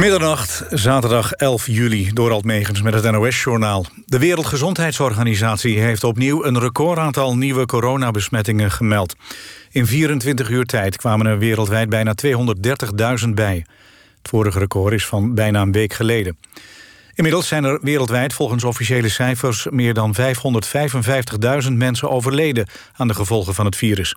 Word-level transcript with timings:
Middernacht, 0.00 0.64
zaterdag 0.70 1.32
11 1.32 1.66
juli, 1.66 2.10
door 2.12 2.30
Altmegens 2.30 2.82
met 2.82 2.94
het 2.94 3.10
NOS-journaal. 3.10 3.86
De 4.06 4.18
Wereldgezondheidsorganisatie 4.18 5.78
heeft 5.78 6.04
opnieuw 6.04 6.44
een 6.44 6.58
recordaantal 6.58 7.36
nieuwe 7.36 7.66
coronabesmettingen 7.66 8.70
gemeld. 8.70 9.14
In 9.70 9.86
24 9.86 10.48
uur 10.48 10.64
tijd 10.64 10.96
kwamen 10.96 11.26
er 11.26 11.38
wereldwijd 11.38 11.88
bijna 11.88 12.14
230.000 13.24 13.28
bij. 13.34 13.66
Het 14.18 14.28
vorige 14.28 14.58
record 14.58 14.92
is 14.92 15.06
van 15.06 15.34
bijna 15.34 15.60
een 15.60 15.72
week 15.72 15.92
geleden. 15.92 16.38
Inmiddels 17.14 17.48
zijn 17.48 17.64
er 17.64 17.78
wereldwijd 17.82 18.32
volgens 18.32 18.64
officiële 18.64 19.08
cijfers... 19.08 19.66
meer 19.70 19.94
dan 19.94 20.14
555.000 21.64 21.72
mensen 21.72 22.10
overleden 22.10 22.68
aan 22.96 23.08
de 23.08 23.14
gevolgen 23.14 23.54
van 23.54 23.64
het 23.64 23.76
virus. 23.76 24.14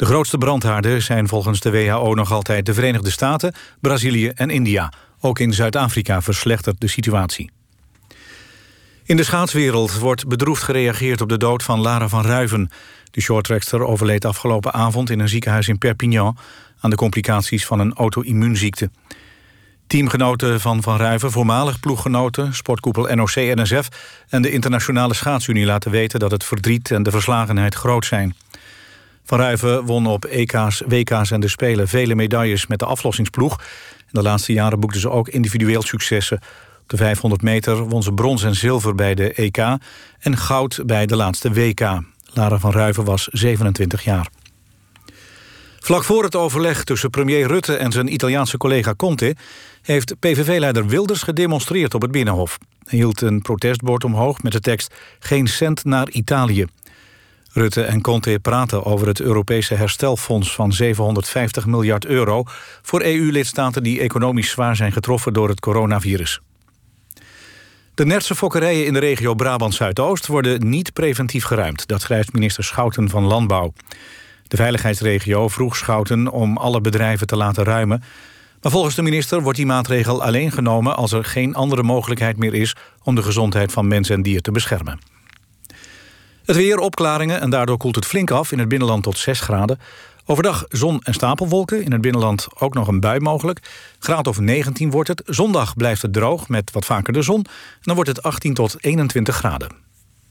De 0.00 0.06
grootste 0.06 0.38
brandhaarden 0.38 1.02
zijn 1.02 1.28
volgens 1.28 1.60
de 1.60 1.70
WHO 1.70 2.14
nog 2.14 2.32
altijd 2.32 2.66
de 2.66 2.74
Verenigde 2.74 3.10
Staten, 3.10 3.54
Brazilië 3.80 4.28
en 4.28 4.50
India. 4.50 4.92
Ook 5.20 5.38
in 5.38 5.52
Zuid-Afrika 5.52 6.22
verslechtert 6.22 6.80
de 6.80 6.88
situatie. 6.88 7.50
In 9.04 9.16
de 9.16 9.22
schaatswereld 9.22 9.98
wordt 9.98 10.28
bedroefd 10.28 10.62
gereageerd 10.62 11.20
op 11.20 11.28
de 11.28 11.36
dood 11.36 11.62
van 11.62 11.80
Lara 11.80 12.08
van 12.08 12.24
Ruiven. 12.24 12.70
De 13.10 13.20
shorttrackster 13.20 13.84
overleed 13.84 14.24
afgelopen 14.24 14.72
avond 14.72 15.10
in 15.10 15.20
een 15.20 15.28
ziekenhuis 15.28 15.68
in 15.68 15.78
Perpignan... 15.78 16.36
aan 16.80 16.90
de 16.90 16.96
complicaties 16.96 17.66
van 17.66 17.80
een 17.80 17.94
auto-immuunziekte. 17.94 18.90
Teamgenoten 19.86 20.60
van 20.60 20.82
Van 20.82 20.96
Ruiven, 20.96 21.30
voormalig 21.30 21.80
ploeggenoten... 21.80 22.54
sportkoepel 22.54 23.14
NOC-NSF 23.14 23.88
en 24.28 24.42
de 24.42 24.50
Internationale 24.50 25.14
Schaatsunie 25.14 25.64
laten 25.64 25.90
weten... 25.90 26.18
dat 26.18 26.30
het 26.30 26.44
verdriet 26.44 26.90
en 26.90 27.02
de 27.02 27.10
verslagenheid 27.10 27.74
groot 27.74 28.04
zijn. 28.04 28.34
Van 29.30 29.38
Ruiven 29.38 29.84
won 29.84 30.06
op 30.06 30.24
EK's, 30.24 30.82
WK's 30.86 31.30
en 31.30 31.40
de 31.40 31.48
Spelen 31.48 31.88
vele 31.88 32.14
medailles 32.14 32.66
met 32.66 32.78
de 32.78 32.84
aflossingsploeg. 32.84 33.58
In 33.98 34.06
de 34.10 34.22
laatste 34.22 34.52
jaren 34.52 34.80
boekte 34.80 34.98
ze 34.98 35.10
ook 35.10 35.28
individueel 35.28 35.82
successen. 35.82 36.40
Op 36.82 36.88
de 36.88 36.96
500 36.96 37.42
meter 37.42 37.88
won 37.88 38.02
ze 38.02 38.12
brons 38.12 38.42
en 38.42 38.54
zilver 38.54 38.94
bij 38.94 39.14
de 39.14 39.32
EK 39.32 39.58
en 40.18 40.36
goud 40.36 40.82
bij 40.86 41.06
de 41.06 41.16
laatste 41.16 41.52
WK. 41.52 41.80
Lara 42.24 42.58
van 42.58 42.72
Ruiven 42.72 43.04
was 43.04 43.28
27 43.30 44.04
jaar. 44.04 44.28
Vlak 45.80 46.04
voor 46.04 46.24
het 46.24 46.36
overleg 46.36 46.84
tussen 46.84 47.10
premier 47.10 47.46
Rutte 47.46 47.76
en 47.76 47.92
zijn 47.92 48.12
Italiaanse 48.12 48.56
collega 48.56 48.94
Conte... 48.94 49.36
heeft 49.82 50.18
PVV-leider 50.18 50.86
Wilders 50.86 51.22
gedemonstreerd 51.22 51.94
op 51.94 52.02
het 52.02 52.10
Binnenhof. 52.10 52.58
Hij 52.84 52.98
hield 52.98 53.20
een 53.20 53.42
protestbord 53.42 54.04
omhoog 54.04 54.42
met 54.42 54.52
de 54.52 54.60
tekst... 54.60 54.94
Geen 55.18 55.46
cent 55.46 55.84
naar 55.84 56.08
Italië. 56.08 56.66
Rutte 57.52 57.82
en 57.82 58.00
Conte 58.00 58.38
praten 58.42 58.84
over 58.84 59.06
het 59.06 59.20
Europese 59.20 59.74
herstelfonds 59.74 60.54
van 60.54 60.72
750 60.72 61.66
miljard 61.66 62.04
euro... 62.04 62.44
voor 62.82 63.02
EU-lidstaten 63.02 63.82
die 63.82 64.00
economisch 64.00 64.50
zwaar 64.50 64.76
zijn 64.76 64.92
getroffen 64.92 65.32
door 65.32 65.48
het 65.48 65.60
coronavirus. 65.60 66.40
De 67.94 68.06
Nertse 68.06 68.34
fokkerijen 68.34 68.86
in 68.86 68.92
de 68.92 68.98
regio 68.98 69.34
Brabant-Zuidoost 69.34 70.26
worden 70.26 70.68
niet 70.68 70.92
preventief 70.92 71.44
geruimd. 71.44 71.86
Dat 71.86 72.00
schrijft 72.00 72.32
minister 72.32 72.64
Schouten 72.64 73.08
van 73.08 73.24
Landbouw. 73.24 73.72
De 74.48 74.56
veiligheidsregio 74.56 75.48
vroeg 75.48 75.76
Schouten 75.76 76.28
om 76.28 76.56
alle 76.56 76.80
bedrijven 76.80 77.26
te 77.26 77.36
laten 77.36 77.64
ruimen. 77.64 78.02
Maar 78.62 78.72
volgens 78.72 78.94
de 78.94 79.02
minister 79.02 79.42
wordt 79.42 79.58
die 79.58 79.66
maatregel 79.66 80.22
alleen 80.22 80.52
genomen... 80.52 80.96
als 80.96 81.12
er 81.12 81.24
geen 81.24 81.54
andere 81.54 81.82
mogelijkheid 81.82 82.36
meer 82.36 82.54
is 82.54 82.76
om 83.02 83.14
de 83.14 83.22
gezondheid 83.22 83.72
van 83.72 83.88
mens 83.88 84.08
en 84.08 84.22
dier 84.22 84.40
te 84.40 84.50
beschermen. 84.50 85.19
Het 86.50 86.58
weer, 86.58 86.78
opklaringen 86.78 87.40
en 87.40 87.50
daardoor 87.50 87.76
koelt 87.76 87.94
het 87.94 88.06
flink 88.06 88.30
af. 88.30 88.52
In 88.52 88.58
het 88.58 88.68
binnenland 88.68 89.02
tot 89.02 89.18
6 89.18 89.40
graden. 89.40 89.80
Overdag 90.26 90.64
zon 90.68 91.00
en 91.02 91.14
stapelwolken. 91.14 91.84
In 91.84 91.92
het 91.92 92.00
binnenland 92.00 92.46
ook 92.58 92.74
nog 92.74 92.88
een 92.88 93.00
bui 93.00 93.20
mogelijk. 93.20 93.60
Graad 93.98 94.26
of 94.26 94.40
19 94.40 94.90
wordt 94.90 95.08
het. 95.08 95.22
Zondag 95.26 95.76
blijft 95.76 96.02
het 96.02 96.12
droog 96.12 96.48
met 96.48 96.70
wat 96.72 96.84
vaker 96.84 97.12
de 97.12 97.22
zon. 97.22 97.44
En 97.44 97.80
dan 97.80 97.94
wordt 97.94 98.10
het 98.10 98.22
18 98.22 98.54
tot 98.54 98.76
21 98.80 99.36
graden. 99.36 99.70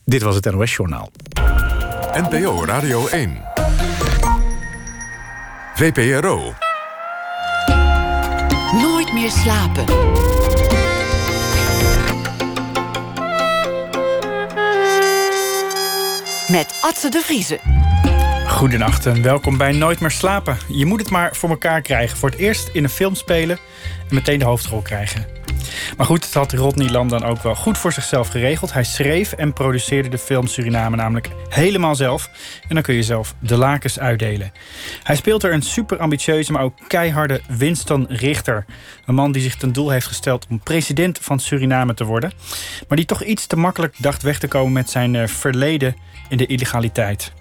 Dit 0.06 0.22
was 0.22 0.36
het 0.36 0.52
NOS 0.52 0.76
Journaal. 0.76 1.12
NPO 2.14 2.66
Radio 2.66 3.08
1. 3.08 3.42
VPRO. 5.76 6.54
Nooit 8.72 9.14
meer 9.14 9.32
slapen. 9.32 9.86
Met 16.50 16.80
Atze 16.82 17.10
de 17.10 17.22
Vriezen. 17.22 17.60
Goedenacht 18.48 19.06
en 19.06 19.22
welkom 19.22 19.58
bij 19.58 19.72
Nooit 19.72 20.00
meer 20.00 20.12
slapen. 20.12 20.58
Je 20.68 20.86
moet 20.86 21.00
het 21.00 21.10
maar 21.10 21.36
voor 21.36 21.50
elkaar 21.50 21.82
krijgen. 21.82 22.18
Voor 22.18 22.30
het 22.30 22.40
eerst 22.40 22.70
in 22.74 22.84
een 22.84 22.90
film 22.90 23.16
spelen 23.16 23.58
en 24.10 24.16
meteen 24.16 24.40
de 24.40 24.46
hoofdrol 24.46 24.82
krijgen. 24.82 25.39
Maar 25.98 26.06
goed, 26.06 26.26
het 26.26 26.34
had 26.34 26.54
Rodney 26.54 26.90
Lam 26.90 27.10
dan 27.10 27.24
ook 27.24 27.44
wel 27.44 27.56
goed 27.56 27.78
voor 27.78 27.92
zichzelf 27.92 28.28
geregeld. 28.28 28.74
Hij 28.74 28.84
schreef 28.84 29.32
en 29.32 29.54
produceerde 29.54 30.10
de 30.10 30.18
film 30.18 30.48
Suriname 30.48 30.96
namelijk 30.96 31.30
helemaal 31.50 31.96
zelf. 31.96 32.30
En 32.68 32.74
dan 32.76 32.84
kun 32.84 32.96
je 32.96 33.04
zelf 33.04 33.36
de 33.40 33.58
lakens 33.58 34.00
uitdelen. 34.00 34.52
Hij 35.04 35.16
speelt 35.16 35.44
er 35.44 35.54
een 35.54 35.62
super 35.62 35.98
ambitieuze, 35.98 36.52
maar 36.52 36.64
ook 36.64 36.78
keiharde 36.88 37.42
Winston 37.48 38.06
Richter. 38.10 38.66
Een 39.06 39.16
man 39.16 39.32
die 39.32 39.42
zich 39.42 39.56
ten 39.56 39.74
doel 39.74 39.90
heeft 39.90 40.08
gesteld 40.08 40.48
om 40.50 40.60
president 40.60 41.20
van 41.22 41.40
Suriname 41.40 41.94
te 41.94 42.04
worden. 42.04 42.32
Maar 42.88 42.98
die 42.98 43.06
toch 43.06 43.24
iets 43.24 43.48
te 43.48 43.56
makkelijk 43.56 43.96
dacht 43.98 44.22
weg 44.22 44.40
te 44.40 44.48
komen 44.48 44.74
met 44.74 44.90
zijn 44.90 45.16
eh, 45.16 45.28
verleden 45.28 45.96
in 46.30 46.38
de 46.38 46.46
illegaliteit. 46.46 47.32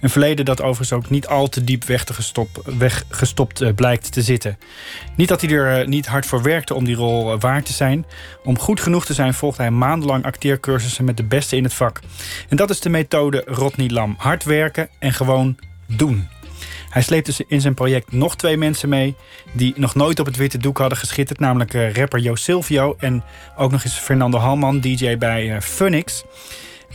Een 0.00 0.10
verleden 0.10 0.44
dat 0.44 0.60
overigens 0.60 0.92
ook 0.92 1.10
niet 1.10 1.26
al 1.26 1.48
te 1.48 1.64
diep 1.64 1.84
weggestopt 2.78 3.62
uh, 3.62 3.74
blijkt 3.74 4.12
te 4.12 4.22
zitten. 4.22 4.58
Niet 5.16 5.28
dat 5.28 5.40
hij 5.40 5.50
er 5.50 5.80
uh, 5.80 5.86
niet 5.86 6.06
hard 6.06 6.26
voor 6.26 6.42
werkte 6.42 6.74
om 6.74 6.84
die 6.84 6.96
rol 6.96 7.32
uh, 7.32 7.40
waar 7.40 7.62
te 7.62 7.72
zijn. 7.72 8.06
Om 8.44 8.58
goed 8.58 8.80
genoeg 8.80 9.04
te 9.04 9.14
zijn 9.14 9.34
volgde 9.34 9.62
hij 9.62 9.70
maandenlang 9.70 10.24
acteercursussen 10.24 11.04
met 11.04 11.16
de 11.16 11.24
beste 11.24 11.56
in 11.56 11.64
het 11.64 11.74
vak. 11.74 12.00
En 12.48 12.56
dat 12.56 12.70
is 12.70 12.80
de 12.80 12.88
methode 12.88 13.42
Rodney 13.46 13.88
Lam. 13.88 14.14
Hard 14.18 14.44
werken 14.44 14.88
en 14.98 15.12
gewoon 15.12 15.56
doen. 15.86 16.28
Hij 16.90 17.02
sleept 17.02 17.26
dus 17.26 17.40
in 17.46 17.60
zijn 17.60 17.74
project 17.74 18.12
nog 18.12 18.36
twee 18.36 18.56
mensen 18.56 18.88
mee... 18.88 19.14
die 19.52 19.72
nog 19.76 19.94
nooit 19.94 20.20
op 20.20 20.26
het 20.26 20.36
witte 20.36 20.58
doek 20.58 20.78
hadden 20.78 20.98
geschitterd. 20.98 21.38
Namelijk 21.38 21.72
rapper 21.72 22.18
Jo 22.18 22.34
Silvio 22.34 22.94
en 22.98 23.24
ook 23.56 23.70
nog 23.70 23.84
eens 23.84 23.98
Fernando 23.98 24.38
Halman, 24.38 24.80
DJ 24.80 25.18
bij 25.18 25.62
Funix... 25.62 26.24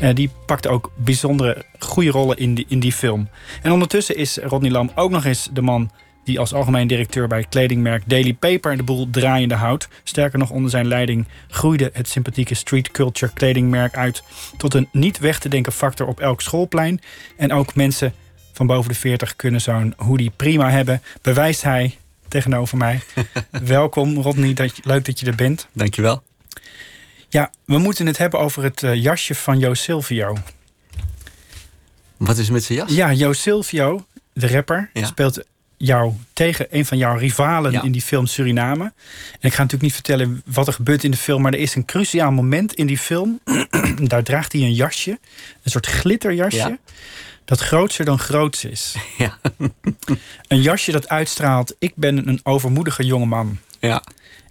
Uh, 0.02 0.10
die 0.14 0.30
pakt 0.46 0.68
ook 0.68 0.92
bijzondere 0.96 1.66
goede 1.80 2.10
rollen 2.10 2.38
in 2.38 2.56
die, 2.56 2.66
in 2.68 2.80
die 2.80 2.92
film. 2.92 3.30
En 3.62 3.72
ondertussen 3.72 4.16
is 4.16 4.38
Rodney 4.38 4.72
Lam 4.72 4.92
ook 4.96 5.12
nog 5.12 5.26
eens 5.26 5.50
de 5.54 5.62
man 5.62 5.92
die 6.24 6.40
als 6.40 6.54
algemeen 6.54 6.88
directeur 6.88 7.28
bij 7.28 7.40
het 7.40 7.50
kledingmerk 7.50 8.04
Daily 8.06 8.34
Paper 8.34 8.78
de 8.78 8.84
boel 8.84 9.10
draaiende 9.10 9.56
houdt. 9.56 9.88
Sterker 10.04 10.40
nog, 10.40 10.50
onder 10.50 10.70
zijn 10.70 10.88
leiding 10.88 11.28
groeide 11.48 11.90
het 11.94 12.08
sympathieke 12.08 12.54
street 12.56 12.92
culture 12.92 13.34
kledingmerk 13.34 13.98
uit 13.98 14.24
tot 14.58 14.74
een 14.74 14.88
niet 14.92 15.20
weg 15.20 15.40
te 15.40 15.50
denken 15.50 15.72
factor 15.72 16.08
op 16.08 16.20
elk 16.20 16.42
schoolplein. 16.42 17.02
En 17.38 17.54
ook 17.54 17.76
mensen 17.76 18.14
van 18.54 18.68
boven 18.68 18.92
de 18.92 18.98
40 18.98 19.36
kunnen 19.36 19.62
zo'n 19.62 19.94
hoodie 19.98 20.32
prima 20.36 20.70
hebben, 20.70 21.02
bewijst 21.22 21.64
hij 21.64 21.98
tegenover 22.28 22.78
mij. 22.78 23.00
Welkom 23.52 24.18
Rodney, 24.18 24.54
dat, 24.54 24.80
leuk 24.84 25.06
dat 25.06 25.20
je 25.20 25.26
er 25.26 25.36
bent. 25.36 25.68
Dankjewel. 25.74 26.24
Ja, 27.30 27.52
we 27.66 27.78
moeten 27.78 28.06
het 28.06 28.18
hebben 28.18 28.40
over 28.40 28.64
het 28.64 28.82
uh, 28.82 28.96
jasje 28.96 29.36
van 29.36 29.60
Jo 29.60 29.74
Silvio. 29.74 30.38
Wat 32.18 32.38
is 32.38 32.50
met 32.50 32.64
zijn 32.64 32.78
jas? 32.78 32.92
Ja, 32.92 33.12
Jo 33.12 33.34
Silvio, 33.34 34.06
de 34.34 34.48
rapper, 34.48 34.90
speelt 34.94 35.44
jou 35.78 36.14
tegen 36.34 36.68
een 36.70 36.86
van 36.86 36.98
jouw 36.98 37.18
rivalen 37.18 37.84
in 37.84 37.92
die 37.92 38.02
film 38.02 38.26
Suriname. 38.26 38.84
En 38.84 38.94
ik 39.42 39.54
ga 39.54 39.62
natuurlijk 39.62 39.82
niet 39.82 39.94
vertellen 39.94 40.42
wat 40.46 40.68
er 40.68 40.74
gebeurt 40.74 41.04
in 41.04 41.12
de 41.12 41.18
film, 41.18 41.42
maar 41.42 41.54
er 41.54 41.60
is 41.60 41.76
een 41.76 41.86
cruciaal 41.86 42.32
moment 42.32 42.74
in 42.74 42.88
die 42.88 42.98
film. 42.98 43.40
Daar 44.02 44.24
draagt 44.24 44.52
hij 44.52 44.62
een 44.62 44.74
jasje, 44.74 45.20
een 45.64 45.72
soort 45.72 45.86
glitterjasje. 45.86 46.58
Ja. 46.58 46.78
Dat 47.46 47.60
grootser 47.60 48.06
dan 48.06 48.20
groots 48.20 48.66
is. 48.66 48.96
Ja. 49.18 49.40
een 50.48 50.62
jasje 50.62 50.92
dat 50.92 51.10
uitstraalt: 51.10 51.76
ik 51.80 51.92
ben 51.96 52.28
een 52.28 52.40
overmoedige 52.44 53.06
jongeman. 53.06 53.60
Ja. 53.80 54.04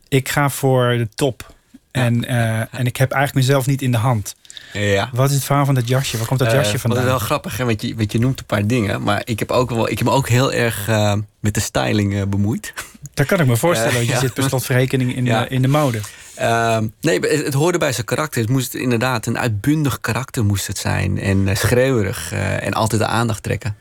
Ik 0.09 0.28
ga 0.28 0.51
voor 0.51 0.97
de 0.97 1.09
top. 1.15 1.57
En, 1.90 2.24
uh, 2.24 2.74
en 2.74 2.86
ik 2.86 2.96
heb 2.96 3.12
eigenlijk 3.12 3.46
mezelf 3.46 3.66
niet 3.66 3.82
in 3.82 3.90
de 3.90 3.96
hand. 3.96 4.34
Ja. 4.72 5.10
Wat 5.12 5.28
is 5.28 5.34
het 5.34 5.44
verhaal 5.44 5.64
van 5.64 5.74
dat 5.74 5.88
jasje? 5.88 6.16
Waar 6.16 6.26
komt 6.26 6.38
dat 6.38 6.52
jasje 6.52 6.74
uh, 6.74 6.80
vandaan? 6.80 7.02
Dat 7.02 7.12
is 7.12 7.18
wel 7.18 7.26
grappig, 7.26 7.56
hè? 7.56 7.64
Want, 7.64 7.82
je, 7.82 7.94
want 7.94 8.12
je 8.12 8.18
noemt 8.18 8.38
een 8.38 8.46
paar 8.46 8.66
dingen. 8.66 9.02
Maar 9.02 9.22
ik 9.24 9.38
heb, 9.38 9.50
ook 9.50 9.70
wel, 9.70 9.88
ik 9.88 9.98
heb 9.98 10.06
me 10.06 10.12
ook 10.12 10.28
heel 10.28 10.52
erg 10.52 10.88
uh, 10.88 11.14
met 11.40 11.54
de 11.54 11.60
styling 11.60 12.28
bemoeid. 12.28 12.72
Dat 13.14 13.26
kan 13.26 13.40
ik 13.40 13.46
me 13.46 13.56
voorstellen. 13.56 13.94
want 13.94 14.06
je 14.06 14.12
ja. 14.12 14.18
zit 14.18 14.34
per 14.34 14.42
slotverrekening 14.42 15.16
in, 15.16 15.24
ja. 15.24 15.48
in 15.48 15.62
de 15.62 15.68
mode. 15.68 16.00
Ehm, 16.34 16.86
nee, 17.00 17.20
het, 17.20 17.44
het, 17.44 17.54
hoorde 17.54 17.78
bij 17.78 17.92
zijn 17.92 18.06
karakter. 18.06 18.40
Het 18.40 18.50
moest 18.50 18.74
inderdaad 18.74 19.26
een 19.26 19.38
uitbundig 19.38 20.00
karakter 20.00 20.44
moest 20.44 20.66
het 20.66 20.78
zijn. 20.78 21.20
En 21.20 21.56
schreeuwerig. 21.56 22.32
en 22.32 22.72
altijd 22.72 23.00
de 23.00 23.06
aandacht 23.06 23.42
trekken. 23.42 23.76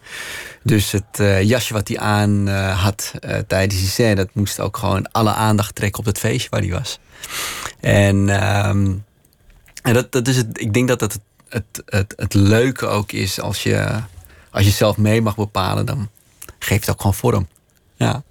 Dus 0.64 0.92
het 0.92 1.46
jasje 1.48 1.74
wat 1.74 1.88
hij 1.88 2.00
aan 2.00 2.48
had 2.58 3.14
tijdens 3.48 3.80
die 3.80 3.90
scène... 3.90 4.16
dat 4.16 4.30
moest 4.34 4.60
ook 4.60 4.78
gewoon 4.78 5.12
alle 5.12 5.34
aandacht 5.34 5.76
trekken 5.76 6.00
op 6.00 6.06
het 6.06 6.20
feestje 6.20 6.50
waar 6.50 6.62
hij 6.62 6.72
was. 6.72 7.00
En, 7.80 8.16
um, 8.68 9.06
en 9.82 9.94
dat, 9.94 10.12
dat 10.12 10.28
is 10.28 10.38
het, 10.38 10.62
ik 10.62 10.74
denk 10.74 10.88
dat 10.88 11.00
dat 11.00 11.14
het, 11.14 11.22
het, 11.50 11.84
het, 11.86 12.14
het 12.18 12.34
leuke 12.34 12.86
ook 12.86 13.12
is 13.12 13.40
als 13.42 13.64
je, 13.64 13.88
als 14.52 14.66
je 14.66 14.72
zelf 14.72 14.98
mee 14.98 15.22
mag 15.22 15.36
bepalen, 15.36 15.86
dan 15.86 16.10
geeft 16.60 16.82
het 16.82 16.90
ook 16.90 17.02
gewoon 17.02 17.14
vorm. 17.16 17.48
Ja. 17.96 18.24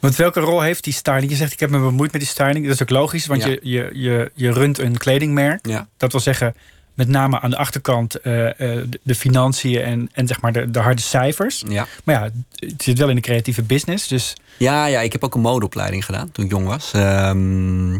Want 0.00 0.16
welke 0.16 0.40
rol 0.40 0.60
heeft 0.60 0.84
die 0.84 0.92
styling? 0.92 1.30
Je 1.30 1.36
zegt, 1.36 1.52
ik 1.52 1.60
heb 1.60 1.70
me 1.70 1.78
bemoeid 1.78 2.12
met 2.12 2.20
die 2.20 2.30
styling. 2.30 2.64
Dat 2.64 2.74
is 2.74 2.82
ook 2.82 2.90
logisch, 2.90 3.26
want 3.26 3.42
Ja. 3.42 3.48
je, 3.48 3.60
je, 3.62 3.90
je, 3.92 4.30
je 4.34 4.52
runt 4.52 4.78
een 4.78 4.96
kledingmerk. 4.98 5.66
Ja. 5.66 5.88
Dat 5.96 6.12
wil 6.12 6.20
zeggen, 6.20 6.54
met 7.00 7.08
name 7.08 7.40
aan 7.40 7.50
de 7.50 7.56
achterkant 7.56 8.14
eh, 8.14 8.48
eh, 8.48 8.88
de, 9.02 9.14
financiën 9.14 9.82
en, 9.82 10.08
en 10.12 10.26
zeg 10.26 10.40
maar 10.40 10.52
de, 10.52 10.70
de 10.70 10.78
harde 10.78 11.02
cijfers. 11.02 11.64
Ja. 11.68 11.86
Maar 12.04 12.14
ja, 12.14 12.30
het 12.66 12.82
zit 12.82 12.98
wel 12.98 13.08
in 13.08 13.14
de 13.14 13.20
creatieve 13.20 13.62
business. 13.62 14.08
Dus 14.08 14.36
Ja, 14.56 14.86
ja, 14.86 15.00
ik 15.00 15.12
heb 15.12 15.24
ook 15.24 15.34
een 15.34 15.40
modeopleiding 15.40 16.04
gedaan 16.04 16.32
toen 16.32 16.44
ik 16.44 16.50
jong 16.50 16.66
was. 16.66 16.92
Ehm, 16.92 17.98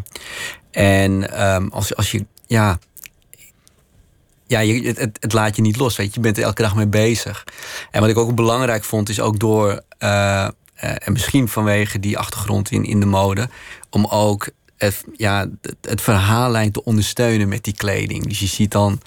en 0.71 1.33
ehm, 1.33 1.69
als, 1.69 1.97
als 1.97 2.11
je, 2.11 2.27
ja, 2.47 2.79
ja 4.47 4.61
je, 4.61 4.87
het, 4.87 4.99
het, 5.21 5.33
laat 5.33 5.57
je 5.57 5.63
niet 5.63 5.77
los, 5.77 5.97
weet 5.97 6.07
je. 6.07 6.15
Je 6.15 6.21
bent 6.21 6.37
er 6.37 6.43
elke 6.43 6.63
dag 6.63 6.75
mee 6.75 6.89
bezig. 6.89 7.45
En 7.91 8.01
wat 8.01 8.11
ik 8.11 8.19
ook 8.19 8.35
belangrijk 8.35 8.85
vond, 8.85 9.09
is 9.09 9.21
ook 9.21 9.39
door, 9.39 9.83
eh, 9.99 10.45
en 10.75 11.13
misschien 11.13 11.49
vanwege 11.49 12.01
die 12.01 12.19
achtergrond 12.19 12.71
in, 12.71 12.85
in 12.85 13.01
de 13.01 13.07
mode, 13.07 13.49
om 13.91 14.07
ook 14.07 14.51
het, 14.81 15.05
ja, 15.17 15.47
het, 15.63 15.77
het 15.81 16.01
verhaallijn 16.01 16.73
te 16.73 16.85
ondersteunen 16.85 17.49
met 17.49 17.65
die 17.65 17.75
kleding. 17.75 18.27
Dus 18.29 18.39
je 18.39 18.47
ziet 18.47 18.71
dan 18.71 19.01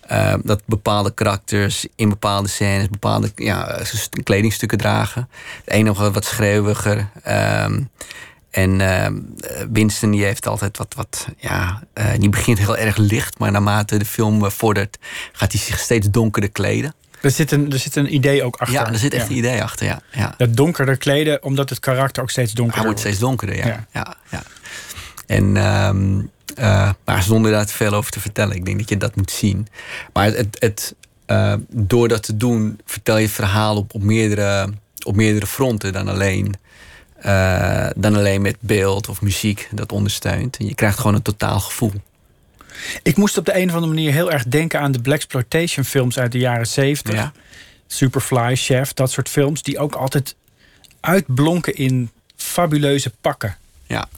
eh, 0.00 0.34
dat 0.42 0.62
bepaalde 0.66 1.14
karakters 1.14 1.86
in 1.96 2.08
bepaalde 2.08 2.48
scènes 2.48 2.88
bepaalde 2.88 3.32
ja, 3.36 3.84
st- 3.84 4.22
kledingstukken 4.22 4.78
dragen. 4.78 5.28
De 5.64 5.72
ene 5.72 5.84
nog 5.84 6.10
wat 6.12 6.24
schreeuwiger. 6.24 7.08
ehm, 7.22 7.80
en 8.50 8.80
ehm, 8.80 9.14
Winston 9.72 10.10
die 10.10 10.24
heeft 10.24 10.46
altijd 10.46 10.78
wat, 10.78 10.94
wat 10.96 11.26
ja, 11.36 11.82
eh, 11.92 12.06
die 12.18 12.28
begint 12.28 12.58
heel 12.58 12.76
erg 12.76 12.96
licht, 12.96 13.38
maar 13.38 13.50
naarmate 13.50 13.96
de 13.98 14.04
film 14.04 14.50
vordert, 14.50 14.98
gaat 15.32 15.52
hij 15.52 15.60
zich 15.60 15.78
steeds 15.78 16.10
donkerder 16.10 16.50
kleden. 16.50 16.94
er 17.20 17.30
zit 17.30 17.50
een, 17.50 17.72
er 17.72 17.78
zit 17.78 17.96
een 17.96 18.14
idee 18.14 18.42
ook 18.44 18.56
achter. 18.56 18.76
Ja, 18.76 18.92
er 18.92 18.98
zit 18.98 19.14
echt 19.14 19.28
een 19.28 19.36
idee 19.36 19.62
achter, 19.62 19.86
ja. 19.86 20.00
ja. 20.12 20.34
Dat 20.36 20.56
donkerder 20.56 20.96
kleden, 20.96 21.42
omdat 21.42 21.70
het 21.70 21.80
karakter 21.80 22.22
ook 22.22 22.30
steeds 22.30 22.52
Hij 22.52 22.56
donkerder 22.56 22.84
wordt 22.84 23.00
steeds 23.00 23.18
donkerder, 23.18 23.56
ja. 23.56 23.66
Ja. 23.66 23.86
ja. 23.92 24.16
ja, 24.30 24.42
En, 25.32 25.56
ehm, 25.56 26.20
eh, 26.54 26.90
maar 27.04 27.22
zonder 27.22 27.50
daar 27.50 27.66
te 27.66 27.72
veel 27.72 27.92
over 27.92 28.10
te 28.10 28.20
vertellen. 28.20 28.56
Ik 28.56 28.64
denk 28.64 28.78
dat 28.78 28.88
je 28.88 28.96
dat 28.96 29.16
moet 29.16 29.30
zien. 29.30 29.66
Maar 30.12 30.24
het, 30.24 30.56
het, 30.58 30.94
eh, 31.26 31.54
door 31.68 32.08
dat 32.08 32.22
te 32.22 32.36
doen, 32.36 32.80
vertel 32.84 33.16
je 33.16 33.24
het 33.24 33.34
verhaal 33.34 33.76
op, 33.76 33.94
op, 33.94 34.02
meerdere, 34.02 34.72
op 35.04 35.16
meerdere 35.16 35.46
fronten 35.46 35.92
dan 35.92 36.08
alleen, 36.08 36.54
eh, 37.16 37.88
dan 37.96 38.16
alleen 38.16 38.42
met 38.42 38.56
beeld 38.60 39.08
of 39.08 39.22
muziek 39.22 39.68
dat 39.70 39.92
ondersteunt. 39.92 40.56
En 40.56 40.66
je 40.66 40.74
krijgt 40.74 40.98
gewoon 40.98 41.14
een 41.14 41.22
totaal 41.22 41.60
gevoel. 41.60 41.92
Ik 43.02 43.16
moest 43.16 43.38
op 43.38 43.44
de 43.44 43.56
een 43.56 43.68
of 43.68 43.74
andere 43.74 43.92
manier 43.92 44.12
heel 44.12 44.32
erg 44.32 44.44
denken 44.44 44.80
aan 44.80 44.92
de 44.92 45.00
Blaxploitation 45.00 45.84
films 45.84 46.18
uit 46.18 46.32
de 46.32 46.38
jaren 46.38 46.66
70. 46.66 47.14
Ja. 47.14 47.32
Superfly, 47.86 48.56
Chef, 48.56 48.92
dat 48.92 49.10
soort 49.10 49.28
films. 49.28 49.62
Die 49.62 49.78
ook 49.78 49.94
altijd 49.94 50.34
uitblonken 51.00 51.74
in 51.74 52.10
fabuleuze 52.36 53.12
pakken. 53.20 53.56
Ja, 53.86 54.08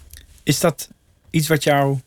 Is 0.42 0.60
dat 0.60 0.88
iets 1.34 1.48
wat 1.48 1.62
jou 1.62 1.98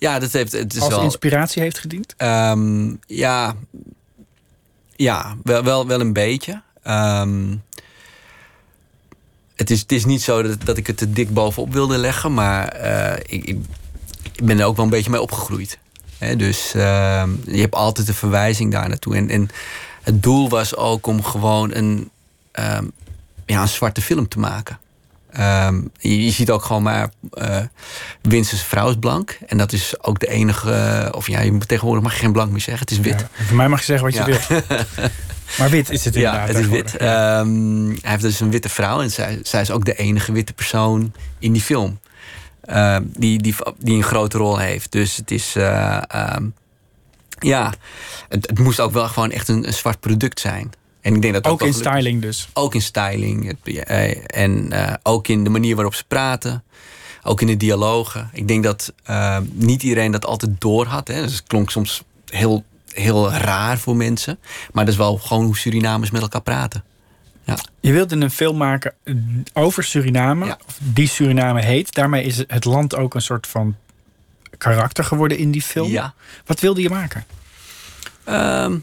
ja 0.00 0.18
dat 0.18 0.32
heeft, 0.32 0.52
het 0.52 0.74
is 0.74 0.80
als 0.80 0.88
wel... 0.88 1.02
inspiratie 1.02 1.62
heeft 1.62 1.78
gediend? 1.78 2.14
Ehm, 2.16 2.94
ja, 3.06 3.56
ja 4.96 5.36
wel, 5.42 5.62
wel, 5.64 5.86
wel 5.86 6.00
een 6.00 6.12
beetje. 6.12 6.62
Ehm, 6.82 7.56
het, 9.54 9.70
is, 9.70 9.80
het 9.80 9.92
is 9.92 10.04
niet 10.04 10.22
zo 10.22 10.42
dat, 10.42 10.64
dat 10.64 10.76
ik 10.76 10.86
het 10.86 10.96
te 10.96 11.12
dik 11.12 11.34
bovenop 11.34 11.72
wilde 11.72 11.98
leggen, 11.98 12.34
maar 12.34 12.68
eh, 12.68 13.16
ik, 13.26 13.44
ik, 13.44 13.58
ik 14.32 14.44
ben 14.44 14.58
er 14.58 14.66
ook 14.66 14.76
wel 14.76 14.84
een 14.84 14.90
beetje 14.90 15.10
mee 15.10 15.20
opgegroeid. 15.20 15.78
Hè, 16.18 16.36
dus 16.36 16.74
ehm, 16.74 17.30
je 17.44 17.60
hebt 17.60 17.74
altijd 17.74 18.08
een 18.08 18.14
verwijzing 18.14 18.72
daar 18.72 18.88
naartoe. 18.88 19.16
En, 19.16 19.30
en 19.30 19.48
het 20.02 20.22
doel 20.22 20.48
was 20.48 20.76
ook 20.76 21.06
om 21.06 21.22
gewoon 21.22 21.74
een, 21.74 22.10
ja, 23.46 23.60
een 23.62 23.68
zwarte 23.68 24.00
film 24.00 24.28
te 24.28 24.38
maken. 24.38 24.78
Ehm, 25.32 25.80
je, 25.98 26.24
je 26.24 26.30
ziet 26.30 26.50
ook 26.50 26.62
gewoon 26.64 26.82
maar 26.82 27.10
Winston's 28.22 28.62
vrouw 28.62 28.88
is 28.88 28.96
blank. 29.00 29.38
En 29.46 29.58
dat 29.58 29.72
is 29.72 29.94
ook 30.02 30.18
de 30.20 30.28
enige... 30.28 30.72
eh, 30.72 31.08
of 31.12 31.26
ja, 31.28 31.40
je, 31.40 31.58
tegenwoordig 31.58 32.02
mag 32.02 32.12
je 32.12 32.18
geen 32.18 32.32
blank 32.32 32.50
meer 32.50 32.60
zeggen. 32.60 32.82
Het 32.88 32.90
is 32.90 32.98
wit. 33.00 33.20
Ja, 33.38 33.44
voor 33.44 33.56
mij 33.56 33.68
mag 33.68 33.78
je 33.78 33.84
zeggen 33.84 34.04
wat 34.04 34.14
je 34.14 34.20
Ja. 34.32 34.38
wil. 34.48 34.60
Maar 35.58 35.70
wit 35.70 35.90
is 35.90 36.04
het 36.04 36.14
Ja, 36.14 36.20
inderdaad. 36.20 36.48
het 36.48 36.58
is 36.58 36.66
wit. 36.66 36.96
Ehm, 36.96 37.86
hij 37.88 38.10
heeft 38.10 38.22
dus 38.22 38.40
een 38.40 38.50
witte 38.50 38.68
vrouw. 38.68 39.00
En 39.00 39.10
zij, 39.10 39.38
zij 39.42 39.60
is 39.60 39.70
ook 39.70 39.84
de 39.84 39.94
enige 39.94 40.32
witte 40.32 40.52
persoon 40.52 41.12
in 41.38 41.52
die 41.52 41.62
film. 41.62 41.98
Ehm, 42.64 43.02
die, 43.06 43.42
die, 43.42 43.54
die 43.78 43.96
een 43.96 44.02
grote 44.02 44.38
rol 44.38 44.58
heeft. 44.58 44.92
Dus 44.92 45.16
het 45.16 45.30
is... 45.30 45.56
eh, 45.56 45.98
ja, 47.38 47.72
het, 48.28 48.46
het 48.46 48.58
moest 48.58 48.80
ook 48.80 48.92
wel 48.92 49.08
gewoon 49.08 49.30
echt 49.30 49.48
een, 49.48 49.66
een 49.66 49.72
zwart 49.74 50.00
product 50.00 50.40
zijn. 50.40 50.70
En 51.00 51.14
ik 51.14 51.22
denk 51.22 51.34
dat 51.34 51.46
ook 51.46 51.58
wel 51.58 51.68
in 51.68 51.74
styling 51.74 52.22
dus. 52.22 52.48
Ook 52.52 52.74
in 52.74 52.82
styling. 52.82 53.56
Eh, 53.64 54.40
En 54.40 54.72
eh, 54.72 54.94
ook 55.02 55.28
in 55.28 55.44
de 55.44 55.50
manier 55.50 55.74
waarop 55.74 55.94
ze 55.94 56.04
praten. 56.08 56.64
Ook 57.22 57.40
in 57.40 57.46
de 57.46 57.56
dialogen. 57.56 58.30
Ik 58.32 58.48
denk 58.48 58.64
dat 58.64 58.92
eh, 59.04 59.38
niet 59.52 59.82
iedereen 59.82 60.12
dat 60.12 60.26
altijd 60.26 60.60
door 60.60 60.86
had. 60.86 61.08
Hè. 61.08 61.22
Dus 61.22 61.32
het 61.32 61.46
klonk 61.46 61.70
soms 61.70 62.02
heel, 62.26 62.64
heel 62.92 63.32
raar 63.32 63.78
voor 63.78 63.96
mensen. 63.96 64.38
Maar 64.72 64.84
dat 64.84 64.92
is 64.92 65.00
wel 65.00 65.16
gewoon 65.16 65.44
hoe 65.44 65.56
Surinamers 65.56 66.10
met 66.10 66.22
elkaar 66.22 66.42
praten. 66.42 66.84
Ja. 67.44 67.56
Je 67.80 67.92
wilde 67.92 68.16
een 68.16 68.30
film 68.30 68.56
maken 68.56 68.94
over 69.52 69.84
Suriname. 69.84 70.46
Ja. 70.46 70.58
Of 70.66 70.78
die 70.82 71.08
Suriname 71.08 71.62
heet. 71.62 71.94
Daarmee 71.94 72.24
is 72.24 72.44
het 72.46 72.64
land 72.64 72.96
ook 72.96 73.14
een 73.14 73.22
soort 73.22 73.46
van 73.46 73.76
karakter 74.58 75.04
geworden 75.04 75.38
in 75.38 75.50
die 75.50 75.62
film. 75.62 75.90
Ja. 75.90 76.14
Wat 76.46 76.60
wilde 76.60 76.82
je 76.82 76.88
maken? 76.88 77.24
Ehm, 78.24 78.78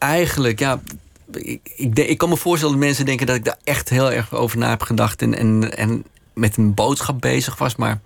eigenlijk, 0.00 0.58
ja. 0.58 0.80
Ik, 1.32 1.60
ik, 1.76 1.98
ik 1.98 2.18
kan 2.18 2.28
me 2.28 2.36
voorstellen 2.36 2.74
dat 2.74 2.84
mensen 2.84 3.04
denken 3.04 3.26
dat 3.26 3.36
ik 3.36 3.44
daar 3.44 3.58
echt 3.64 3.88
heel 3.88 4.12
erg 4.12 4.34
over 4.34 4.58
na 4.58 4.68
heb 4.68 4.82
gedacht. 4.82 5.22
En, 5.22 5.34
en, 5.34 5.76
en 5.76 6.04
met 6.34 6.56
een 6.56 6.74
boodschap 6.74 7.20
bezig 7.20 7.58
was. 7.58 7.76
Maar 7.76 8.00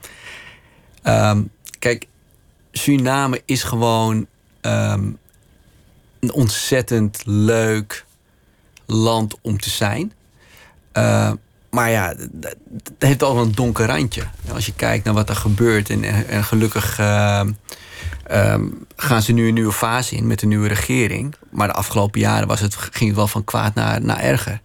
ehm, 1.03 1.43
kijk, 1.79 2.07
Suriname 2.73 3.43
is 3.45 3.63
gewoon 3.63 4.27
ehm, 4.61 5.11
een 6.21 6.33
ontzettend 6.33 7.23
leuk 7.25 8.05
land 8.87 9.35
om 9.41 9.59
te 9.59 9.71
zijn. 9.71 10.13
Eh, 10.93 11.33
maar 11.71 11.91
ja, 11.91 12.15
het 12.39 12.93
heeft 12.99 13.21
wel 13.21 13.39
een 13.39 13.53
donker 13.53 13.87
randje. 13.87 14.23
Als 14.53 14.67
je 14.67 14.75
kijkt 14.75 15.05
naar 15.05 15.15
wat 15.15 15.29
er 15.29 15.37
gebeurt. 15.37 15.91
En, 15.91 16.29
en, 16.29 16.45
gelukkig 16.45 16.99
ehm, 16.99 17.53
ehm, 18.27 18.65
gaan 18.97 19.23
ze 19.23 19.33
nu 19.33 19.49
een 19.49 19.55
nieuwe 19.55 19.73
fase 19.73 20.15
in 20.17 20.27
met 20.27 20.43
een 20.43 20.49
nieuwe 20.49 20.69
regering. 20.69 21.35
Maar 21.55 21.69
de 21.69 21.75
afgelopen 21.75 22.21
jaren 22.21 22.49
was 22.49 22.61
het, 22.61 22.77
ging 22.77 23.07
het 23.09 23.17
wel 23.17 23.29
van 23.29 23.45
kwaad 23.45 23.75
naar, 23.75 24.05
naar 24.05 24.19
erger. 24.19 24.61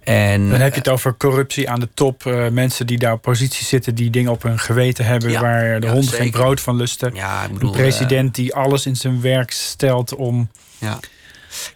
En, 0.00 0.48
Dan 0.50 0.60
heb 0.60 0.72
je 0.72 0.78
het 0.78 0.88
over 0.88 1.16
corruptie 1.16 1.70
aan 1.70 1.80
de 1.80 1.88
top. 1.94 2.26
eh, 2.26 2.48
mensen 2.48 2.86
die 2.86 2.98
daar 2.98 3.12
op 3.12 3.22
positie 3.22 3.64
zitten, 3.66 3.94
die 3.94 4.10
dingen 4.10 4.30
op 4.32 4.42
hun 4.42 4.58
geweten 4.58 5.04
hebben. 5.04 5.30
Ja, 5.30 5.40
waar 5.40 5.80
de 5.80 5.86
ja, 5.86 5.92
honden 5.92 6.12
geen 6.14 6.30
brood 6.30 6.60
van 6.60 6.76
lusten. 6.76 7.14
ja, 7.14 7.44
ik 7.44 7.52
bedoel, 7.52 7.68
een 7.68 7.76
president 7.76 8.34
die 8.34 8.54
alles 8.54 8.86
in 8.86 8.96
zijn 8.96 9.20
werk 9.20 9.50
stelt 9.50 10.14
om. 10.14 10.48
eh, 10.80 10.88
ja. 10.88 10.98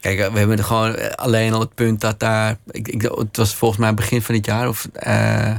Kijk, 0.01 0.19
eh, 0.19 0.33
we 0.33 0.39
hebben 0.39 0.59
er 0.59 0.65
gewoon 0.65 0.95
eh, 0.95 1.11
alleen 1.11 1.53
al 1.53 1.61
het 1.61 1.75
punt 1.75 2.01
dat 2.01 2.21
daar... 2.21 2.57
Ik, 2.71 2.89
ik, 2.89 3.03
het 3.03 3.37
was 3.37 3.55
volgens 3.55 3.81
mij 3.81 3.95
begin 3.95 4.23
van 4.23 4.35
dit 4.35 4.47
jaar. 4.47 4.69
Of, 4.69 4.89
eh, 4.93 5.51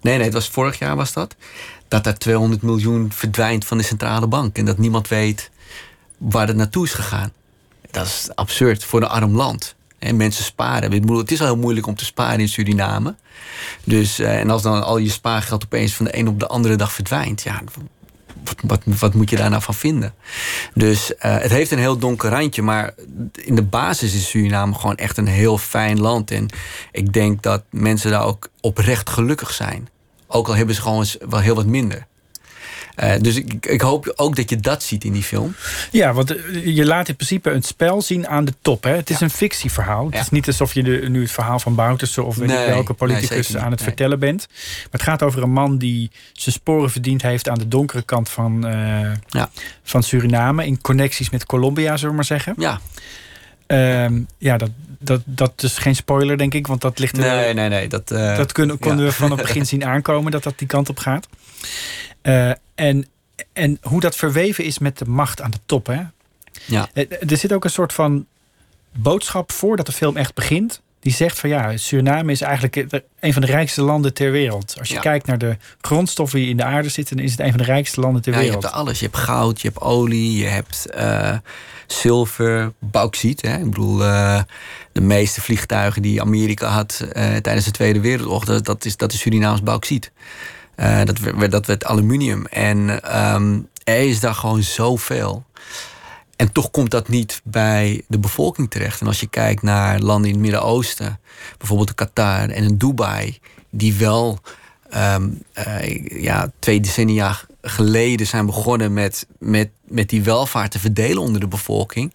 nee, 0.00 0.14
nee, 0.16 0.24
het 0.24 0.32
was 0.32 0.48
vorig 0.48 0.78
jaar 0.78 0.96
was 0.96 1.12
dat. 1.12 1.36
Dat 1.88 2.04
daar 2.04 2.18
200 2.18 2.62
miljoen 2.62 3.12
verdwijnt 3.12 3.64
van 3.64 3.78
de 3.78 3.84
centrale 3.84 4.26
bank. 4.26 4.56
En 4.58 4.64
dat 4.64 4.78
niemand 4.78 5.08
weet 5.08 5.50
waar 6.18 6.46
het 6.46 6.56
naartoe 6.56 6.84
is 6.84 6.92
gegaan. 6.92 7.32
Dat 7.90 8.06
is 8.06 8.28
absurd 8.34 8.84
voor 8.84 9.02
een 9.02 9.08
arm 9.08 9.36
land. 9.36 9.74
En 9.98 10.16
mensen 10.16 10.44
sparen. 10.44 10.92
Het 11.16 11.30
is 11.30 11.40
al 11.40 11.46
heel 11.46 11.56
moeilijk 11.56 11.86
om 11.86 11.94
te 11.94 12.04
sparen 12.04 12.40
in 12.40 12.48
Suriname. 12.48 13.14
Dus, 13.84 14.18
eh, 14.18 14.40
en 14.40 14.50
als 14.50 14.62
dan 14.62 14.84
al 14.84 14.98
je 14.98 15.10
spaargeld 15.10 15.64
opeens 15.64 15.94
van 15.94 16.04
de 16.04 16.16
een 16.16 16.28
op 16.28 16.40
de 16.40 16.46
andere 16.46 16.76
dag 16.76 16.92
verdwijnt. 16.92 17.42
Ja, 17.42 17.62
wat, 18.44 18.56
wat, 18.62 18.98
wat 18.98 19.14
moet 19.14 19.30
je 19.30 19.36
daar 19.36 19.50
nou 19.50 19.62
van 19.62 19.74
vinden? 19.74 20.14
Dus 20.74 21.16
eh, 21.16 21.38
het 21.38 21.50
heeft 21.50 21.70
een 21.70 21.78
heel 21.78 21.98
donker 21.98 22.30
randje. 22.30 22.62
Maar 22.62 22.94
in 23.32 23.54
de 23.54 23.62
basis 23.62 24.14
is 24.14 24.28
Suriname 24.28 24.74
gewoon 24.74 24.96
echt 24.96 25.16
een 25.16 25.26
heel 25.26 25.58
fijn 25.58 26.00
land. 26.00 26.30
En 26.30 26.48
ik 26.92 27.12
denk 27.12 27.42
dat 27.42 27.62
mensen 27.70 28.10
daar 28.10 28.24
ook 28.24 28.48
oprecht 28.60 29.10
gelukkig 29.10 29.52
zijn. 29.52 29.88
Ook 30.26 30.48
al 30.48 30.56
hebben 30.56 30.74
ze 30.74 30.80
gewoon 30.80 31.06
wel 31.28 31.40
heel 31.40 31.54
wat 31.54 31.66
minder. 31.66 32.06
Eh, 32.94 33.12
dus 33.20 33.36
ik, 33.36 33.66
ik 33.66 33.80
hoop 33.80 34.12
ook 34.16 34.36
dat 34.36 34.50
je 34.50 34.56
dat 34.56 34.82
ziet 34.82 35.04
in 35.04 35.12
die 35.12 35.22
film. 35.22 35.54
Ja, 35.90 36.12
want 36.12 36.36
eh, 36.36 36.66
je 36.76 36.84
laat 36.84 37.08
in 37.08 37.14
principe 37.16 37.50
een 37.50 37.62
spel 37.62 38.02
zien 38.02 38.28
aan 38.28 38.44
de 38.44 38.54
top. 38.62 38.84
Hè? 38.84 38.94
Het 38.96 39.10
is 39.10 39.20
een 39.20 39.30
fictieverhaal. 39.30 40.04
Het 40.04 40.14
Ja. 40.14 40.20
is 40.20 40.30
niet 40.30 40.46
alsof 40.46 40.74
je 40.74 40.82
de, 40.82 40.90
nu 41.08 41.22
het 41.22 41.30
verhaal 41.30 41.58
van 41.58 41.74
Bouterse 41.74 42.22
of 42.22 42.36
weet 42.36 42.48
Nee, 42.48 42.66
ik 42.66 42.72
welke 42.72 42.92
politicus 42.94 43.56
aan 43.56 43.70
het 43.70 43.80
Nee. 43.80 43.88
vertellen 43.88 44.18
bent. 44.18 44.46
Maar 44.48 44.88
het 44.90 45.02
gaat 45.02 45.22
over 45.22 45.42
een 45.42 45.52
man 45.52 45.78
die 45.78 46.10
zijn 46.32 46.54
sporen 46.54 46.90
verdiend 46.90 47.22
heeft 47.22 47.48
aan 47.48 47.58
de 47.58 47.68
donkere 47.68 48.02
kant 48.02 48.28
van, 48.28 48.66
eh, 48.66 49.10
Ja. 49.26 49.50
van 49.82 50.02
Suriname. 50.02 50.66
In 50.66 50.80
connecties 50.80 51.30
met 51.30 51.46
Colombia, 51.46 51.92
zullen 51.96 52.10
we 52.10 52.14
maar 52.16 52.24
zeggen. 52.24 52.54
Ja, 52.58 52.80
Ehm, 53.66 54.20
ja, 54.38 54.56
dat, 54.56 54.70
dat, 54.98 55.20
dat 55.24 55.52
is 55.62 55.78
geen 55.78 55.94
spoiler, 55.96 56.38
denk 56.38 56.54
ik. 56.54 56.66
Want 56.66 56.80
dat 56.80 56.98
ligt 56.98 57.16
er. 57.18 57.36
nee, 57.36 57.54
nee, 57.54 57.68
nee. 57.68 57.88
Dat, 57.88 58.08
Dat 58.08 58.52
kunnen, 58.52 58.78
konden 58.78 59.04
ja. 59.04 59.10
we 59.10 59.16
van 59.16 59.30
het 59.30 59.40
begin 59.40 59.66
zien 59.72 59.84
aankomen 59.84 60.32
dat 60.32 60.42
dat 60.42 60.58
die 60.58 60.66
kant 60.66 60.88
op 60.88 60.98
gaat. 60.98 61.28
Eh, 62.22 62.50
en, 62.80 63.06
en 63.52 63.78
hoe 63.82 64.00
dat 64.00 64.16
verweven 64.16 64.64
is 64.64 64.78
met 64.78 64.98
de 64.98 65.04
macht 65.04 65.40
aan 65.40 65.50
de 65.50 65.58
top. 65.66 65.86
Hè? 65.86 66.00
Ja. 66.64 66.88
Eh, 66.92 67.04
Er 67.30 67.36
zit 67.36 67.52
ook 67.52 67.64
een 67.64 67.70
soort 67.70 67.92
van 67.92 68.26
boodschap 68.96 69.52
voordat 69.52 69.86
de 69.86 69.92
film 69.92 70.16
echt 70.16 70.34
begint. 70.34 70.80
Die 71.00 71.12
zegt 71.12 71.38
van 71.38 71.50
ja, 71.50 71.76
Suriname 71.76 72.32
is 72.32 72.40
eigenlijk 72.40 72.90
de- 72.90 73.04
een 73.20 73.32
van 73.32 73.42
de 73.42 73.48
rijkste 73.48 73.82
landen 73.82 74.14
ter 74.14 74.30
wereld. 74.30 74.74
Als 74.78 74.88
je 74.88 74.94
Ja. 74.94 75.00
kijkt 75.00 75.26
naar 75.26 75.38
de 75.38 75.56
grondstoffen 75.80 76.38
die 76.38 76.48
in 76.48 76.56
de 76.56 76.64
aarde 76.64 76.88
zitten, 76.88 77.16
dan 77.16 77.24
is 77.24 77.30
het 77.30 77.40
een 77.40 77.48
van 77.48 77.58
de 77.58 77.64
rijkste 77.64 78.00
landen 78.00 78.22
ter 78.22 78.32
Ja, 78.32 78.38
je 78.38 78.44
wereld. 78.44 78.62
hebt 78.62 78.74
alles. 78.74 78.98
Je 78.98 79.04
hebt 79.04 79.16
goud, 79.16 79.60
je 79.60 79.68
hebt 79.68 79.80
olie, 79.80 80.36
je 80.38 80.46
hebt 80.46 80.86
eh, 80.90 81.36
zilver, 81.86 82.72
bauxiet. 82.78 83.42
Hè? 83.42 83.58
Ik 83.58 83.64
bedoel, 83.64 84.04
eh, 84.04 84.42
de 84.92 85.00
meeste 85.00 85.40
vliegtuigen 85.40 86.02
die 86.02 86.20
Amerika 86.20 86.66
had 86.68 87.00
eh, 87.12 87.36
tijdens 87.36 87.64
de 87.64 87.70
Tweede 87.70 88.00
Wereldoorlog, 88.00 88.44
dat, 88.44 88.64
dat 88.64 88.84
is, 88.84 88.96
dat 88.96 89.12
is 89.12 89.20
Surinaams 89.20 89.62
bauxiet. 89.62 90.12
Eh, 90.80 91.04
dat, 91.04 91.18
werd, 91.18 91.50
dat 91.50 91.66
werd 91.66 91.84
aluminium. 91.84 92.46
En 92.46 93.02
ehm, 93.02 93.58
er 93.84 94.00
is 94.00 94.20
daar 94.20 94.34
gewoon 94.34 94.62
zoveel. 94.62 95.44
En 96.36 96.52
toch 96.52 96.70
komt 96.70 96.90
dat 96.90 97.08
niet 97.08 97.40
bij 97.44 98.02
de 98.08 98.18
bevolking 98.18 98.70
terecht. 98.70 99.00
En 99.00 99.06
als 99.06 99.20
je 99.20 99.26
kijkt 99.26 99.62
naar 99.62 99.98
landen 99.98 100.28
in 100.28 100.34
het 100.34 100.42
Midden-Oosten, 100.42 101.20
bijvoorbeeld 101.58 101.94
Qatar 101.94 102.48
en 102.48 102.64
in 102.64 102.76
Dubai, 102.76 103.38
die 103.70 103.94
wel 103.94 104.38
ehm, 104.90 105.28
eh, 105.52 106.22
ja, 106.22 106.50
twee 106.58 106.80
decennia 106.80 107.38
geleden 107.62 108.26
zijn 108.26 108.46
begonnen 108.46 108.92
met, 108.92 109.26
met, 109.38 109.68
met 109.84 110.08
die 110.08 110.22
welvaart 110.22 110.70
te 110.70 110.78
verdelen 110.78 111.22
onder 111.22 111.40
de 111.40 111.48
bevolking. 111.48 112.12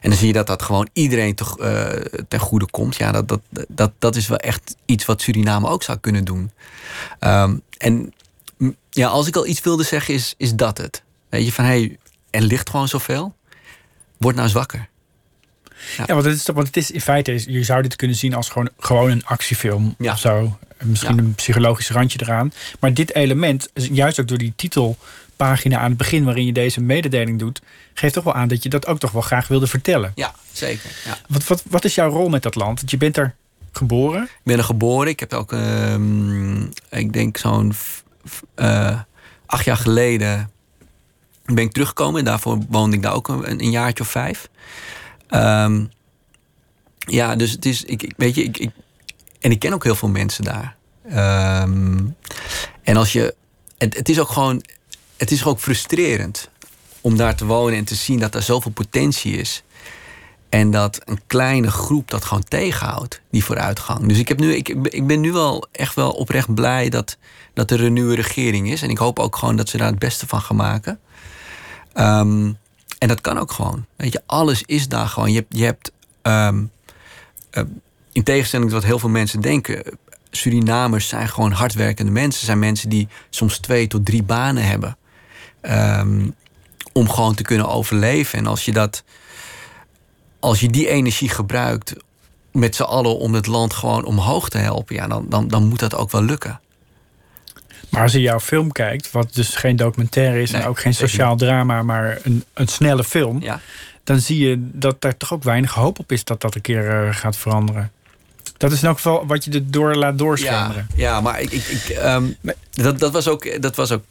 En 0.00 0.10
dan 0.10 0.18
zie 0.18 0.26
je 0.26 0.32
dat 0.32 0.46
dat 0.46 0.62
gewoon 0.62 0.88
iedereen 0.92 1.34
te, 1.34 1.44
eh, 1.58 2.20
ten 2.28 2.40
goede 2.40 2.70
komt. 2.70 2.96
Ja, 2.96 3.12
dat, 3.12 3.28
dat, 3.28 3.40
dat, 3.68 3.92
dat 3.98 4.16
is 4.16 4.28
wel 4.28 4.38
echt 4.38 4.76
iets 4.84 5.04
wat 5.04 5.20
Suriname 5.20 5.68
ook 5.68 5.82
zou 5.82 5.98
kunnen 5.98 6.24
doen. 6.24 6.50
Ehm, 7.18 7.56
en 7.80 8.12
ja, 8.90 9.08
als 9.08 9.26
ik 9.26 9.36
al 9.36 9.46
iets 9.46 9.60
wilde 9.60 9.82
zeggen, 9.82 10.14
is, 10.14 10.34
is 10.36 10.54
dat 10.54 10.78
het. 10.78 11.02
Weet 11.28 11.44
je, 11.44 11.52
van 11.52 11.64
hé, 11.64 11.70
hey, 11.70 11.98
er 12.30 12.40
ligt 12.42 12.70
gewoon 12.70 12.88
zoveel. 12.88 13.34
Word 14.16 14.34
nou 14.34 14.46
eens 14.46 14.56
wakker. 14.56 14.88
Ja, 15.96 16.04
want 16.14 16.24
het 16.24 16.34
is, 16.36 16.46
want 16.46 16.66
het 16.66 16.76
is 16.76 16.90
in 16.90 17.00
feite, 17.00 17.32
is- 17.34 17.44
je 17.44 17.62
zou 17.64 17.82
dit 17.82 17.96
kunnen 17.96 18.16
zien 18.16 18.34
als 18.34 18.48
gewoon, 18.48 18.68
gewoon 18.78 19.10
een 19.10 19.26
actiefilm 19.26 19.94
Ja. 19.98 20.12
of 20.12 20.18
zo. 20.18 20.58
Misschien 20.82 21.16
Ja. 21.16 21.22
een 21.22 21.34
psychologisch 21.34 21.90
randje 21.90 22.18
eraan. 22.22 22.52
Maar 22.80 22.94
dit 22.94 23.14
element, 23.14 23.68
juist 23.74 24.20
ook 24.20 24.28
door 24.28 24.38
die 24.38 24.52
titelpagina 24.56 25.78
aan 25.78 25.88
het 25.88 25.96
begin 25.96 26.24
waarin 26.24 26.46
je 26.46 26.52
deze 26.52 26.80
mededeling 26.80 27.38
doet, 27.38 27.60
geeft 27.94 28.14
toch 28.14 28.24
wel 28.24 28.34
aan 28.34 28.48
dat 28.48 28.62
je 28.62 28.68
dat 28.68 28.86
ook 28.86 28.98
toch 28.98 29.10
wel 29.10 29.22
graag 29.22 29.48
wilde 29.48 29.66
vertellen. 29.66 30.12
Ja, 30.14 30.34
zeker. 30.52 30.90
Ja. 31.04 31.18
Wat, 31.28 31.44
wat, 31.46 31.62
wat 31.66 31.84
is 31.84 31.94
jouw 31.94 32.10
rol 32.10 32.28
met 32.28 32.42
dat 32.42 32.54
land? 32.54 32.78
Want 32.78 32.90
je 32.90 32.96
bent 32.96 33.16
er 33.16 33.34
geboren. 33.72 34.22
Ik 34.22 34.30
ben 34.44 34.58
er 34.58 34.64
geboren. 34.64 35.08
Ik 35.08 35.20
heb 35.20 35.32
ook, 35.32 35.52
ehm, 35.52 36.62
ik 36.90 37.12
denk 37.12 37.36
zo'n 37.36 37.72
eh, 38.54 39.00
acht 39.46 39.64
jaar 39.64 39.76
geleden 39.76 40.50
ben 41.44 41.64
ik 41.64 41.72
teruggekomen. 41.72 42.18
En 42.18 42.24
daarvoor 42.24 42.58
woonde 42.68 42.96
ik 42.96 43.02
daar 43.02 43.14
ook 43.14 43.28
een, 43.28 43.60
een 43.64 43.70
jaartje 43.70 44.04
of 44.04 44.10
vijf. 44.10 44.48
Ehm, 45.28 45.84
ja, 46.98 47.36
dus 47.36 47.50
het 47.50 47.64
is, 47.66 47.84
ik- 47.84 48.12
weet 48.16 48.34
je, 48.34 48.42
ik, 48.42 48.58
ik, 48.58 48.70
en 49.40 49.50
ik 49.50 49.58
ken 49.58 49.72
ook 49.72 49.84
heel 49.84 49.94
veel 49.94 50.08
mensen 50.08 50.44
daar. 50.44 50.76
Ehm, 51.08 51.98
en 52.82 52.96
als 52.96 53.12
je, 53.12 53.34
het, 53.78 53.96
het 53.96 54.08
is 54.08 54.20
ook 54.20 54.28
gewoon, 54.28 54.62
het 55.16 55.30
is 55.30 55.44
ook 55.44 55.60
frustrerend 55.60 56.50
om 57.00 57.16
daar 57.16 57.34
te 57.36 57.44
wonen 57.46 57.78
en 57.78 57.84
te 57.84 57.94
zien 57.94 58.18
dat 58.18 58.34
er 58.34 58.42
zoveel 58.42 58.70
potentie 58.70 59.36
is. 59.36 59.62
En 60.50 60.70
dat 60.70 61.00
een 61.04 61.20
kleine 61.26 61.70
groep 61.70 62.10
dat 62.10 62.24
gewoon 62.24 62.44
tegenhoudt, 62.48 63.20
die 63.30 63.44
vooruitgang. 63.44 64.06
Dus 64.06 64.18
ik, 64.18 64.28
heb 64.28 64.38
nu, 64.38 64.54
ik, 64.54 64.68
ik 64.68 65.06
ben 65.06 65.20
nu 65.20 65.32
wel 65.32 65.66
echt 65.72 65.94
wel 65.94 66.10
oprecht 66.10 66.54
blij 66.54 66.88
dat, 66.88 67.16
dat 67.54 67.70
er 67.70 67.84
een 67.84 67.92
nieuwe 67.92 68.14
regering 68.14 68.70
is. 68.70 68.82
En 68.82 68.90
ik 68.90 68.98
hoop 68.98 69.18
ook 69.18 69.36
gewoon 69.36 69.56
dat 69.56 69.68
ze 69.68 69.76
daar 69.76 69.86
het 69.86 69.98
beste 69.98 70.26
van 70.26 70.40
gaan 70.40 70.56
maken. 70.56 71.00
Ehm, 71.92 72.52
en 72.98 73.08
dat 73.08 73.20
kan 73.20 73.38
ook 73.38 73.52
gewoon. 73.52 73.86
Weet 73.96 74.12
je, 74.12 74.22
alles 74.26 74.62
is 74.62 74.88
daar 74.88 75.06
gewoon. 75.06 75.32
Je 75.32 75.38
hebt, 75.38 75.56
je 75.56 75.64
hebt 75.64 75.92
ehm, 76.22 76.64
eh, 77.50 77.62
in 78.12 78.22
tegenstelling 78.22 78.70
tot 78.70 78.80
wat 78.80 78.88
heel 78.88 78.98
veel 78.98 79.08
mensen 79.08 79.40
denken, 79.40 79.82
Surinamers 80.30 81.08
zijn 81.08 81.28
gewoon 81.28 81.52
hardwerkende 81.52 82.12
mensen. 82.12 82.46
Zijn 82.46 82.58
mensen 82.58 82.88
die 82.88 83.08
soms 83.30 83.58
twee 83.58 83.86
tot 83.86 84.06
drie 84.06 84.22
banen 84.22 84.66
hebben. 84.66 84.96
Ehm, 85.60 86.28
om 86.92 87.10
gewoon 87.10 87.34
te 87.34 87.42
kunnen 87.42 87.68
overleven. 87.68 88.38
En 88.38 88.46
als 88.46 88.64
je 88.64 88.72
dat 88.72 89.04
als 90.40 90.60
je 90.60 90.68
die 90.68 90.88
energie 90.88 91.28
gebruikt 91.28 91.94
met 92.52 92.76
z'n 92.76 92.82
allen 92.82 93.18
om 93.18 93.34
het 93.34 93.46
land 93.46 93.74
gewoon 93.74 94.04
omhoog 94.04 94.48
te 94.48 94.58
helpen, 94.58 94.94
ja, 94.94 95.06
dan, 95.06 95.26
dan, 95.28 95.48
dan 95.48 95.68
moet 95.68 95.80
dat 95.80 95.94
ook 95.94 96.10
wel 96.10 96.22
lukken. 96.22 96.60
Maar 97.88 98.02
als 98.02 98.12
je 98.12 98.20
jouw 98.20 98.40
film 98.40 98.72
kijkt, 98.72 99.10
wat 99.10 99.34
dus 99.34 99.54
geen 99.54 99.76
documentaire 99.76 100.42
is 100.42 100.50
Nee, 100.50 100.62
en 100.62 100.68
ook 100.68 100.80
geen 100.80 100.94
sociaal 100.94 101.36
drama, 101.36 101.82
maar 101.82 102.18
een, 102.22 102.44
een 102.54 102.68
snelle 102.68 103.04
film, 103.04 103.42
Ja, 103.42 103.60
dan 104.04 104.20
zie 104.20 104.48
je 104.48 104.56
dat 104.58 105.00
daar 105.00 105.16
toch 105.16 105.32
ook 105.32 105.42
weinig 105.42 105.74
hoop 105.74 105.98
op 105.98 106.12
is 106.12 106.24
dat 106.24 106.40
dat 106.40 106.54
een 106.54 106.60
keer 106.60 106.90
eh, 106.90 107.14
gaat 107.14 107.36
veranderen. 107.36 107.92
Dat 108.56 108.72
is 108.72 108.82
in 108.82 108.88
elk 108.88 108.96
geval 108.96 109.26
wat 109.26 109.44
je 109.44 109.50
er 109.50 109.70
door 109.70 109.94
laat 109.94 110.18
doorschemeren. 110.18 110.86
ja 110.96 111.20
maar 111.20 111.40
ik, 111.40 111.52
ik, 111.52 111.64
ik, 111.64 111.88
ehm, 111.88 112.24
dat, 112.70 112.98
dat, 112.98 113.12
was 113.12 113.28
ook, 113.28 113.62
dat 113.62 113.76
was 113.76 113.92
ook. 113.92 114.04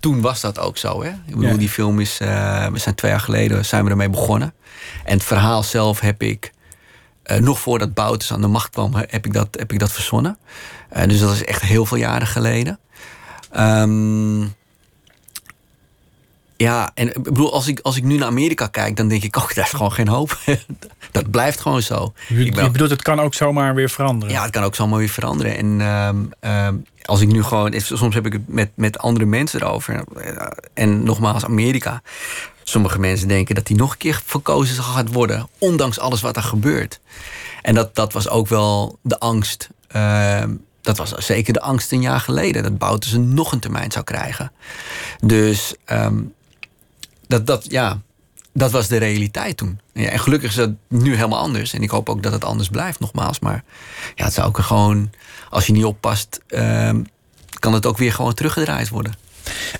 Toen 0.00 0.20
was 0.20 0.40
dat 0.40 0.58
ook 0.58 0.76
zo. 0.78 1.02
Hè? 1.02 1.08
Ik 1.08 1.34
bedoel, 1.34 1.42
Ja. 1.50 1.56
die 1.56 1.68
film 1.68 2.00
is. 2.00 2.18
eh, 2.20 2.66
we 2.66 2.78
zijn 2.78 2.94
twee 2.94 3.10
jaar 3.10 3.20
geleden 3.20 3.64
zijn 3.64 3.84
we 3.84 3.90
ermee 3.90 4.10
begonnen. 4.10 4.54
En 5.04 5.12
het 5.14 5.24
verhaal 5.24 5.62
zelf 5.62 6.00
heb 6.00 6.22
ik. 6.22 6.52
eh, 7.22 7.38
nog 7.38 7.60
voordat 7.60 7.94
Bouters 7.94 8.32
aan 8.32 8.40
de 8.40 8.46
macht 8.46 8.70
kwam, 8.70 8.94
heb 8.94 9.26
ik 9.26 9.32
dat, 9.32 9.48
heb 9.58 9.72
ik 9.72 9.78
dat 9.78 9.92
verzonnen. 9.92 10.38
Eh, 10.88 11.08
dus 11.08 11.20
dat 11.20 11.32
is 11.34 11.44
echt 11.44 11.62
heel 11.62 11.86
veel 11.86 11.96
jaren 11.98 12.26
geleden. 12.26 12.78
Ehm, 13.52 14.40
ja, 16.62 16.90
en 16.94 17.08
ik 17.08 17.22
bedoel, 17.22 17.52
als 17.52 17.66
ik, 17.66 17.80
als 17.80 17.96
ik 17.96 18.02
nu 18.02 18.16
naar 18.16 18.28
Amerika 18.28 18.66
kijk, 18.66 18.96
dan 18.96 19.08
denk 19.08 19.22
ik 19.22 19.38
ook, 19.38 19.54
daar 19.54 19.64
is 19.64 19.70
gewoon 19.70 19.92
geen 19.92 20.08
hoop. 20.08 20.38
dat 21.12 21.30
blijft 21.30 21.60
gewoon 21.60 21.82
zo. 21.82 22.12
Je, 22.28 22.44
Ik 22.44 22.54
ben 22.54 22.64
je 22.64 22.70
bedoelt, 22.70 22.90
het 22.90 23.02
kan 23.02 23.20
ook 23.20 23.34
zomaar 23.34 23.74
weer 23.74 23.90
veranderen. 23.90 24.34
ja, 24.34 24.42
het 24.42 24.50
kan 24.50 24.62
ook 24.62 24.74
zomaar 24.74 24.98
weer 24.98 25.08
veranderen. 25.08 25.56
En 25.56 25.80
ehm, 25.80 26.16
ehm, 26.40 26.74
als 27.02 27.20
ik 27.20 27.28
nu 27.28 27.42
gewoon... 27.42 27.74
Soms 27.80 28.14
heb 28.14 28.26
ik 28.26 28.32
het 28.32 28.48
met, 28.48 28.70
met 28.74 28.98
andere 28.98 29.26
mensen 29.26 29.62
erover. 29.62 30.04
En 30.74 31.04
nogmaals, 31.04 31.44
Amerika. 31.44 32.02
Sommige 32.62 32.98
mensen 32.98 33.28
denken 33.28 33.54
dat 33.54 33.66
die 33.66 33.76
nog 33.76 33.92
een 33.92 33.98
keer 33.98 34.22
verkozen 34.24 34.82
gaat 34.82 35.12
worden. 35.12 35.48
Ondanks 35.58 35.98
alles 35.98 36.20
wat 36.20 36.36
er 36.36 36.42
gebeurt. 36.42 37.00
En 37.62 37.74
dat, 37.74 37.94
dat 37.94 38.12
was 38.12 38.28
ook 38.28 38.48
wel 38.48 38.98
de 39.02 39.18
angst. 39.18 39.68
ehm, 39.88 40.54
dat 40.82 40.96
was 40.98 41.10
zeker 41.12 41.52
de 41.52 41.60
angst 41.60 41.92
een 41.92 42.00
jaar 42.00 42.20
geleden. 42.20 42.62
Dat 42.62 42.78
Bouterse 42.78 43.18
nog 43.18 43.52
een 43.52 43.60
termijn 43.60 43.92
zou 43.92 44.04
krijgen. 44.04 44.52
Dus 45.20 45.74
dat, 47.32 47.46
dat, 47.46 47.70
ja, 47.70 48.00
dat 48.52 48.70
was 48.70 48.88
de 48.88 48.96
realiteit 48.96 49.56
toen. 49.56 49.80
Ja, 49.92 50.08
en 50.08 50.18
gelukkig 50.18 50.50
is 50.50 50.56
dat 50.56 50.70
nu 50.88 51.14
helemaal 51.14 51.38
anders. 51.38 51.72
En 51.72 51.82
ik 51.82 51.90
hoop 51.90 52.08
ook 52.08 52.22
dat 52.22 52.32
het 52.32 52.44
anders 52.44 52.68
blijft, 52.68 53.00
nogmaals. 53.00 53.38
Maar 53.40 53.64
ja, 54.14 54.24
het 54.24 54.32
zou 54.34 54.46
ook 54.48 54.58
gewoon, 54.58 55.10
als 55.50 55.66
je 55.66 55.72
niet 55.72 55.84
oppast, 55.84 56.40
ehm, 56.48 57.02
kan 57.58 57.72
het 57.74 57.86
ook 57.86 57.98
weer 57.98 58.12
gewoon 58.12 58.34
teruggedraaid 58.34 58.88
worden. 58.88 59.14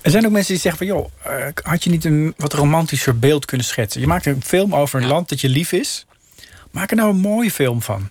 Er 0.01 0.11
zijn 0.11 0.25
ook 0.25 0.31
mensen 0.31 0.53
die 0.53 0.61
zeggen 0.61 0.87
van... 0.87 0.95
joh, 0.97 1.09
eh, 1.39 1.47
had 1.63 1.83
je 1.83 1.89
niet 1.89 2.05
een 2.05 2.33
wat 2.37 2.53
romantischer 2.53 3.19
beeld 3.19 3.45
kunnen 3.45 3.65
schetsen? 3.67 4.01
Je 4.01 4.07
maakt 4.07 4.25
een 4.25 4.43
film 4.43 4.75
over 4.75 4.99
een 5.01 5.07
Ja. 5.07 5.13
land 5.13 5.29
dat 5.29 5.41
je 5.41 5.49
lief 5.49 5.71
is. 5.71 6.05
Maak 6.71 6.89
er 6.91 6.95
nou 6.97 7.09
een 7.09 7.19
mooie 7.19 7.51
film 7.51 7.81
van. 7.81 8.09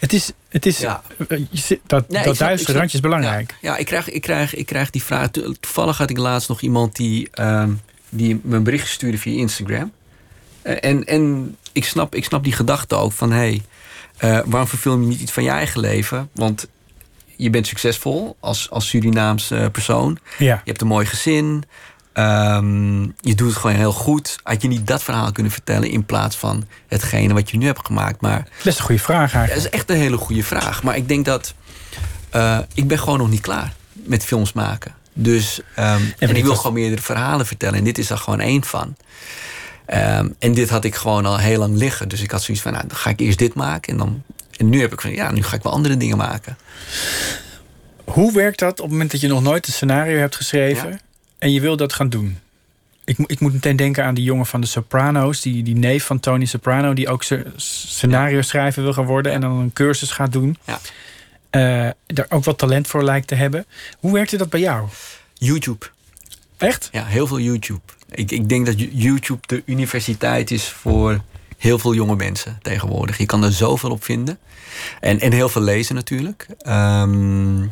Het 0.00 0.12
is... 0.12 0.32
Het 0.48 0.66
is 0.66 0.78
Ja. 0.78 1.02
eh, 1.28 1.40
zit- 1.52 1.80
dat 1.86 2.08
Nee, 2.08 2.22
dat 2.24 2.34
snap- 2.36 2.48
duistere 2.48 2.56
snap- 2.58 2.76
randje 2.76 2.96
is 2.96 3.02
belangrijk. 3.02 3.54
Ja, 3.60 3.70
ja 3.72 3.76
ik, 3.76 3.86
krijg, 3.86 4.08
ik, 4.10 4.20
krijg, 4.22 4.54
ik 4.54 4.66
krijg 4.66 4.90
die 4.90 5.02
vraag. 5.02 5.30
To- 5.30 5.52
Toevallig 5.60 5.98
had 5.98 6.10
ik 6.10 6.18
laatst 6.18 6.48
nog 6.48 6.60
iemand 6.60 6.96
die, 6.96 7.28
ehm, 7.32 7.72
die 8.08 8.40
me 8.42 8.56
een 8.56 8.62
bericht 8.62 8.88
stuurde 8.88 9.18
via 9.18 9.38
Instagram. 9.38 9.92
Eh, 10.62 10.76
en 10.80 11.04
en 11.04 11.56
ik, 11.72 11.84
snap, 11.84 12.14
ik 12.14 12.24
snap 12.24 12.44
die 12.44 12.52
gedachte 12.52 12.94
ook 12.94 13.12
van... 13.12 13.30
hé, 13.32 13.36
hey, 13.38 13.62
eh, 14.16 14.40
waarom 14.46 14.68
verfilm 14.68 15.00
je 15.02 15.06
niet 15.08 15.20
iets 15.20 15.32
van 15.32 15.42
je 15.42 15.50
eigen 15.50 15.80
leven? 15.80 16.28
Want 16.34 16.66
je 17.36 17.50
bent 17.50 17.66
succesvol 17.66 18.36
als, 18.40 18.70
als 18.70 18.88
Surinaams 18.88 19.52
persoon. 19.72 20.18
Ja. 20.38 20.54
Je 20.54 20.70
hebt 20.70 20.80
een 20.80 20.86
mooi 20.86 21.06
gezin. 21.06 21.64
Ehm, 22.12 23.02
je 23.02 23.34
doet 23.34 23.48
het 23.48 23.56
gewoon 23.56 23.76
heel 23.76 23.92
goed. 23.92 24.36
Had 24.42 24.62
je 24.62 24.68
niet 24.68 24.86
dat 24.86 25.02
verhaal 25.02 25.32
kunnen 25.32 25.52
vertellen... 25.52 25.90
in 25.90 26.04
plaats 26.04 26.36
van 26.36 26.64
hetgene 26.88 27.34
wat 27.34 27.50
je 27.50 27.56
nu 27.56 27.66
hebt 27.66 27.86
gemaakt? 27.86 28.20
Maar 28.20 28.48
Dat 28.56 28.66
is 28.66 28.78
een 28.78 28.84
goede 28.84 29.00
vraag 29.00 29.34
eigenlijk. 29.34 29.54
dat 29.54 29.72
is 29.72 29.78
echt 29.78 29.90
een 29.90 29.96
hele 29.96 30.16
goede 30.16 30.42
vraag. 30.44 30.82
Maar 30.82 30.96
ik 30.96 31.08
denk 31.08 31.24
dat... 31.24 31.54
eh, 32.30 32.58
ik 32.74 32.88
ben 32.88 32.98
gewoon 32.98 33.18
nog 33.18 33.30
niet 33.30 33.40
klaar 33.40 33.72
met 33.92 34.24
films 34.24 34.52
maken. 34.52 34.94
Dus, 35.20 35.60
ehm, 35.74 36.00
en 36.18 36.28
ik 36.28 36.42
wil 36.42 36.50
was- 36.52 36.56
gewoon 36.60 36.72
meerdere 36.72 37.02
verhalen 37.02 37.46
vertellen. 37.46 37.78
En 37.78 37.84
dit 37.84 37.98
is 37.98 38.10
er 38.10 38.18
gewoon 38.18 38.40
één 38.40 38.64
van. 38.64 38.96
Ehm, 39.86 40.28
en 40.38 40.54
dit 40.54 40.68
had 40.70 40.84
ik 40.84 40.94
gewoon 40.94 41.26
al 41.26 41.38
heel 41.38 41.58
lang 41.58 41.76
liggen. 41.76 42.08
Dus 42.08 42.20
ik 42.20 42.30
had 42.30 42.42
zoiets 42.42 42.62
van, 42.62 42.72
nou, 42.72 42.86
dan 42.86 42.96
ga 42.96 43.10
ik 43.10 43.20
eerst 43.20 43.38
dit 43.38 43.54
maken. 43.54 43.92
En, 43.92 43.98
dan, 43.98 44.22
en 44.56 44.68
nu 44.68 44.80
heb 44.80 44.92
ik 44.92 45.00
van, 45.00 45.10
ja, 45.10 45.30
nu 45.32 45.42
ga 45.42 45.56
ik 45.56 45.62
wel 45.62 45.72
andere 45.72 45.96
dingen 45.96 46.16
maken. 46.16 46.56
Hoe 48.04 48.32
werkt 48.32 48.58
dat 48.58 48.70
op 48.72 48.78
het 48.78 48.90
moment 48.90 49.10
dat 49.10 49.20
je 49.20 49.28
nog 49.28 49.42
nooit 49.42 49.66
een 49.66 49.72
scenario 49.72 50.18
hebt 50.18 50.36
geschreven... 50.36 50.88
Ja. 50.90 50.98
en 51.38 51.52
je 51.52 51.60
wil 51.60 51.76
dat 51.76 51.92
gaan 51.92 52.08
doen? 52.08 52.38
Ik, 53.04 53.16
ik 53.26 53.40
moet 53.40 53.52
meteen 53.52 53.76
denken 53.76 54.04
aan 54.04 54.14
die 54.14 54.24
jongen 54.24 54.46
van 54.46 54.60
de 54.60 54.66
Sopranos... 54.66 55.40
die, 55.40 55.62
die 55.62 55.76
neef 55.76 56.04
van 56.04 56.20
Tony 56.20 56.44
Soprano... 56.44 56.92
die 56.94 57.08
ook 57.08 57.22
sce- 57.22 57.52
scenario 57.56 58.42
schrijver 58.42 58.82
wil 58.82 58.92
gaan 58.92 59.04
worden... 59.06 59.32
en 59.32 59.40
dan 59.40 59.50
een 59.58 59.72
cursus 59.72 60.10
gaat 60.10 60.32
doen. 60.32 60.56
Ja. 60.64 60.80
Eh, 61.50 61.88
daar 62.06 62.26
ook 62.28 62.44
wat 62.44 62.58
talent 62.58 62.86
voor 62.86 63.04
lijkt 63.04 63.26
te 63.28 63.34
hebben. 63.34 63.66
Hoe 63.98 64.12
werkte 64.12 64.36
dat 64.36 64.50
bij 64.50 64.60
jou? 64.60 64.88
YouTube. 65.34 65.86
Echt? 66.56 66.88
Ja, 66.92 67.04
heel 67.04 67.26
veel 67.26 67.40
YouTube. 67.40 67.80
Ik, 68.10 68.30
ik 68.30 68.48
denk 68.48 68.66
dat 68.66 68.80
Yo- 68.80 68.88
YouTube 68.92 69.40
de 69.46 69.62
universiteit 69.66 70.50
is 70.50 70.68
voor 70.68 71.20
heel 71.58 71.78
veel 71.78 71.94
jonge 71.94 72.16
mensen 72.16 72.58
tegenwoordig. 72.62 73.18
Je 73.18 73.26
kan 73.26 73.44
er 73.44 73.52
zoveel 73.52 73.90
op 73.90 74.04
vinden. 74.04 74.38
En, 75.00 75.20
en 75.20 75.32
heel 75.32 75.48
veel 75.48 75.62
lezen 75.62 75.94
natuurlijk. 75.94 76.46
Ehm, 76.58 77.62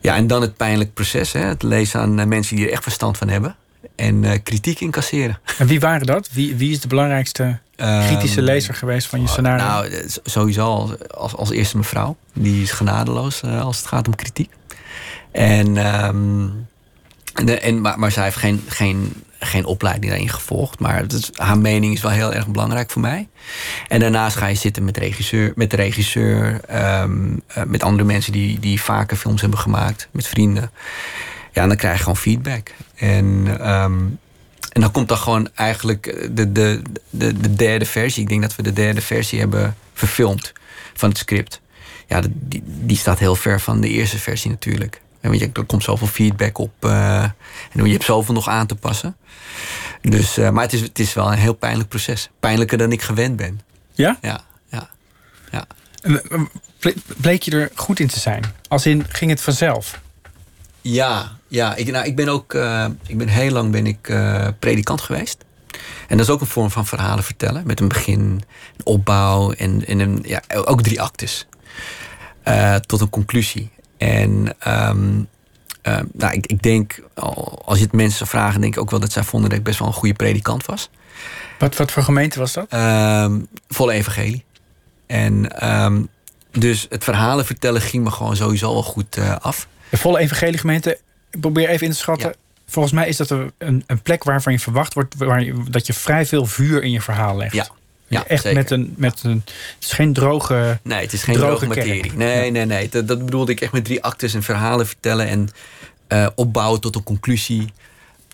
ja, 0.00 0.16
en 0.16 0.26
dan 0.26 0.40
het 0.42 0.56
pijnlijk 0.56 0.94
proces. 0.94 1.32
Hè? 1.32 1.40
Het 1.40 1.62
lezen 1.62 2.00
aan 2.00 2.28
mensen 2.28 2.56
die 2.56 2.66
er 2.66 2.72
echt 2.72 2.82
verstand 2.82 3.18
van 3.18 3.28
hebben. 3.28 3.56
En 4.00 4.22
uh, 4.22 4.32
kritiek 4.42 4.80
incasseren. 4.80 5.38
En 5.58 5.66
wie 5.66 5.80
waren 5.80 6.06
dat? 6.06 6.28
Wie, 6.32 6.56
wie 6.56 6.70
is 6.70 6.80
de 6.80 6.88
belangrijkste 6.88 7.58
kritische 7.76 8.36
ehm, 8.36 8.44
lezer 8.44 8.74
geweest 8.74 9.06
van 9.06 9.20
je 9.20 9.26
scenario? 9.28 9.64
Nou, 9.64 10.08
sowieso 10.24 10.96
als, 11.10 11.36
als 11.36 11.50
eerste 11.50 11.76
mevrouw. 11.76 12.16
Die 12.32 12.62
is 12.62 12.70
genadeloos 12.70 13.42
uh, 13.44 13.62
als 13.62 13.76
het 13.76 13.86
gaat 13.86 14.06
om 14.06 14.14
kritiek. 14.14 14.50
En, 15.32 15.96
um, 16.06 16.66
de, 17.34 17.58
en, 17.58 17.80
maar, 17.80 17.98
maar 17.98 18.10
zij 18.10 18.24
heeft 18.24 18.36
geen, 18.36 18.64
geen, 18.68 19.12
geen 19.38 19.64
opleiding 19.64 20.10
daarin 20.10 20.28
gevolgd. 20.28 20.78
Maar 20.78 21.04
is, 21.08 21.30
haar 21.34 21.58
mening 21.58 21.94
is 21.94 22.00
wel 22.00 22.10
heel 22.10 22.34
erg 22.34 22.48
belangrijk 22.48 22.90
voor 22.90 23.02
mij. 23.02 23.28
En 23.88 24.00
daarnaast 24.00 24.36
ga 24.36 24.46
je 24.46 24.54
zitten 24.54 24.84
met, 24.84 24.96
regisseur, 24.96 25.52
met 25.54 25.70
de 25.70 25.76
regisseur. 25.76 26.60
Um, 27.02 27.42
uh, 27.56 27.64
met 27.64 27.82
andere 27.82 28.04
mensen 28.04 28.32
die, 28.32 28.58
die 28.58 28.82
vaker 28.82 29.16
films 29.16 29.40
hebben 29.40 29.58
gemaakt. 29.58 30.08
Met 30.10 30.26
vrienden. 30.26 30.70
Ja, 31.52 31.62
en 31.62 31.68
dan 31.68 31.76
krijg 31.76 31.96
je 31.96 32.02
gewoon 32.02 32.16
feedback. 32.16 32.74
En, 32.94 33.46
um, 33.70 34.18
en 34.72 34.80
dan 34.80 34.90
komt 34.90 35.08
dan 35.08 35.18
gewoon 35.18 35.48
eigenlijk 35.54 36.28
de, 36.30 36.52
de, 36.52 36.82
de, 37.10 37.40
de 37.40 37.54
derde 37.54 37.84
versie. 37.84 38.22
Ik 38.22 38.28
denk 38.28 38.42
dat 38.42 38.56
we 38.56 38.62
de 38.62 38.72
derde 38.72 39.00
versie 39.00 39.38
hebben 39.38 39.76
verfilmd 39.94 40.52
van 40.94 41.08
het 41.08 41.18
script. 41.18 41.60
Ja, 42.06 42.22
die, 42.34 42.62
die 42.64 42.96
staat 42.96 43.18
heel 43.18 43.34
ver 43.34 43.60
van 43.60 43.80
de 43.80 43.88
eerste 43.88 44.18
versie 44.18 44.50
natuurlijk. 44.50 45.00
En 45.20 45.30
weet 45.30 45.40
je, 45.40 45.50
er 45.52 45.64
komt 45.64 45.82
zoveel 45.82 46.06
feedback 46.06 46.58
op. 46.58 46.72
Uh, 46.80 47.22
en 47.72 47.84
je 47.84 47.92
hebt 47.92 48.04
zoveel 48.04 48.34
nog 48.34 48.48
aan 48.48 48.66
te 48.66 48.74
passen. 48.74 49.16
Dus, 50.00 50.38
uh, 50.38 50.50
maar 50.50 50.62
het 50.62 50.72
is, 50.72 50.80
het 50.80 50.98
is 50.98 51.14
wel 51.14 51.32
een 51.32 51.38
heel 51.38 51.54
pijnlijk 51.54 51.88
proces. 51.88 52.30
Pijnlijker 52.40 52.78
dan 52.78 52.92
ik 52.92 53.02
gewend 53.02 53.36
ben. 53.36 53.60
Ja? 53.92 54.18
Ja, 54.20 54.40
ja. 54.68 54.88
ja. 55.50 55.66
Bleek 57.16 57.42
je 57.42 57.50
er 57.50 57.70
goed 57.74 58.00
in 58.00 58.06
te 58.06 58.18
zijn? 58.18 58.44
Als 58.68 58.86
in, 58.86 59.04
ging 59.08 59.30
het 59.30 59.40
vanzelf? 59.40 60.00
Ja, 60.80 61.36
ja. 61.48 61.74
Ik, 61.74 61.90
nou, 61.90 62.06
ik 62.06 62.16
ben 62.16 62.28
ook... 62.28 62.54
Uh, 62.54 62.86
ik 63.06 63.18
ben 63.18 63.28
heel 63.28 63.50
lang 63.50 63.70
ben 63.70 63.86
ik 63.86 64.12
predikant 64.58 65.00
geweest. 65.00 65.44
En 66.08 66.16
dat 66.16 66.26
is 66.26 66.32
ook 66.32 66.40
een 66.40 66.46
vorm 66.46 66.70
van 66.70 66.86
verhalen 66.86 67.24
vertellen. 67.24 67.66
Met 67.66 67.80
een 67.80 67.88
begin, 67.88 68.20
een 68.20 68.84
opbouw 68.84 69.52
en, 69.52 69.86
en 69.86 69.98
een, 69.98 70.24
ja, 70.26 70.42
ook 70.64 70.82
drie 70.82 71.00
actes. 71.00 71.46
tot 72.86 73.00
een 73.00 73.10
conclusie. 73.10 73.70
En 73.98 74.56
um, 74.66 75.28
uh, 75.82 75.98
nou, 76.12 76.32
ik, 76.32 76.46
ik, 76.46 76.62
denk, 76.62 77.02
als 77.64 77.78
je 77.78 77.84
het 77.84 77.92
mensen 77.92 78.26
vragen, 78.26 78.60
denk 78.60 78.74
ik 78.74 78.80
ook 78.80 78.90
wel 78.90 79.00
dat 79.00 79.12
zij 79.12 79.24
vonden 79.24 79.50
dat 79.50 79.58
ik 79.58 79.64
best 79.64 79.78
wel 79.78 79.88
een 79.88 79.94
goede 79.94 80.14
predikant 80.14 80.66
was. 80.66 80.90
Wat, 81.58 81.76
wat 81.76 81.92
voor 81.92 82.02
gemeente 82.02 82.38
was 82.38 82.52
dat? 82.52 82.72
Um, 82.72 83.48
volle 83.68 83.92
evangelie. 83.92 84.44
En 85.06 85.68
um, 85.82 86.08
dus 86.50 86.86
het 86.88 87.04
verhalen 87.04 87.46
vertellen 87.46 87.80
ging 87.80 88.04
me 88.04 88.10
gewoon 88.10 88.36
sowieso 88.36 88.66
al 88.66 88.82
goed 88.82 89.18
af. 89.40 89.68
De 89.90 89.96
volle 89.96 90.18
evangelie 90.18 90.58
gemeente, 90.58 90.98
ik 91.30 91.40
probeer 91.40 91.68
even 91.68 91.86
in 91.86 91.92
te 91.92 91.98
schatten. 91.98 92.28
Ja. 92.28 92.34
Volgens 92.66 92.94
mij 92.94 93.08
is 93.08 93.16
dat 93.16 93.30
een, 93.30 93.84
een 93.86 94.02
plek 94.02 94.24
waarvan 94.24 94.52
je 94.52 94.58
verwacht 94.58 94.94
wordt 94.94 95.14
waar 95.16 95.42
je, 95.42 95.62
dat 95.70 95.86
je 95.86 95.92
vrij 95.92 96.26
veel 96.26 96.46
vuur 96.46 96.82
in 96.82 96.90
je 96.90 97.00
verhaal 97.00 97.36
legt. 97.36 97.54
Ja, 97.54 97.66
ja, 98.06 98.26
echt 98.26 98.52
met 98.52 98.70
een, 98.70 98.94
met 98.96 99.22
een. 99.22 99.42
Het 99.44 99.84
is 99.84 99.92
geen 99.92 100.12
droge. 100.12 100.78
Nee, 100.82 101.00
het 101.00 101.12
is 101.12 101.22
geen 101.22 101.34
droge, 101.34 101.48
droge 101.48 101.66
materie. 101.66 102.12
Nee, 102.12 102.50
nee, 102.50 102.64
nee. 102.64 102.88
Dat, 102.88 103.08
dat, 103.08 103.24
bedoelde 103.24 103.52
ik 103.52 103.60
echt 103.60 103.72
met 103.72 103.84
drie 103.84 104.02
actes 104.02 104.34
en 104.34 104.42
verhalen 104.42 104.86
vertellen 104.86 105.26
en 105.28 105.48
uh, 106.08 106.26
opbouwen 106.34 106.80
tot 106.80 106.96
een 106.96 107.02
conclusie. 107.02 107.72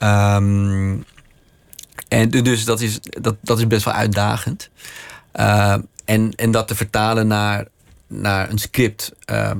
Um, 0.02 1.04
en 2.08 2.30
dus 2.30 2.64
dat 2.64 2.80
is, 2.80 2.98
dat, 3.00 3.36
dat 3.40 3.58
is 3.58 3.66
best 3.66 3.84
wel 3.84 3.94
uitdagend. 3.94 4.68
Uh, 5.34 5.76
en, 6.04 6.32
en 6.34 6.50
dat 6.50 6.68
te 6.68 6.74
vertalen 6.74 7.26
naar, 7.26 7.66
naar 8.06 8.50
een 8.50 8.58
script, 8.58 9.12
uh, 9.30 9.50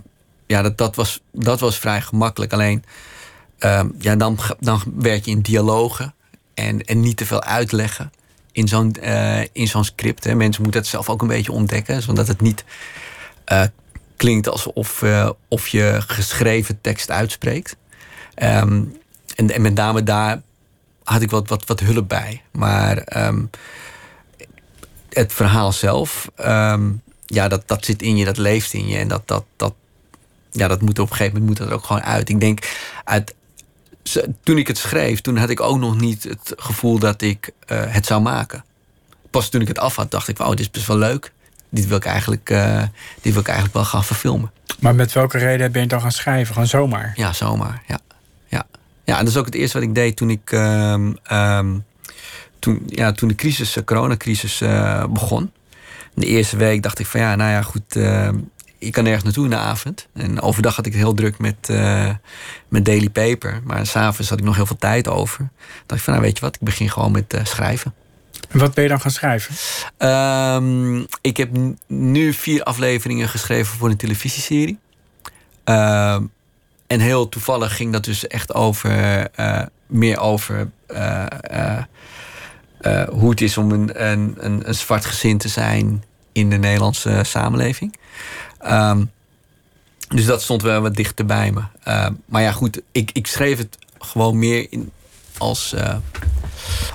ja, 0.46 0.62
dat, 0.62 0.78
dat, 0.78 0.96
was, 0.96 1.20
dat 1.32 1.60
was 1.60 1.78
vrij 1.78 2.00
gemakkelijk. 2.00 2.52
Alleen, 2.52 2.84
ja, 3.98 4.16
dan, 4.16 4.38
dan 4.60 4.82
werk 4.96 5.24
je 5.24 5.30
in 5.30 5.40
dialogen 5.40 6.14
en, 6.54 6.84
en 6.84 7.00
niet 7.00 7.16
te 7.16 7.26
veel 7.26 7.42
uitleggen 7.42 8.10
in 8.56 8.68
zo'n 8.68 8.96
uh, 9.02 9.40
in 9.52 9.68
zo'n 9.68 9.84
script. 9.84 10.24
Hè. 10.24 10.34
Mensen 10.34 10.62
moeten 10.62 10.80
het 10.80 10.90
zelf 10.90 11.08
ook 11.08 11.22
een 11.22 11.28
beetje 11.28 11.52
ontdekken, 11.52 12.02
zodat 12.02 12.28
het 12.28 12.40
niet 12.40 12.64
uh, 13.52 13.62
klinkt 14.16 14.48
alsof 14.48 15.02
uh, 15.02 15.30
of 15.48 15.68
je 15.68 15.98
geschreven 16.06 16.80
tekst 16.80 17.10
uitspreekt. 17.10 17.76
Um, 18.42 18.96
en, 19.34 19.50
en, 19.50 19.62
met 19.62 19.74
name 19.74 20.02
daar 20.02 20.42
had 21.04 21.22
ik 21.22 21.30
wat, 21.30 21.48
wat, 21.48 21.66
wat 21.66 21.80
hulp 21.80 22.08
bij. 22.08 22.42
Maar 22.52 23.26
um, 23.26 23.50
het 25.08 25.32
verhaal 25.32 25.72
zelf, 25.72 26.30
ja, 27.26 27.48
dat, 27.48 27.62
dat 27.66 27.84
zit 27.84 28.02
in 28.02 28.16
je, 28.16 28.24
dat 28.24 28.36
leeft 28.36 28.72
in 28.72 28.86
je. 28.86 28.98
En 28.98 29.08
dat, 29.08 29.22
dat, 29.28 29.44
dat, 29.56 29.74
ja, 30.56 30.68
dat 30.68 30.80
moet 30.80 30.98
op 30.98 31.10
een 31.10 31.16
gegeven 31.16 31.38
moment 31.38 31.48
moet 31.48 31.58
dat 31.58 31.68
er 31.68 31.74
ook 31.74 31.84
gewoon 31.84 32.02
uit. 32.02 32.28
Ik 32.28 32.40
denk, 32.40 32.76
uit, 33.04 33.34
toen 34.42 34.58
ik 34.58 34.66
het 34.66 34.78
schreef, 34.78 35.20
toen 35.20 35.36
had 35.36 35.50
ik 35.50 35.60
ook 35.60 35.78
nog 35.78 36.00
niet 36.00 36.24
het 36.24 36.52
gevoel 36.56 36.98
dat 36.98 37.22
ik 37.22 37.50
uh, 37.72 37.82
het 37.86 38.06
zou 38.06 38.22
maken. 38.22 38.64
Pas 39.30 39.48
toen 39.48 39.60
ik 39.60 39.68
het 39.68 39.78
af 39.78 39.96
had, 39.96 40.10
dacht 40.10 40.28
ik, 40.28 40.38
oh, 40.38 40.50
dit 40.50 40.60
is 40.60 40.70
best 40.70 40.86
wel 40.86 40.98
leuk. 40.98 41.32
Dit 41.68 41.86
wil 41.86 41.96
ik 41.96 42.04
eigenlijk, 42.04 42.50
uh, 42.50 42.82
dit 43.20 43.32
wil 43.32 43.40
ik 43.40 43.46
eigenlijk 43.46 43.76
wel 43.76 43.84
gaan 43.84 44.04
verfilmen. 44.04 44.50
Maar 44.80 44.94
met 44.94 45.12
welke 45.12 45.38
reden 45.38 45.72
ben 45.72 45.82
je 45.82 45.88
dan 45.88 46.00
gaan 46.00 46.12
schrijven? 46.12 46.52
Gewoon 46.52 46.68
zomaar? 46.68 47.12
Ja, 47.16 47.32
zomaar. 47.32 47.82
Ja, 47.86 47.98
ja. 48.46 48.66
ja 49.04 49.18
en 49.18 49.24
dat 49.24 49.34
is 49.34 49.38
ook 49.38 49.44
het 49.44 49.54
eerste 49.54 49.78
wat 49.78 49.88
ik 49.88 49.94
deed 49.94 50.16
toen 50.16 50.30
ik. 50.30 50.52
Um, 50.52 51.84
toen, 52.58 52.82
ja, 52.86 53.12
toen 53.12 53.28
de 53.28 53.34
crisis, 53.34 53.72
de 53.72 53.84
coronacrisis 53.84 54.60
uh, 54.60 55.04
begon. 55.04 55.52
De 56.14 56.26
eerste 56.26 56.56
week 56.56 56.82
dacht 56.82 56.98
ik 56.98 57.06
van 57.06 57.20
ja, 57.20 57.34
nou 57.34 57.50
ja, 57.50 57.62
goed 57.62 57.96
ehm, 57.96 58.36
ik 58.86 58.92
kan 58.92 59.04
nergens 59.04 59.24
naartoe 59.24 59.44
in 59.44 59.50
de 59.50 59.56
avond. 59.56 60.08
En 60.14 60.40
overdag 60.40 60.76
had 60.76 60.86
ik 60.86 60.92
het 60.92 61.00
heel 61.00 61.14
druk 61.14 61.38
met, 61.38 61.68
uh, 61.70 62.10
met 62.68 62.84
Daily 62.84 63.08
Paper. 63.08 63.60
Maar 63.64 63.86
s'avonds 63.86 64.30
had 64.30 64.38
ik 64.38 64.44
nog 64.44 64.56
heel 64.56 64.66
veel 64.66 64.76
tijd 64.78 65.08
over. 65.08 65.38
Dan 65.38 65.48
dacht 65.86 66.00
ik 66.00 66.04
van, 66.04 66.12
nou 66.12 66.26
weet 66.26 66.38
je 66.38 66.44
wat, 66.44 66.54
ik 66.54 66.60
begin 66.60 66.90
gewoon 66.90 67.12
met 67.12 67.34
uh, 67.34 67.44
schrijven. 67.44 67.94
En 68.48 68.58
wat 68.58 68.74
ben 68.74 68.82
je 68.82 68.90
dan 68.90 69.00
gaan 69.00 69.10
schrijven? 69.10 69.54
Um, 69.98 71.06
ik 71.20 71.36
heb 71.36 71.50
nu 71.86 72.32
vier 72.32 72.62
afleveringen 72.62 73.28
geschreven 73.28 73.76
voor 73.76 73.90
een 73.90 73.96
televisieserie. 73.96 74.78
Uh, 75.64 76.20
en 76.86 77.00
heel 77.00 77.28
toevallig 77.28 77.76
ging 77.76 77.92
dat 77.92 78.04
dus 78.04 78.26
echt 78.26 78.54
over, 78.54 79.28
uh, 79.40 79.62
meer 79.86 80.18
over 80.18 80.70
hoe 83.10 83.30
het 83.30 83.40
is 83.40 83.58
om 83.58 83.70
een, 83.70 84.06
een, 84.06 84.34
een, 84.38 84.68
een 84.68 84.74
zwart 84.74 85.04
gezin 85.04 85.38
te 85.38 85.48
zijn 85.48 86.04
in 86.32 86.50
de 86.50 86.56
Nederlandse 86.56 87.20
samenleving. 87.22 87.96
Um, 88.64 89.10
dus 90.08 90.24
dat 90.24 90.42
stond 90.42 90.62
wel 90.62 90.80
wat 90.80 90.94
dichter 90.94 91.26
bij 91.26 91.52
me. 91.52 91.60
Uh, 91.88 92.06
maar 92.26 92.42
ja, 92.42 92.52
goed, 92.52 92.80
ik, 92.92 93.10
ik 93.12 93.26
schreef 93.26 93.58
het 93.58 93.78
gewoon 93.98 94.38
meer 94.38 94.66
in, 94.70 94.90
als 95.38 95.72
uh, 95.74 95.96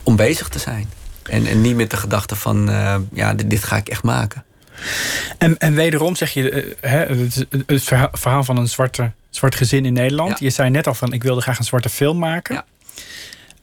om 0.04 0.16
bezig 0.16 0.50
te 0.50 0.60
zijn. 0.60 0.90
En, 1.24 1.46
en 1.46 1.62
niet 1.62 1.76
met 1.76 1.90
de 1.90 1.98
gedachte 1.98 2.36
van, 2.36 2.70
uh, 2.70 2.96
ja, 3.14 3.34
dit, 3.34 3.50
dit, 3.50 3.64
ga 3.64 3.78
ik 3.78 3.90
echt 3.90 4.04
maken. 4.04 4.44
En, 5.38 5.58
en 5.58 5.76
wederom 5.76 6.16
zeg 6.16 6.34
je, 6.34 6.76
het, 6.80 7.46
het, 7.66 7.84
verhaal 8.12 8.44
van 8.44 8.58
een 8.58 8.70
zwarte, 8.70 9.12
zwart 9.30 9.56
gezin 9.56 9.86
in 9.86 9.94
Nederland. 9.94 10.30
Ja. 10.30 10.38
Je 10.40 10.50
zei 10.50 10.70
net 10.70 10.88
al 10.88 10.94
van, 10.94 11.14
ik 11.14 11.24
wilde 11.24 11.42
graag 11.42 11.58
een 11.58 11.66
zwarte 11.66 11.90
film 11.90 12.18
maken. 12.18 12.64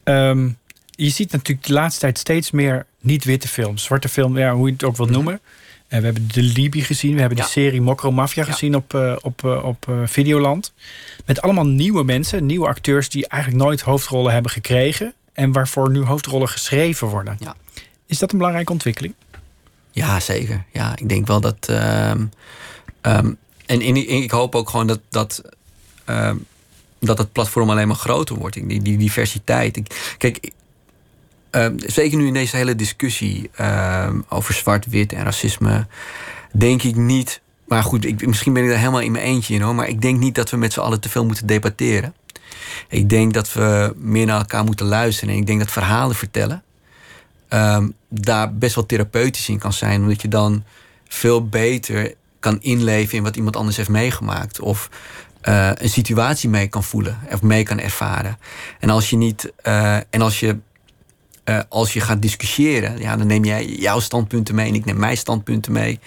Ja. 0.03 0.29
Um, 0.29 0.57
je 0.91 1.09
ziet 1.09 1.31
natuurlijk 1.31 1.67
de 1.67 1.73
laatste 1.73 1.99
tijd 1.99 2.17
steeds 2.17 2.51
meer 2.51 2.85
niet-witte 2.99 3.47
films. 3.47 3.83
Zwarte 3.83 4.09
film, 4.09 4.37
ja, 4.37 4.53
hoe 4.53 4.67
je 4.67 4.73
het 4.73 4.83
ook 4.83 4.97
wilt 4.97 5.09
mhm. 5.09 5.17
noemen. 5.17 5.41
We 5.89 6.05
hebben 6.05 6.27
de 6.31 6.41
Libi 6.41 6.83
gezien. 6.83 7.13
We 7.13 7.19
hebben 7.19 7.37
ja. 7.37 7.43
de 7.43 7.49
serie 7.49 7.81
Mokro 7.81 8.11
Mafia 8.11 8.45
ja. 8.45 8.51
gezien 8.51 8.75
op, 8.75 8.93
uh, 8.93 9.15
op, 9.21 9.41
uh, 9.45 9.63
op 9.63 9.85
Videoland. 10.05 10.73
Met 11.25 11.41
allemaal 11.41 11.65
nieuwe 11.65 12.03
mensen, 12.03 12.45
nieuwe 12.45 12.67
acteurs 12.67 13.09
die 13.09 13.27
eigenlijk 13.27 13.63
nooit 13.63 13.81
hoofdrollen 13.81 14.33
hebben 14.33 14.51
gekregen. 14.51 15.13
En 15.33 15.51
waarvoor 15.51 15.91
nu 15.91 16.03
hoofdrollen 16.03 16.49
geschreven 16.49 17.07
worden. 17.07 17.37
Ja. 17.39 17.55
Is 18.05 18.19
dat 18.19 18.31
een 18.31 18.37
belangrijke 18.37 18.71
ontwikkeling? 18.71 19.13
Ja, 19.91 20.19
zeker. 20.19 20.63
Ja, 20.73 20.95
ik 20.95 21.09
denk 21.09 21.27
wel 21.27 21.41
dat. 21.41 21.67
Um, 21.69 22.31
um, 23.01 23.37
en, 23.65 23.81
en, 23.81 23.95
ik 23.95 24.31
hoop 24.31 24.55
ook 24.55 24.69
gewoon 24.69 24.87
dat. 24.87 24.99
dat 25.09 25.41
um, 26.05 26.45
dat 26.99 27.17
het 27.17 27.31
platform 27.31 27.69
alleen 27.69 27.87
maar 27.87 27.95
groter 27.95 28.35
wordt. 28.35 28.55
Die, 28.67 28.81
die 28.81 28.97
diversiteit. 28.97 29.77
Ik, 29.77 30.15
kijk, 30.17 30.51
zeker 31.77 32.17
nu 32.17 32.27
in 32.27 32.33
deze 32.33 32.55
hele 32.55 32.75
discussie 32.75 33.49
uh, 33.59 34.09
over 34.29 34.53
zwart-wit 34.53 35.13
en 35.13 35.23
racisme, 35.23 35.87
denk 36.51 36.83
ik 36.83 36.95
niet. 36.95 37.41
Maar 37.67 37.83
goed, 37.83 38.05
ik, 38.05 38.27
misschien 38.27 38.53
ben 38.53 38.63
ik 38.63 38.69
daar 38.69 38.77
helemaal 38.77 39.01
in 39.01 39.11
mijn 39.11 39.23
eentje 39.23 39.53
in 39.53 39.61
hoor. 39.61 39.75
Maar 39.75 39.87
ik 39.87 40.01
denk 40.01 40.19
niet 40.19 40.35
dat 40.35 40.49
we 40.49 40.57
met 40.57 40.73
z'n 40.73 40.79
allen 40.79 40.99
te 40.99 41.09
veel 41.09 41.25
moeten 41.25 41.47
debatteren. 41.47 42.13
Ik 42.87 43.09
denk 43.09 43.33
dat 43.33 43.53
we 43.53 43.93
meer 43.97 44.25
naar 44.25 44.39
elkaar 44.39 44.63
moeten 44.63 44.85
luisteren. 44.85 45.33
En 45.33 45.39
ik 45.39 45.47
denk 45.47 45.59
dat 45.59 45.71
verhalen 45.71 46.15
vertellen 46.15 46.63
um, 47.49 47.93
daar 48.09 48.53
best 48.53 48.75
wel 48.75 48.85
therapeutisch 48.85 49.49
in 49.49 49.59
kan 49.59 49.73
zijn. 49.73 50.01
Omdat 50.01 50.21
je 50.21 50.27
dan 50.27 50.63
veel 51.07 51.47
beter 51.47 52.13
kan 52.39 52.61
inleven 52.61 53.17
in 53.17 53.23
wat 53.23 53.35
iemand 53.35 53.55
anders 53.55 53.77
heeft 53.77 53.89
meegemaakt. 53.89 54.59
Of 54.59 54.89
uh, 55.43 55.71
een 55.73 55.89
situatie 55.89 56.49
mee 56.49 56.67
kan 56.67 56.83
voelen 56.83 57.19
of 57.31 57.41
mee 57.41 57.63
kan 57.63 57.79
ervaren. 57.79 58.37
En 58.79 58.89
als 58.89 59.09
je 59.09 59.17
niet. 59.17 59.51
Uh, 59.63 59.95
en 59.95 60.21
als 60.21 60.39
je 60.39 60.57
eh, 61.49 61.59
als 61.69 61.93
je 61.93 62.01
gaat 62.01 62.21
discussiëren, 62.21 62.97
ja, 62.97 63.17
dan 63.17 63.27
neem 63.27 63.45
jij 63.45 63.65
jouw 63.65 63.99
standpunten 63.99 64.55
mee 64.55 64.67
en 64.67 64.75
ik 64.75 64.85
neem 64.85 64.99
mijn 64.99 65.17
standpunten 65.17 65.71
mee. 65.71 65.99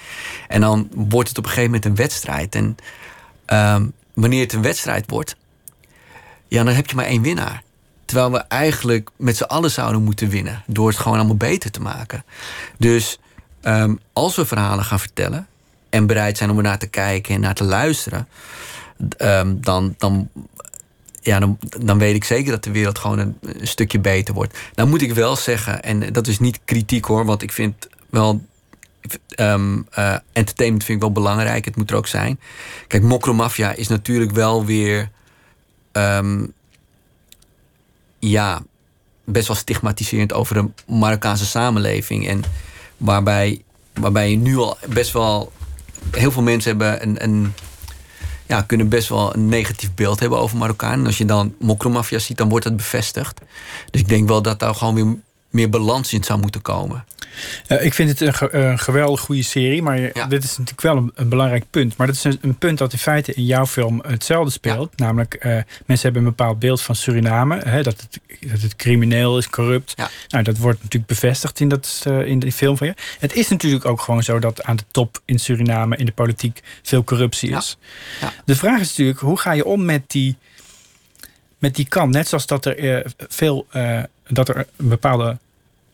En 0.48 0.60
dan 0.60 0.88
wordt 0.94 1.28
het 1.28 1.38
op 1.38 1.44
een 1.44 1.50
gegeven 1.50 1.70
moment 1.70 1.88
een 1.88 2.04
wedstrijd. 2.04 2.54
En 2.54 2.76
ehm, 3.44 3.86
wanneer 4.14 4.40
het 4.40 4.52
een 4.52 4.62
wedstrijd 4.62 5.10
wordt, 5.10 5.36
ja, 6.48 6.64
dan 6.64 6.74
heb 6.74 6.90
je 6.90 6.96
maar 6.96 7.04
één 7.04 7.22
winnaar. 7.22 7.62
Terwijl 8.04 8.30
we 8.30 8.38
eigenlijk 8.38 9.10
met 9.16 9.36
z'n 9.36 9.42
allen 9.42 9.70
zouden 9.70 10.02
moeten 10.02 10.28
winnen. 10.28 10.62
Door 10.66 10.88
het 10.88 10.98
gewoon 10.98 11.18
allemaal 11.18 11.36
beter 11.36 11.70
te 11.70 11.80
maken. 11.80 12.24
Dus 12.78 13.18
ehm, 13.60 13.94
als 14.12 14.36
we 14.36 14.46
verhalen 14.46 14.84
gaan 14.84 15.00
vertellen. 15.00 15.46
En 15.90 16.06
bereid 16.06 16.36
zijn 16.36 16.50
om 16.50 16.56
er 16.56 16.62
naar 16.62 16.78
te 16.78 16.86
kijken 16.86 17.34
en 17.34 17.40
naar 17.40 17.54
te 17.54 17.64
luisteren. 17.64 18.28
ehm, 19.16 19.54
dan, 19.60 19.94
dan, 19.98 20.28
ja, 21.22 21.38
dan, 21.38 21.58
dan 21.80 21.98
weet 21.98 22.14
ik 22.14 22.24
zeker 22.24 22.50
dat 22.50 22.64
de 22.64 22.70
wereld 22.70 22.98
gewoon 22.98 23.18
een, 23.18 23.36
stukje 23.62 23.98
beter 23.98 24.34
wordt. 24.34 24.58
Nou 24.74 24.88
moet 24.88 25.02
ik 25.02 25.14
wel 25.14 25.36
zeggen, 25.36 25.82
en 25.82 26.12
dat 26.12 26.26
is 26.26 26.38
niet 26.38 26.60
kritiek 26.64 27.04
hoor. 27.04 27.24
Want 27.24 27.42
ik 27.42 27.52
vind 27.52 27.88
wel 28.10 28.44
ehm, 29.28 29.80
eh, 29.90 30.16
entertainment 30.32 30.84
vind 30.84 30.96
ik 30.96 31.04
wel 31.04 31.12
belangrijk. 31.12 31.64
Het 31.64 31.76
moet 31.76 31.90
er 31.90 31.96
ook 31.96 32.06
zijn. 32.06 32.40
Kijk, 32.86 33.02
Mokromafia 33.02 33.72
is 33.72 33.88
natuurlijk 33.88 34.30
wel 34.30 34.64
weer. 34.64 35.10
ehm, 35.92 36.46
ja, 38.18 38.62
best 39.24 39.46
wel 39.46 39.56
stigmatiserend 39.56 40.32
over 40.32 40.54
de 40.54 40.92
Marokkaanse 40.92 41.46
samenleving. 41.46 42.28
En 42.28 42.42
waarbij, 42.96 43.62
waarbij 43.92 44.30
je 44.30 44.36
nu 44.36 44.56
al 44.56 44.76
best 44.88 45.12
wel. 45.12 45.52
Heel 46.10 46.30
veel 46.30 46.42
mensen 46.42 46.70
hebben 46.70 47.02
een, 47.02 47.22
een, 47.22 47.54
ja, 48.52 48.62
kunnen 48.62 48.88
best 48.88 49.08
wel 49.08 49.34
een 49.34 49.48
negatief 49.48 49.94
beeld 49.94 50.20
hebben 50.20 50.38
over 50.38 50.56
Marokkaan. 50.56 50.98
En 50.98 51.06
als 51.06 51.18
je 51.18 51.24
dan 51.24 51.54
Mokromafia 51.58 52.18
ziet, 52.18 52.36
dan 52.36 52.48
wordt 52.48 52.64
dat 52.64 52.76
bevestigd. 52.76 53.40
Dus 53.90 54.00
ik 54.00 54.08
denk 54.08 54.28
wel 54.28 54.42
dat 54.42 54.58
daar 54.58 54.74
gewoon 54.74 54.94
weer 54.94 55.16
meer 55.52 55.68
balans 55.68 56.12
in 56.12 56.24
zou 56.24 56.40
moeten 56.40 56.62
komen. 56.62 57.04
Eh, 57.66 57.84
ik 57.84 57.94
vind 57.94 58.08
het 58.10 58.20
een, 58.20 58.34
ge- 58.34 58.54
een 58.54 58.78
geweldig 58.78 59.20
goede 59.20 59.42
serie, 59.42 59.82
maar 59.82 59.98
je- 60.00 60.10
Ja. 60.14 60.26
dit 60.26 60.44
is 60.44 60.50
natuurlijk 60.50 60.80
wel 60.82 60.96
een, 60.96 61.12
een 61.14 61.28
belangrijk 61.28 61.64
punt. 61.70 61.96
Maar 61.96 62.06
dat 62.06 62.16
is 62.16 62.24
een, 62.24 62.38
een 62.42 62.56
punt 62.58 62.78
dat 62.78 62.92
in 62.92 62.98
feite 62.98 63.34
in 63.34 63.44
jouw 63.44 63.66
film 63.66 64.00
hetzelfde 64.06 64.50
speelt. 64.50 64.98
Namelijk, 64.98 65.34
eh, 65.34 65.50
mensen 65.86 66.04
hebben 66.12 66.22
een 66.22 66.34
bepaald 66.36 66.58
beeld 66.58 66.82
van 66.82 66.94
Suriname. 66.94 67.58
Hè, 67.64 67.82
dat, 67.82 68.00
het, 68.00 68.20
dat 68.50 68.60
het 68.60 68.76
crimineel 68.76 69.38
is, 69.38 69.48
corrupt. 69.50 69.92
Ja. 69.96 70.10
Nou, 70.28 70.44
dat 70.44 70.58
wordt 70.58 70.78
natuurlijk 70.82 71.06
bevestigd 71.12 71.60
in, 71.60 71.68
dat, 71.68 72.02
eh, 72.06 72.26
in 72.26 72.38
die 72.38 72.52
film 72.52 72.76
van 72.76 72.86
je. 72.86 72.94
Het 73.18 73.34
is 73.34 73.48
natuurlijk 73.48 73.84
ook 73.84 74.00
gewoon 74.00 74.22
zo 74.22 74.38
dat 74.38 74.62
aan 74.62 74.76
de 74.76 74.84
top 74.90 75.20
in 75.24 75.38
Suriname, 75.38 75.96
in 75.96 76.06
de 76.06 76.12
politiek, 76.12 76.60
veel 76.82 77.04
corruptie 77.04 77.50
is. 77.56 77.78
Ja. 78.20 78.32
De 78.44 78.56
vraag 78.56 78.80
is 78.80 78.88
natuurlijk, 78.88 79.18
hoe 79.20 79.38
ga 79.38 79.52
je 79.52 79.64
om 79.64 79.84
met 79.84 80.02
die, 80.10 80.36
met 81.58 81.74
die 81.74 81.88
kant? 81.88 82.12
Net 82.12 82.28
zoals 82.28 82.46
dat 82.46 82.64
er 82.64 83.12
veel, 83.28 83.66
dat 84.28 84.48
er 84.48 84.56
een 84.56 84.88
bepaalde 84.88 85.38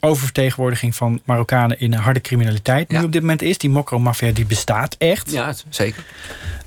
oververtegenwoordiging 0.00 0.94
van 0.96 1.20
Marokkanen 1.24 1.80
in 1.80 1.92
harde 1.92 2.20
criminaliteit 2.20 2.88
nu 2.90 2.96
Ja. 2.98 3.04
op 3.04 3.12
dit 3.12 3.20
moment 3.20 3.42
is. 3.42 3.58
Die 3.58 3.70
mokro-maffia 3.70 4.32
die 4.32 4.46
bestaat 4.46 4.94
echt. 4.98 5.30
Ja, 5.30 5.54
zeker. 5.68 6.04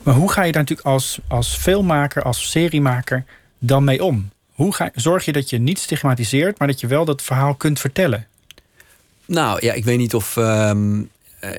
Maar 0.03 0.13
hoe 0.15 0.31
ga 0.31 0.43
je 0.43 0.51
daar 0.51 0.61
natuurlijk 0.61 0.87
als, 0.87 1.19
als 1.27 1.55
filmmaker, 1.57 2.23
als 2.23 2.49
seriemaker 2.51 3.23
dan 3.59 3.83
mee 3.83 4.03
om? 4.03 4.29
Hoe 4.53 4.73
ga, 4.73 4.89
zorg 4.95 5.25
je 5.25 5.31
dat 5.31 5.49
je 5.49 5.57
niet 5.59 5.79
stigmatiseert, 5.79 6.59
maar 6.59 6.67
dat 6.67 6.79
je 6.79 6.87
wel 6.87 7.05
dat 7.05 7.21
verhaal 7.21 7.55
kunt 7.55 7.79
vertellen? 7.79 8.27
Nou 9.25 9.65
ja, 9.65 9.73
ik 9.73 9.83
weet 9.85 9.97
niet 9.97 10.13
of. 10.13 10.37
ehm, 10.37 11.01
eh, 11.39 11.49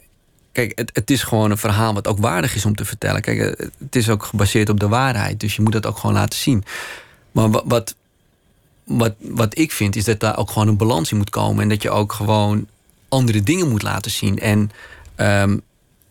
kijk, 0.53 0.73
het, 0.79 0.91
het 0.93 1.11
is 1.11 1.23
gewoon 1.23 1.51
een 1.51 1.59
verhaal 1.59 1.95
wat 1.95 2.07
ook 2.09 2.19
waardig 2.19 2.55
is 2.55 2.65
om 2.65 2.75
te 2.75 2.85
vertellen. 2.85 3.21
Kijk, 3.21 3.39
het 3.79 3.97
is 3.97 4.09
ook 4.09 4.25
gebaseerd 4.25 4.69
op 4.69 4.81
de 4.81 4.89
waarheid. 4.89 5.41
Dus 5.41 5.57
je 5.57 5.63
moet 5.63 5.73
dat 5.73 5.87
ook 5.87 5.99
gewoon 5.99 6.15
laten 6.17 6.39
zien. 6.39 6.65
Maar 7.33 7.51
wat, 7.51 7.63
wat, 7.67 7.95
wat, 8.85 9.15
wat 9.19 9.59
ik 9.59 9.73
vind, 9.73 9.97
is 9.97 10.05
dat 10.05 10.21
daar 10.21 10.39
ook 10.39 10.51
gewoon 10.51 10.69
een 10.69 10.77
balans 10.77 11.11
in 11.11 11.17
moet 11.17 11.31
komen. 11.31 11.63
En 11.63 11.69
dat 11.69 11.83
je 11.83 11.91
ook 11.91 12.13
gewoon 12.13 12.67
andere 13.09 13.43
dingen 13.43 13.69
moet 13.69 13.83
laten 13.83 14.11
zien. 14.11 14.39
En 14.39 14.71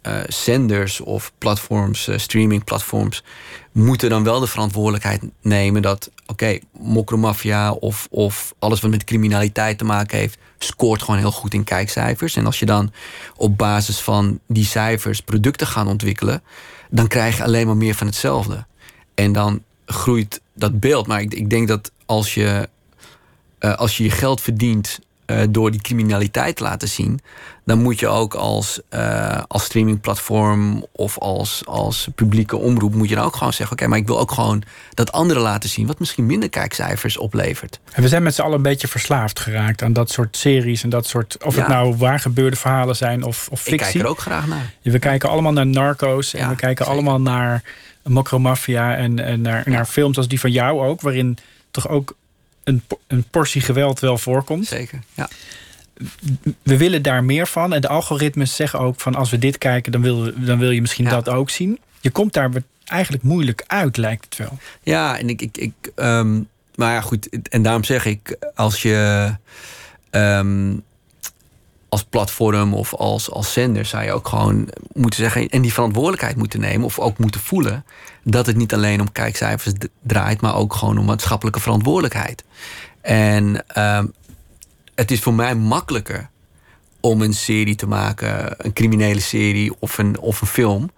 eh, 0.01 0.19
zenders 0.27 0.99
of 0.99 1.31
platforms, 1.37 2.07
eh, 2.07 2.17
streamingplatforms, 2.17 3.23
moeten 3.71 4.09
dan 4.09 4.23
wel 4.23 4.39
de 4.39 4.47
verantwoordelijkheid 4.47 5.21
nemen 5.41 5.81
dat, 5.81 6.11
oké, 6.25 6.59
mokromafia 6.79 7.71
of, 7.71 8.07
of 8.09 8.53
alles 8.59 8.81
wat 8.81 8.91
met 8.91 9.03
criminaliteit 9.03 9.77
te 9.77 9.83
maken 9.83 10.17
heeft, 10.17 10.37
scoort 10.57 11.01
gewoon 11.01 11.19
heel 11.19 11.31
goed 11.31 11.53
in 11.53 11.63
kijkcijfers. 11.63 12.35
En 12.35 12.45
als 12.45 12.59
je 12.59 12.65
dan 12.65 12.91
op 13.35 13.57
basis 13.57 13.99
van 13.99 14.39
die 14.47 14.65
cijfers 14.65 15.21
producten 15.21 15.67
gaat 15.67 15.87
ontwikkelen, 15.87 16.43
dan 16.89 17.07
krijg 17.07 17.37
je 17.37 17.43
alleen 17.43 17.67
maar 17.67 17.77
meer 17.77 17.95
van 17.95 18.07
hetzelfde. 18.07 18.65
En 19.15 19.31
dan 19.31 19.61
groeit 19.91 20.41
dat 20.53 20.79
beeld. 20.79 21.07
Maar 21.07 21.21
ik, 21.21 21.33
ik 21.33 21.49
denk 21.49 21.67
dat 21.67 21.91
als 22.05 22.33
je, 22.33 22.69
eh, 23.59 23.75
als 23.75 23.97
je 23.97 24.03
je 24.03 24.09
geld 24.09 24.41
verdient 24.41 24.99
eh, 25.37 25.47
door 25.49 25.71
die 25.71 25.81
criminaliteit 25.81 26.55
te 26.55 26.63
laten 26.63 26.87
zien, 26.87 27.19
dan 27.65 27.81
moet 27.81 27.99
je 27.99 28.07
ook 28.07 28.33
als, 28.33 28.79
eh, 28.89 29.41
als 29.47 29.63
streamingplatform 29.63 30.85
of 30.91 31.17
als, 31.17 31.61
als 31.65 32.07
publieke 32.15 32.57
omroep, 32.57 32.93
moet 32.93 33.09
je 33.09 33.15
dan 33.15 33.25
ook 33.25 33.35
gewoon 33.35 33.53
zeggen: 33.53 33.75
oké, 33.77 33.87
maar 33.87 33.97
ik 33.97 34.07
wil 34.07 34.19
ook 34.19 34.31
gewoon 34.31 34.63
dat 34.93 35.11
anderen 35.11 35.41
laten 35.43 35.69
zien, 35.69 35.87
wat 35.87 35.99
misschien 35.99 36.25
minder 36.25 36.49
kijkcijfers 36.49 37.17
oplevert. 37.17 37.79
En 37.91 38.01
we 38.01 38.07
zijn 38.07 38.23
met 38.23 38.35
z'n 38.35 38.41
allen 38.41 38.55
een 38.55 38.61
beetje 38.61 38.87
verslaafd 38.87 39.39
geraakt 39.39 39.81
aan 39.83 39.93
dat 39.93 40.09
soort 40.09 40.37
series 40.37 40.83
en 40.83 40.89
dat 40.89 41.05
soort. 41.07 41.43
Of 41.43 41.55
het 41.55 41.67
nou 41.67 41.95
waar 41.97 42.19
gebeurde 42.19 42.55
verhalen 42.55 42.95
zijn 42.95 43.23
of, 43.23 43.47
of 43.51 43.59
Ik 43.59 43.65
fictie. 43.67 43.91
kijk 43.91 44.03
er 44.03 44.09
ook 44.09 44.19
graag 44.19 44.47
naar. 44.47 44.73
We 44.81 44.99
kijken 44.99 45.29
allemaal 45.29 45.53
naar 45.53 45.67
Narcos 45.67 46.33
en 46.33 46.39
Ja, 46.39 46.49
we 46.49 46.55
kijken 46.55 46.85
zeker. 46.85 46.99
allemaal 47.01 47.21
naar 47.21 47.63
Mokromafia 48.03 48.95
en, 48.95 49.19
en 49.19 49.41
naar, 49.41 49.63
naar 49.65 49.85
films 49.85 50.17
als 50.17 50.27
die 50.27 50.39
van 50.39 50.51
jou 50.51 50.81
ook, 50.87 51.01
waarin 51.01 51.37
toch 51.71 51.87
ook 51.87 52.15
een, 52.63 52.81
een 53.07 53.23
portie 53.23 53.61
geweld 53.61 53.99
wel 53.99 54.17
voorkomt. 54.17 54.67
Zeker. 54.67 54.99
Ja. 55.13 55.29
We 56.63 56.77
willen 56.77 57.01
daar 57.01 57.23
meer 57.23 57.47
van 57.47 57.73
en 57.73 57.81
de 57.81 57.87
algoritmes 57.87 58.55
zeggen 58.55 58.79
ook 58.79 58.99
van 58.99 59.15
als 59.15 59.29
we 59.29 59.37
dit 59.37 59.57
kijken, 59.57 59.91
dan 59.91 60.01
wil, 60.01 60.31
dan 60.35 60.59
wil 60.59 60.71
je 60.71 60.81
misschien 60.81 61.05
Ja. 61.05 61.11
dat 61.11 61.29
ook 61.29 61.49
zien. 61.49 61.79
Je 61.99 62.09
komt 62.11 62.33
daar 62.33 62.49
eigenlijk 62.85 63.23
moeilijk 63.23 63.63
uit, 63.67 63.97
lijkt 63.97 64.23
het 64.25 64.35
wel. 64.37 64.57
Ja, 64.83 65.17
en 65.19 65.29
ik. 65.29 65.41
ik, 65.41 65.57
ik 65.57 65.73
ehm, 65.95 66.41
maar 66.75 66.93
ja, 66.93 67.01
goed. 67.01 67.29
En 67.49 67.61
daarom 67.61 67.83
zeg 67.83 68.05
ik, 68.05 68.37
als 68.55 68.81
je. 68.81 69.29
ehm, 70.09 70.73
als 71.91 72.03
platform 72.03 72.73
of 72.73 72.93
als, 72.93 73.31
als 73.31 73.53
zender 73.53 73.85
zou 73.85 74.03
je 74.03 74.11
ook 74.11 74.27
gewoon 74.27 74.69
moeten 74.93 75.19
zeggen. 75.19 75.49
en 75.49 75.61
die 75.61 75.73
verantwoordelijkheid 75.73 76.35
moeten 76.35 76.59
nemen. 76.59 76.85
of 76.85 76.99
ook 76.99 77.17
moeten 77.17 77.41
voelen. 77.41 77.85
dat 78.23 78.45
het 78.45 78.55
niet 78.55 78.73
alleen 78.73 79.01
om 79.01 79.11
kijkcijfers 79.11 79.73
draait. 80.01 80.41
maar 80.41 80.55
ook 80.55 80.73
gewoon 80.73 80.97
om 80.97 81.05
maatschappelijke 81.05 81.59
verantwoordelijkheid. 81.59 82.43
En 83.01 83.63
ehm, 83.67 84.05
het 84.95 85.11
is 85.11 85.19
voor 85.19 85.33
mij 85.33 85.55
makkelijker 85.55 86.29
om 86.99 87.21
een 87.21 87.33
serie 87.33 87.75
te 87.75 87.87
maken, 87.87 88.55
een 88.57 88.73
criminele 88.73 89.21
serie 89.21 89.73
of 89.79 89.97
een, 89.97 90.19
of 90.19 90.41
een 90.41 90.47
film, 90.47 90.91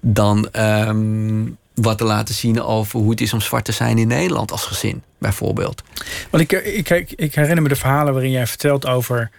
dan 0.00 0.50
ehm, 0.50 1.46
wat 1.74 1.98
te 1.98 2.04
laten 2.04 2.34
zien 2.34 2.62
over 2.62 3.00
hoe 3.00 3.10
het 3.10 3.20
is 3.20 3.32
om 3.32 3.40
zwart 3.40 3.64
te 3.64 3.72
zijn 3.72 3.98
in 3.98 4.08
Nederland 4.08 4.52
als 4.52 4.64
gezin, 4.64 5.02
bijvoorbeeld. 5.18 5.82
Want 6.30 6.42
ik, 6.42 6.52
ik, 6.52 7.12
ik 7.16 7.34
herinner 7.34 7.62
me 7.62 7.68
de 7.68 7.76
verhalen 7.76 8.12
waarin 8.12 8.30
jij 8.30 8.46
vertelt 8.46 8.86
over 8.86 9.30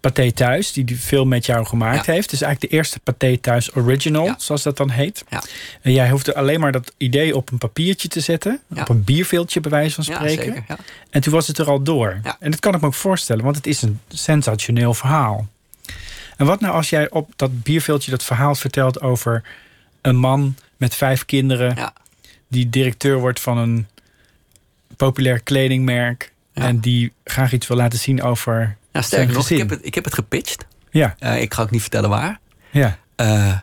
Pathé 0.00 0.30
Thuis, 0.32 0.72
die 0.72 0.84
die 0.84 0.96
film 0.96 1.28
met 1.28 1.46
jou 1.46 1.66
gemaakt 1.66 2.06
Ja. 2.06 2.12
heeft. 2.12 2.24
Het 2.24 2.32
is 2.32 2.42
eigenlijk 2.42 2.72
de 2.72 2.76
eerste 2.78 3.00
Pathé 3.00 3.36
Thuis 3.36 3.74
Original, 3.74 4.24
Ja. 4.24 4.34
zoals 4.38 4.62
dat 4.62 4.76
dan 4.76 4.90
heet. 4.90 5.24
Ja. 5.28 5.42
En 5.82 5.92
jij 5.92 6.10
hoefde 6.10 6.34
alleen 6.34 6.60
maar 6.60 6.72
dat 6.72 6.92
idee 6.96 7.36
op 7.36 7.50
een 7.52 7.58
papiertje 7.58 8.08
te 8.08 8.20
zetten, 8.20 8.60
op 8.70 8.88
een 8.88 9.04
bierveeltje 9.04 9.60
bij 9.60 9.70
wijze 9.70 9.94
van 9.94 10.04
Ja, 10.06 10.14
spreken. 10.14 10.44
zeker. 10.44 10.64
Ja. 10.68 10.78
En 11.10 11.20
toen 11.20 11.32
was 11.32 11.46
het 11.46 11.58
er 11.58 11.66
al 11.68 11.82
door. 11.82 12.20
En 12.40 12.50
dat 12.50 12.60
kan 12.60 12.74
ik 12.74 12.80
me 12.80 12.86
ook 12.86 12.94
voorstellen, 12.94 13.44
want 13.44 13.56
het 13.56 13.66
is 13.66 13.82
een 13.82 14.00
sensationeel 14.08 14.94
verhaal. 14.94 15.46
En 16.36 16.46
wat 16.46 16.60
nou 16.60 16.74
als 16.74 16.90
jij 16.90 17.10
op 17.10 17.32
dat 17.36 17.62
bierveeltje 17.62 18.10
dat 18.10 18.24
verhaal 18.24 18.54
vertelt 18.54 19.00
over 19.00 19.42
een 20.00 20.16
man 20.16 20.56
met 20.76 20.94
vijf 20.94 21.24
kinderen 21.24 21.92
die 22.48 22.68
directeur 22.70 23.18
wordt 23.18 23.40
van 23.40 23.58
een 23.58 23.86
populair 24.96 25.40
kledingmerk 25.40 26.32
en 26.52 26.78
die 26.80 27.12
graag 27.24 27.52
iets 27.52 27.66
wil 27.66 27.76
laten 27.76 27.98
zien 27.98 28.22
over 28.22 28.76
Nou, 28.92 29.04
sterker 29.04 29.34
nog, 29.34 29.50
ik 29.50 29.58
heb, 29.58 29.70
het, 29.70 29.80
ik 29.82 29.94
heb 29.94 30.04
het 30.04 30.14
gepitcht. 30.14 30.66
Ja, 30.90 31.14
Eh, 31.18 31.42
ik 31.42 31.54
ga 31.54 31.62
ook 31.62 31.70
niet 31.70 31.80
vertellen 31.80 32.10
waar. 32.10 32.40
ja. 32.70 32.98
Eh, 33.16 33.58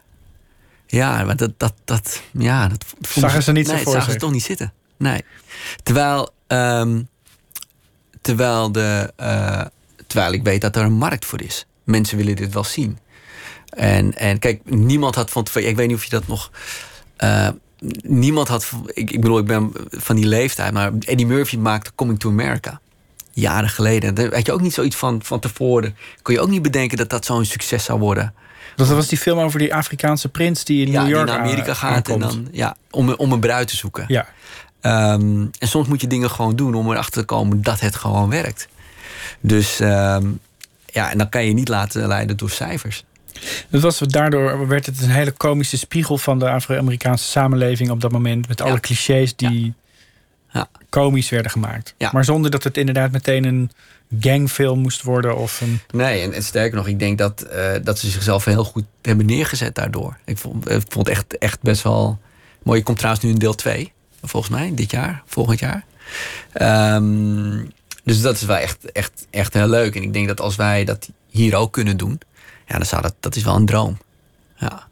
ja, 0.88 1.24
maar 1.24 1.36
dat, 1.36 1.52
dat, 1.58 1.74
dat, 1.84 2.22
ja, 2.32 2.68
dat 2.68 2.86
Zagen 3.02 3.44
ze 3.44 3.52
niet 3.52 3.68
zo 3.68 3.74
nee, 3.74 3.84
voor 3.84 3.94
zagen 3.94 4.12
ze 4.12 4.18
toch 4.18 4.32
niet 4.32 4.44
zitten. 4.44 4.74
Nee. 4.98 5.24
Terwijl, 5.84 6.30
ehm, 6.48 7.02
terwijl, 8.22 8.72
de, 8.72 9.14
eh, 9.16 9.62
terwijl 10.08 10.34
ik 10.34 10.44
weet 10.44 10.62
dat 10.62 10.76
er 10.76 10.84
een 10.84 10.94
markt 10.94 11.26
voor 11.26 11.42
is. 11.42 11.66
Mensen 11.84 12.18
willen 12.18 12.36
dit 12.36 12.54
wel 12.54 12.64
zien. 12.64 12.98
En, 13.70 14.18
en 14.18 14.40
kijk, 14.40 14.62
niemand 14.66 15.16
had 15.16 15.30
van 15.30 15.44
tevoren... 15.44 15.70
Ik 15.70 15.76
weet 15.76 15.88
niet 15.88 15.96
of 15.96 16.04
je 16.04 16.10
dat 16.10 16.28
nog... 16.28 16.52
niemand 18.04 18.48
had... 18.48 18.72
Ik, 18.86 19.12
ik 19.12 19.22
bedoel, 19.22 19.38
ik 19.38 19.46
ben 19.46 19.72
van 19.90 20.16
die 20.16 20.26
leeftijd... 20.26 20.74
maar 20.74 20.92
Eddie 21.00 21.26
Murphy 21.26 21.58
maakte 21.58 21.92
Coming 21.96 22.20
to 22.20 22.30
America. 22.30 22.80
Jaren 23.36 23.70
geleden. 23.70 24.14
Daar 24.16 24.34
had 24.34 24.46
je 24.46 24.52
ook 24.52 24.62
niet 24.62 24.74
zoiets 24.74 24.96
van, 24.96 25.20
van 25.24 25.40
tevoren. 25.40 25.96
Kon 26.22 26.34
je 26.34 26.40
ook 26.40 26.50
niet 26.50 26.62
bedenken 26.62 26.98
dat 26.98 27.10
dat 27.10 27.26
zo'n 27.26 27.46
succes 27.46 27.84
zou 27.84 28.00
worden. 28.00 28.34
Dat 28.76 28.88
was 28.88 29.08
die 29.08 29.18
film 29.18 29.40
over 29.40 29.60
die 29.60 29.76
Afrikaanse 29.76 30.30
prins 30.30 30.64
die 30.64 30.86
in 30.86 30.92
Ja, 30.92 30.98
New 31.00 31.06
die 31.08 31.16
York 31.16 31.28
naar 31.28 31.40
Amerika 31.40 31.74
gaat 31.74 32.10
en 32.10 32.20
dan... 32.20 32.48
Ja, 32.52 32.76
om, 32.92 33.14
om 33.14 33.32
een 33.32 33.40
bruid 33.40 33.68
te 33.68 33.76
zoeken. 33.76 34.06
Ja, 34.08 34.26
Ehm, 34.82 35.46
en 35.60 35.68
soms 35.68 35.88
moet 35.88 36.02
je 36.02 36.08
dingen 36.08 36.30
gewoon 36.30 36.56
doen 36.56 36.74
om 36.76 36.92
erachter 36.92 37.22
te 37.22 37.24
komen 37.28 37.62
dat 37.62 37.80
het 37.80 37.96
gewoon 37.96 38.30
werkt. 38.30 38.68
Dus 39.40 39.80
ehm, 39.80 40.28
ja, 40.86 41.12
en 41.12 41.18
dan 41.18 41.30
kan 41.30 41.46
je 41.46 41.54
niet 41.54 41.68
laten 41.68 42.08
leiden 42.08 42.38
door 42.38 42.50
cijfers. 42.50 43.04
Dat 43.70 43.82
was, 43.82 44.00
daardoor 44.00 44.68
werd 44.68 44.86
het 44.86 45.02
een 45.02 45.10
hele 45.10 45.32
komische 45.32 45.78
spiegel 45.78 46.18
van 46.18 46.40
de 46.40 46.50
Afro-Amerikaanse 46.50 47.26
samenleving 47.26 47.90
op 47.90 48.02
dat 48.02 48.12
moment. 48.12 48.48
Met 48.48 48.62
alle 48.62 48.72
Ja. 48.74 48.80
clichés 48.80 49.36
die 49.36 49.66
Ja. 49.66 49.72
Komisch 50.90 51.30
werden 51.30 51.52
gemaakt. 51.52 51.94
Ja. 51.98 52.10
Maar 52.14 52.26
zonder 52.26 52.52
dat 52.52 52.64
het 52.64 52.78
inderdaad 52.78 53.12
meteen 53.12 53.46
een 53.46 53.72
gangfilm 54.20 54.80
moest 54.80 55.02
worden. 55.02 55.38
Of 55.38 55.62
een, 55.62 55.80
Nee, 55.92 56.22
en, 56.22 56.34
en 56.34 56.44
sterker 56.44 56.78
nog, 56.78 56.88
ik 56.88 57.00
denk 57.00 57.18
dat, 57.18 57.42
eh, 57.42 57.72
dat 57.84 58.00
ze 58.00 58.10
zichzelf 58.10 58.46
heel 58.46 58.64
goed 58.64 58.86
hebben 59.02 59.26
neergezet 59.26 59.76
daardoor. 59.76 60.18
Ik 60.26 60.38
vond, 60.38 60.70
ik 60.70 60.84
vond 60.90 61.08
het 61.08 61.18
echt, 61.18 61.38
echt 61.38 61.62
best 61.62 61.82
wel 61.82 62.20
mooi. 62.64 62.80
Je 62.80 62.86
komt 62.86 62.98
trouwens 62.98 63.26
nu 63.26 63.32
in 63.32 63.38
deel 63.40 63.56
2, 63.56 63.92
volgens 64.24 64.52
mij, 64.52 64.72
dit 64.74 64.92
jaar, 64.92 65.24
volgend 65.26 65.60
jaar. 65.60 65.86
Ehm, 66.52 67.66
dus 68.04 68.22
dat 68.22 68.36
is 68.36 68.42
wel 68.42 68.58
echt, 68.58 68.92
echt, 68.92 69.28
echt 69.30 69.54
heel 69.54 69.68
leuk. 69.68 69.96
En 69.96 70.02
ik 70.04 70.14
denk 70.14 70.28
dat 70.28 70.42
als 70.42 70.56
wij 70.56 70.84
dat 70.84 71.10
hier 71.30 71.56
ook 71.56 71.74
kunnen 71.74 71.98
doen, 71.98 72.20
ja, 72.68 72.78
dan 72.78 72.86
zou 72.86 73.02
dat, 73.02 73.14
dat 73.20 73.36
is 73.36 73.44
wel 73.44 73.56
een 73.56 73.66
droom. 73.66 73.98
Ja. 74.58 74.88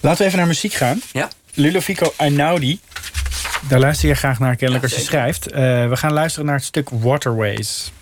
Laten 0.00 0.18
we 0.18 0.24
even 0.24 0.38
naar 0.38 0.46
muziek 0.46 0.72
gaan. 0.72 1.00
Ja. 1.12 1.28
Ludovico 1.54 2.12
Einaudi. 2.16 2.80
Daar 3.68 3.80
luister 3.80 4.08
je 4.08 4.14
graag 4.14 4.38
naar 4.38 4.56
kennelijk 4.56 4.88
Ja, 4.88 4.90
als 4.90 5.00
je 5.00 5.06
schrijft. 5.06 5.50
Eh, 5.50 5.88
we 5.88 5.96
gaan 5.96 6.12
luisteren 6.12 6.46
naar 6.46 6.56
het 6.56 6.64
stuk. 6.64 6.88
Waterways 6.90 7.92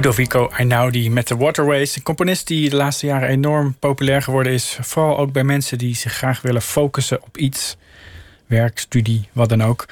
Ludovico 0.00 0.48
Einaudi 0.48 1.10
met 1.10 1.28
de 1.28 1.36
Waterways. 1.36 1.96
Een 1.96 2.02
componist 2.02 2.46
die 2.46 2.70
de 2.70 2.76
laatste 2.76 3.06
jaren 3.06 3.28
enorm 3.28 3.76
populair 3.78 4.22
geworden 4.22 4.52
is. 4.52 4.78
Vooral 4.80 5.18
ook 5.18 5.32
bij 5.32 5.44
mensen 5.44 5.78
die 5.78 5.94
zich 5.94 6.12
graag 6.12 6.42
willen 6.42 6.62
focussen 6.62 7.22
op 7.22 7.36
iets. 7.36 7.76
Werk, 8.46 8.78
studie, 8.78 9.28
wat 9.32 9.48
dan 9.48 9.62
ook. 9.62 9.88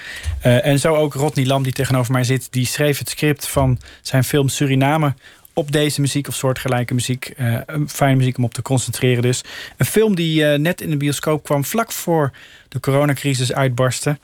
Uh, 0.47 0.67
en 0.67 0.79
zo 0.79 0.95
ook 0.95 1.15
Rodney 1.15 1.47
Lam, 1.47 1.63
die 1.63 1.73
tegenover 1.73 2.13
mij 2.13 2.25
zit. 2.25 2.49
Die 2.51 2.67
schreef 2.67 2.99
het 2.99 3.09
script 3.09 3.49
van 3.49 3.79
zijn 4.03 4.25
film 4.25 4.49
Suriname 4.49 5.15
op 5.53 5.73
deze 5.73 6.01
muziek 6.01 6.29
of 6.29 6.35
soortgelijke 6.35 6.95
muziek. 6.95 7.33
Uh, 7.37 7.59
fijne 7.87 8.17
muziek 8.17 8.39
om 8.39 8.45
op 8.45 8.55
te 8.55 8.63
concentreren 8.63 9.23
dus. 9.23 9.45
Een 9.77 9.87
film 9.87 10.15
die 10.15 10.43
uh, 10.43 10.59
net 10.59 10.81
in 10.81 10.91
de 10.91 10.97
bioscoop 10.97 11.45
kwam 11.45 11.65
vlak 11.65 11.93
voor 11.93 12.31
de 12.69 12.81
coronacrisis 12.81 13.53
uitbarstte. 13.53 14.19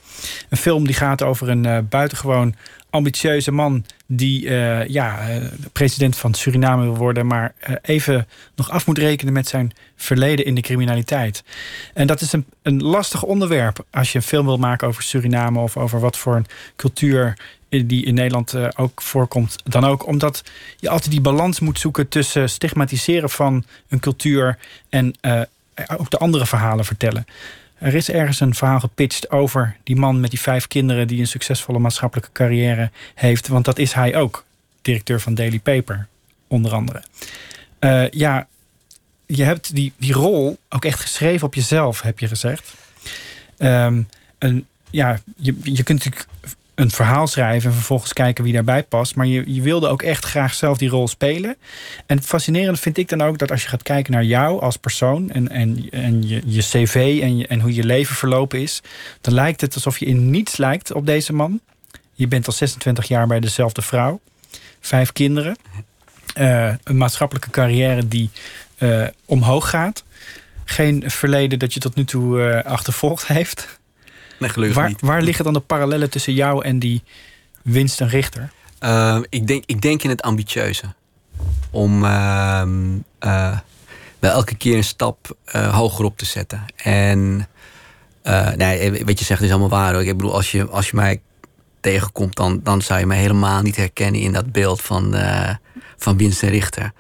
Een 0.49 0.57
film 0.57 0.87
die 0.87 0.95
gaat 0.95 1.23
over 1.23 1.49
een 1.49 1.89
buitengewoon 1.89 2.55
ambitieuze 2.95 3.53
man 3.53 3.85
die 4.07 4.45
uh, 4.45 4.87
ja, 4.87 5.31
uh, 5.31 5.47
president 5.73 6.17
van 6.17 6.35
Suriname 6.35 6.83
wil 6.83 6.97
worden, 6.97 7.27
maar 7.27 7.55
uh, 7.69 7.77
even 7.83 8.29
nog 8.55 8.71
af 8.71 8.87
moet 8.87 8.99
rekenen 8.99 9.33
met 9.33 9.49
zijn 9.49 9.73
verleden 9.97 10.45
in 10.45 10.55
de 10.55 10.61
criminaliteit. 10.61 11.45
En 11.95 12.07
dat 12.07 12.21
is 12.21 12.33
een, 12.33 12.45
een 12.63 12.83
lastig 12.83 13.23
onderwerp 13.23 13.85
als 13.91 14.13
je 14.13 14.19
een 14.19 14.25
film 14.25 14.47
wil 14.47 14.57
maken 14.57 14.89
over 14.89 15.03
Suriname 15.03 15.61
of 15.61 15.77
over 15.77 16.01
wat 16.01 16.17
voor 16.17 16.37
een 16.37 16.47
cultuur 16.77 17.39
die 17.69 18.05
in 18.05 18.15
Nederland 18.15 18.77
ook 18.77 19.03
voorkomt, 19.03 19.57
dan 19.65 19.85
ook 19.85 20.07
omdat 20.07 20.43
je 20.77 20.89
altijd 20.89 21.11
die 21.11 21.21
balans 21.21 21.61
moet 21.61 21.79
zoeken 21.79 22.09
tussen 22.09 22.51
stigmatiseren 22.51 23.31
van 23.31 23.65
een 23.89 24.01
cultuur 24.01 24.59
en 24.89 25.15
ook 25.97 26.11
de 26.11 26.19
andere 26.19 26.47
verhalen 26.47 26.85
vertellen. 26.85 27.27
Er 27.79 27.95
is 27.95 28.11
ergens 28.11 28.41
een 28.41 28.55
verhaal 28.55 28.81
gepitcht 28.81 29.31
over 29.31 29.77
die 29.83 29.97
man 29.97 30.21
met 30.21 30.31
die 30.31 30.41
vijf 30.41 30.67
kinderen 30.67 31.09
die 31.09 31.21
een 31.21 31.27
succesvolle 31.27 31.79
maatschappelijke 31.79 32.33
carrière 32.33 32.91
heeft. 33.15 33.49
Want 33.49 33.65
dat 33.65 33.79
is 33.79 33.93
hij 33.93 34.17
ook, 34.17 34.45
directeur 34.83 35.21
van 35.21 35.35
Daily 35.35 35.59
Paper, 35.59 36.07
onder 36.47 36.73
andere. 36.73 37.03
Uh, 37.81 38.11
ja, 38.11 38.47
je 39.27 39.45
hebt 39.45 39.75
die, 39.75 39.93
die 39.97 40.13
rol 40.13 40.59
ook 40.69 40.85
echt 40.85 41.01
geschreven 41.01 41.47
op 41.47 41.55
jezelf, 41.55 42.01
heb 42.01 42.19
je 42.19 42.29
gezegd. 42.29 42.75
Um, 43.59 44.09
en 44.39 44.67
ja, 44.91 45.21
je, 45.37 45.57
je 45.63 45.83
kunt 45.83 46.05
natuurlijk 46.05 46.27
een 46.75 46.91
verhaal 46.91 47.27
schrijven 47.27 47.71
en 47.71 47.77
vervolgens 47.77 48.13
kijken 48.13 48.45
wie 48.45 48.53
daarbij 48.53 48.83
past. 48.83 49.15
Maar 49.15 49.27
je, 49.27 49.55
je 49.55 49.63
wilde 49.63 49.89
ook 49.89 50.03
echt 50.03 50.25
graag 50.25 50.55
zelf 50.55 50.79
die 50.79 50.89
rol 50.89 51.09
spelen. 51.09 51.57
En 52.07 52.17
het 52.17 52.27
fascinerende 52.27 52.81
vind 52.81 52.99
ik 52.99 53.09
dan 53.09 53.23
ook 53.23 53.39
dat 53.39 53.51
als 53.51 53.63
je 53.63 53.69
gaat 53.69 53.83
kijken 53.83 54.13
naar 54.13 54.25
jou 54.25 54.61
als 54.61 54.77
persoon 54.77 55.31
en, 55.31 55.49
en, 55.49 55.89
en 55.91 56.29
je, 56.29 56.43
je 56.47 56.61
cv 56.61 57.19
en, 57.23 57.37
je, 57.37 57.47
en 57.47 57.61
hoe 57.61 57.75
je 57.75 57.85
leven 57.85 58.17
verlopen 58.17 58.61
is, 58.61 58.83
dan 59.21 59.35
lijkt 59.35 59.61
het 59.61 59.75
alsof 59.75 59.99
je 59.99 60.07
in 60.07 60.31
niets 60.31 60.57
lijkt 60.57 60.93
op 60.93 61.07
deze 61.07 61.33
man. 61.33 61.61
Je 62.13 62.29
bent 62.29 62.47
al 62.47 62.53
26 62.53 63.09
jaar 63.09 63.27
bij 63.27 63.41
dezelfde 63.41 63.83
vrouw, 63.83 64.21
vijf 64.81 65.13
kinderen, 65.13 65.57
uh, 66.39 66.75
een 66.85 66.97
maatschappelijke 66.97 67.51
carrière 67.51 68.09
die 68.09 68.31
uh, 68.79 69.07
omhoog 69.25 69.71
gaat. 69.71 70.05
Geen 70.65 71.03
verleden 71.07 71.59
dat 71.59 71.75
je 71.75 71.81
tot 71.81 71.95
nu 71.95 72.05
toe 72.05 72.39
uh, 72.39 72.63
achtervolgd 72.73 73.27
heeft. 73.37 73.79
Nee, 74.39 74.51
gelukkig 74.51 74.77
waar, 74.77 74.89
niet. 74.89 75.01
Waar 75.01 75.23
liggen 75.23 75.45
dan 75.45 75.53
de 75.53 75.61
parallellen 75.61 76.11
tussen 76.11 76.35
jou 76.35 76.65
en 76.65 76.79
die 76.79 77.03
Winston 77.63 78.09
Richter? 78.09 78.53
Uh, 78.81 79.19
ik, 79.29 79.47
denk, 79.47 79.63
ik 79.67 79.81
denk 79.81 80.03
in 80.03 80.11
het 80.11 80.23
ambitieuze. 80.23 80.95
Om 81.71 82.05
uh, 82.05 82.63
uh, 83.21 83.59
wel 84.19 84.33
elke 84.33 84.55
keer 84.55 84.77
een 84.77 84.85
stap 84.85 85.37
uh, 85.55 85.75
hoger 85.75 86.05
op 86.05 86.19
te 86.19 86.25
zetten. 86.25 86.65
En 86.77 87.49
nee, 88.57 89.05
wat 89.05 89.19
je 89.19 89.25
zegt 89.25 89.43
is 89.43 89.51
allemaal 89.51 89.69
waar. 89.69 89.93
Hoor. 89.93 90.03
Ik 90.03 90.17
bedoel, 90.17 90.35
als 90.35 90.51
je, 90.51 90.69
als 90.69 90.91
je 90.91 90.97
mij 90.97 91.21
tegenkomt, 91.81 92.37
dan, 92.37 92.61
dan 92.63 92.83
zou 92.83 93.01
je 93.01 93.07
mij 93.07 93.19
helemaal 93.19 93.63
niet 93.63 93.77
herkennen 93.77 94.21
in 94.21 94.33
dat 94.33 94.53
beeld 94.53 94.81
van, 94.83 95.15
van 95.97 96.17
Winston 96.17 96.49
Richter. 96.49 96.93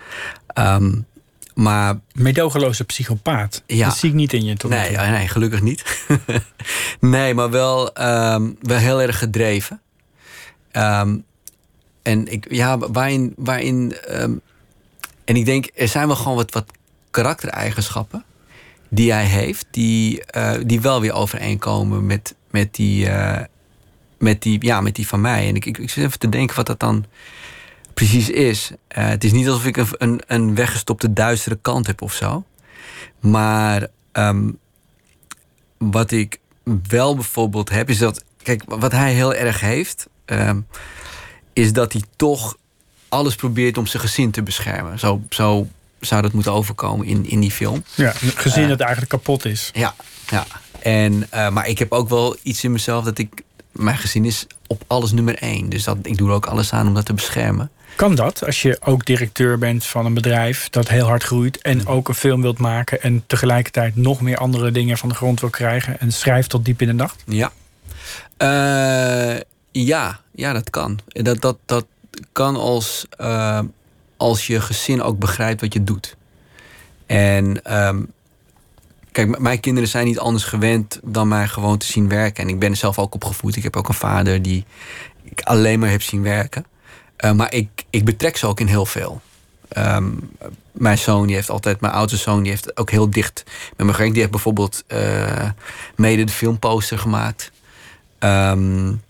Um, 0.58 1.06
maar, 1.54 2.00
Medogeloze 2.12 2.84
psychopaat. 2.84 3.62
Ja. 3.66 3.86
Dat 3.86 3.96
zie 3.96 4.08
ik 4.08 4.14
niet 4.14 4.32
in 4.32 4.44
je. 4.44 4.56
Tot 4.56 4.70
nee, 4.70 4.90
ja, 4.90 5.10
nee, 5.10 5.28
gelukkig 5.28 5.62
niet. 5.62 6.06
nee, 7.00 7.34
maar 7.34 7.50
wel, 7.50 8.02
um, 8.02 8.56
wel 8.60 8.78
heel 8.78 9.02
erg 9.02 9.18
gedreven. 9.18 9.80
Um, 10.72 11.24
en 12.02 12.32
ik, 12.32 12.46
ja, 12.50 12.78
waarin. 12.78 13.32
waarin 13.36 13.96
um, 14.10 14.40
en 15.24 15.36
ik 15.36 15.44
denk, 15.44 15.68
er 15.74 15.88
zijn 15.88 16.06
wel 16.06 16.16
gewoon 16.16 16.36
wat, 16.36 16.52
wat 16.52 16.70
karaktereigenschappen 17.10 18.24
die 18.88 19.12
hij 19.12 19.24
heeft, 19.24 19.66
die, 19.70 20.22
uh, 20.36 20.52
die 20.66 20.80
wel 20.80 21.00
weer 21.00 21.12
overeenkomen 21.12 22.06
met, 22.06 22.34
met, 22.50 22.74
die, 22.74 23.06
uh, 23.06 23.40
met, 24.18 24.42
die, 24.42 24.64
ja, 24.64 24.80
met 24.80 24.94
die 24.94 25.06
van 25.06 25.20
mij. 25.20 25.48
En 25.48 25.54
ik, 25.54 25.64
ik, 25.64 25.78
ik 25.78 25.90
zit 25.90 26.04
even 26.04 26.18
te 26.18 26.28
denken 26.28 26.56
wat 26.56 26.66
dat 26.66 26.80
dan 26.80 27.04
precies 27.94 28.30
is. 28.30 28.70
Uh, 28.70 29.08
het 29.08 29.24
is 29.24 29.32
niet 29.32 29.48
alsof 29.48 29.66
ik 29.66 29.76
een, 29.76 29.88
een, 29.98 30.22
een, 30.26 30.54
weggestopte 30.54 31.12
duistere 31.12 31.58
kant 31.62 31.86
heb 31.86 32.02
of 32.02 32.12
zo. 32.12 32.44
Maar 33.20 33.86
um, 34.12 34.58
wat 35.78 36.10
ik 36.10 36.38
wel 36.88 37.14
bijvoorbeeld 37.14 37.70
heb, 37.70 37.90
is 37.90 37.98
dat. 37.98 38.24
Kijk, 38.42 38.62
wat 38.66 38.92
hij 38.92 39.12
heel 39.12 39.34
erg 39.34 39.60
heeft, 39.60 40.08
um, 40.26 40.66
is 41.52 41.72
dat 41.72 41.92
hij 41.92 42.02
toch 42.16 42.56
alles 43.08 43.34
probeert 43.34 43.78
om 43.78 43.86
zijn 43.86 44.02
gezin 44.02 44.30
te 44.30 44.42
beschermen. 44.42 44.98
Zo, 44.98 45.22
zo 45.30 45.68
zou 46.00 46.22
dat 46.22 46.32
moeten 46.32 46.52
overkomen 46.52 47.06
in, 47.06 47.28
in 47.28 47.40
die 47.40 47.50
film. 47.50 47.84
Ja, 47.94 48.12
gezin 48.16 48.62
uh, 48.62 48.68
dat 48.68 48.80
eigenlijk 48.80 49.10
kapot 49.10 49.44
is. 49.44 49.70
Ja, 49.72 49.94
ja. 50.30 50.46
En, 50.80 51.26
uh, 51.34 51.48
maar 51.48 51.68
ik 51.68 51.78
heb 51.78 51.92
ook 51.92 52.08
wel 52.08 52.36
iets 52.42 52.64
in 52.64 52.72
mezelf 52.72 53.04
dat 53.04 53.18
ik. 53.18 53.42
Mijn 53.72 53.96
gezin 53.96 54.24
is 54.24 54.46
op 54.66 54.84
alles 54.86 55.12
nummer 55.12 55.34
één. 55.34 55.68
Dus 55.68 55.84
dat, 55.84 55.96
ik 56.02 56.16
doe 56.16 56.28
er 56.28 56.34
ook 56.34 56.46
alles 56.46 56.72
aan 56.72 56.86
om 56.86 56.94
dat 56.94 57.04
te 57.04 57.14
beschermen. 57.14 57.70
Kan 57.96 58.14
dat 58.14 58.44
als 58.44 58.62
je 58.62 58.76
ook 58.80 59.04
directeur 59.04 59.58
bent 59.58 59.86
van 59.86 60.06
een 60.06 60.14
bedrijf 60.14 60.68
dat 60.70 60.88
heel 60.88 61.06
hard 61.06 61.22
groeit 61.22 61.62
en 61.62 61.86
ook 61.86 62.08
een 62.08 62.14
film 62.14 62.42
wilt 62.42 62.58
maken 62.58 63.02
en 63.02 63.24
tegelijkertijd 63.26 63.96
nog 63.96 64.20
meer 64.20 64.36
andere 64.36 64.70
dingen 64.70 64.98
van 64.98 65.08
de 65.08 65.14
grond 65.14 65.40
wil 65.40 65.50
krijgen 65.50 66.00
en 66.00 66.12
schrijft 66.12 66.50
tot 66.50 66.64
diep 66.64 66.80
in 66.80 66.86
de 66.86 66.92
nacht? 66.92 67.22
Ja. 67.26 67.52
Uh, 68.38 69.40
ja, 69.70 70.20
ja, 70.34 70.52
dat 70.52 70.70
kan. 70.70 70.98
Dat, 71.06 71.40
dat, 71.40 71.56
dat 71.64 71.86
kan 72.32 72.56
als, 72.56 73.06
uh, 73.20 73.60
als 74.16 74.46
je 74.46 74.60
gezin 74.60 75.02
ook 75.02 75.18
begrijpt 75.18 75.60
wat 75.60 75.72
je 75.72 75.84
doet. 75.84 76.16
En 77.06 77.76
um, 77.86 78.12
kijk, 79.12 79.38
mijn 79.38 79.60
kinderen 79.60 79.88
zijn 79.88 80.06
niet 80.06 80.18
anders 80.18 80.44
gewend 80.44 81.00
dan 81.02 81.28
mij 81.28 81.48
gewoon 81.48 81.78
te 81.78 81.86
zien 81.86 82.08
werken. 82.08 82.44
En 82.44 82.50
ik 82.50 82.58
ben 82.58 82.70
er 82.70 82.76
zelf 82.76 82.98
ook 82.98 83.14
opgevoed. 83.14 83.56
Ik 83.56 83.62
heb 83.62 83.76
ook 83.76 83.88
een 83.88 83.94
vader 83.94 84.42
die 84.42 84.64
ik 85.22 85.40
alleen 85.40 85.78
maar 85.78 85.90
heb 85.90 86.02
zien 86.02 86.22
werken. 86.22 86.64
Uh, 87.24 87.32
maar 87.32 87.52
ik, 87.52 87.84
ik 87.90 88.04
betrek 88.04 88.36
ze 88.36 88.46
ook 88.46 88.60
in 88.60 88.66
heel 88.66 88.86
veel. 88.86 89.20
Um, 89.76 90.30
mijn 90.72 90.98
zoon, 90.98 91.26
die 91.26 91.34
heeft 91.34 91.50
altijd, 91.50 91.80
mijn 91.80 91.92
oudste 91.92 92.18
zoon, 92.18 92.42
die 92.42 92.50
heeft 92.50 92.76
ook 92.76 92.90
heel 92.90 93.10
dicht 93.10 93.44
met 93.76 93.86
me 93.86 93.92
gewerkt. 93.92 94.12
Die 94.12 94.20
heeft 94.20 94.34
bijvoorbeeld 94.34 94.84
uh, 94.88 95.50
mede 95.96 96.24
de 96.24 96.32
filmposter 96.32 96.98
gemaakt. 96.98 97.52
Um, 98.18 99.02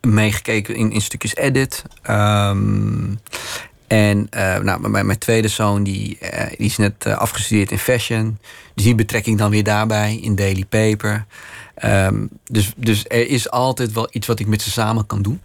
meegekeken 0.00 0.74
in, 0.74 0.92
in 0.92 1.00
stukjes 1.00 1.36
edit. 1.36 1.82
Um, 2.10 3.20
en 3.86 4.28
uh, 4.36 4.58
nou, 4.58 4.88
mijn, 4.88 5.06
mijn 5.06 5.18
tweede 5.18 5.48
zoon, 5.48 5.82
die, 5.82 6.18
die 6.56 6.66
is 6.66 6.76
net 6.76 7.06
afgestudeerd 7.06 7.70
in 7.70 7.78
fashion. 7.78 8.38
Dus 8.74 8.84
die 8.84 8.94
betrek 8.94 9.26
ik 9.26 9.38
dan 9.38 9.50
weer 9.50 9.64
daarbij 9.64 10.16
in 10.16 10.34
Daily 10.34 10.64
Paper. 10.64 11.26
dus, 12.46 12.72
dus 12.76 13.04
er 13.08 13.28
is 13.28 13.50
altijd 13.50 13.92
wel 13.92 14.08
iets 14.10 14.26
wat 14.26 14.40
ik 14.40 14.46
met 14.46 14.62
ze 14.62 14.70
samen 14.70 15.06
kan 15.06 15.22
doen. 15.22 15.40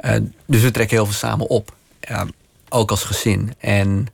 Uh, 0.00 0.16
dus 0.46 0.62
we 0.62 0.70
trekken 0.70 0.96
heel 0.96 1.06
veel 1.06 1.14
samen 1.14 1.48
op. 1.48 1.74
Uh, 2.10 2.22
ook 2.68 2.90
als 2.90 3.04
gezin. 3.04 3.54
En 3.58 4.06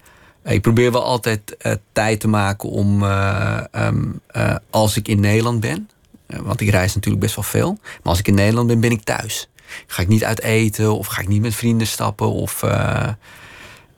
uh, 0.42 0.52
ik 0.52 0.62
probeer 0.62 0.92
wel 0.92 1.04
altijd 1.04 1.56
tijd 1.92 2.20
te 2.20 2.28
maken 2.28 2.68
om, 2.68 3.02
um, 3.02 4.20
als 4.70 4.96
ik 4.96 5.08
in 5.08 5.20
Nederland 5.20 5.60
ben, 5.60 5.90
want 6.26 6.60
ik 6.60 6.70
reis 6.70 6.94
natuurlijk 6.94 7.22
best 7.22 7.34
wel 7.34 7.44
veel, 7.44 7.78
maar 7.82 8.00
als 8.02 8.18
ik 8.18 8.28
in 8.28 8.34
Nederland 8.34 8.66
ben, 8.66 8.80
ben 8.80 8.90
ik 8.90 9.02
thuis. 9.02 9.48
Ga 9.86 10.02
ik 10.02 10.08
niet 10.08 10.24
uit 10.24 10.40
eten 10.40 10.94
of 10.94 11.06
ga 11.06 11.20
ik 11.20 11.28
niet 11.28 11.42
met 11.42 11.54
vrienden 11.54 11.86
stappen 11.86 12.30
of. 12.30 12.60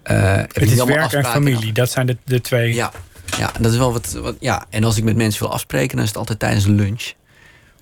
het 0.03 0.63
is 0.63 0.85
werk 0.85 1.13
en 1.13 1.25
familie, 1.25 1.73
dat 1.73 1.91
zijn 1.91 2.07
de, 2.07 2.17
de 2.25 2.41
twee. 2.41 2.75
Ja, 2.75 2.93
ja, 3.39 3.53
dat 3.61 3.73
is 3.73 3.79
wel 3.79 3.93
wat, 3.93 4.13
wat. 4.13 4.37
Ja, 4.41 4.67
en 4.71 4.85
als 4.85 4.97
ik 4.97 5.05
met 5.05 5.17
mensen 5.17 5.43
wil 5.43 5.53
afspreken, 5.53 5.95
dan 5.95 6.05
is 6.05 6.11
het 6.11 6.19
altijd 6.19 6.39
tijdens 6.39 6.65
een 6.65 6.75
lunch 6.75 7.13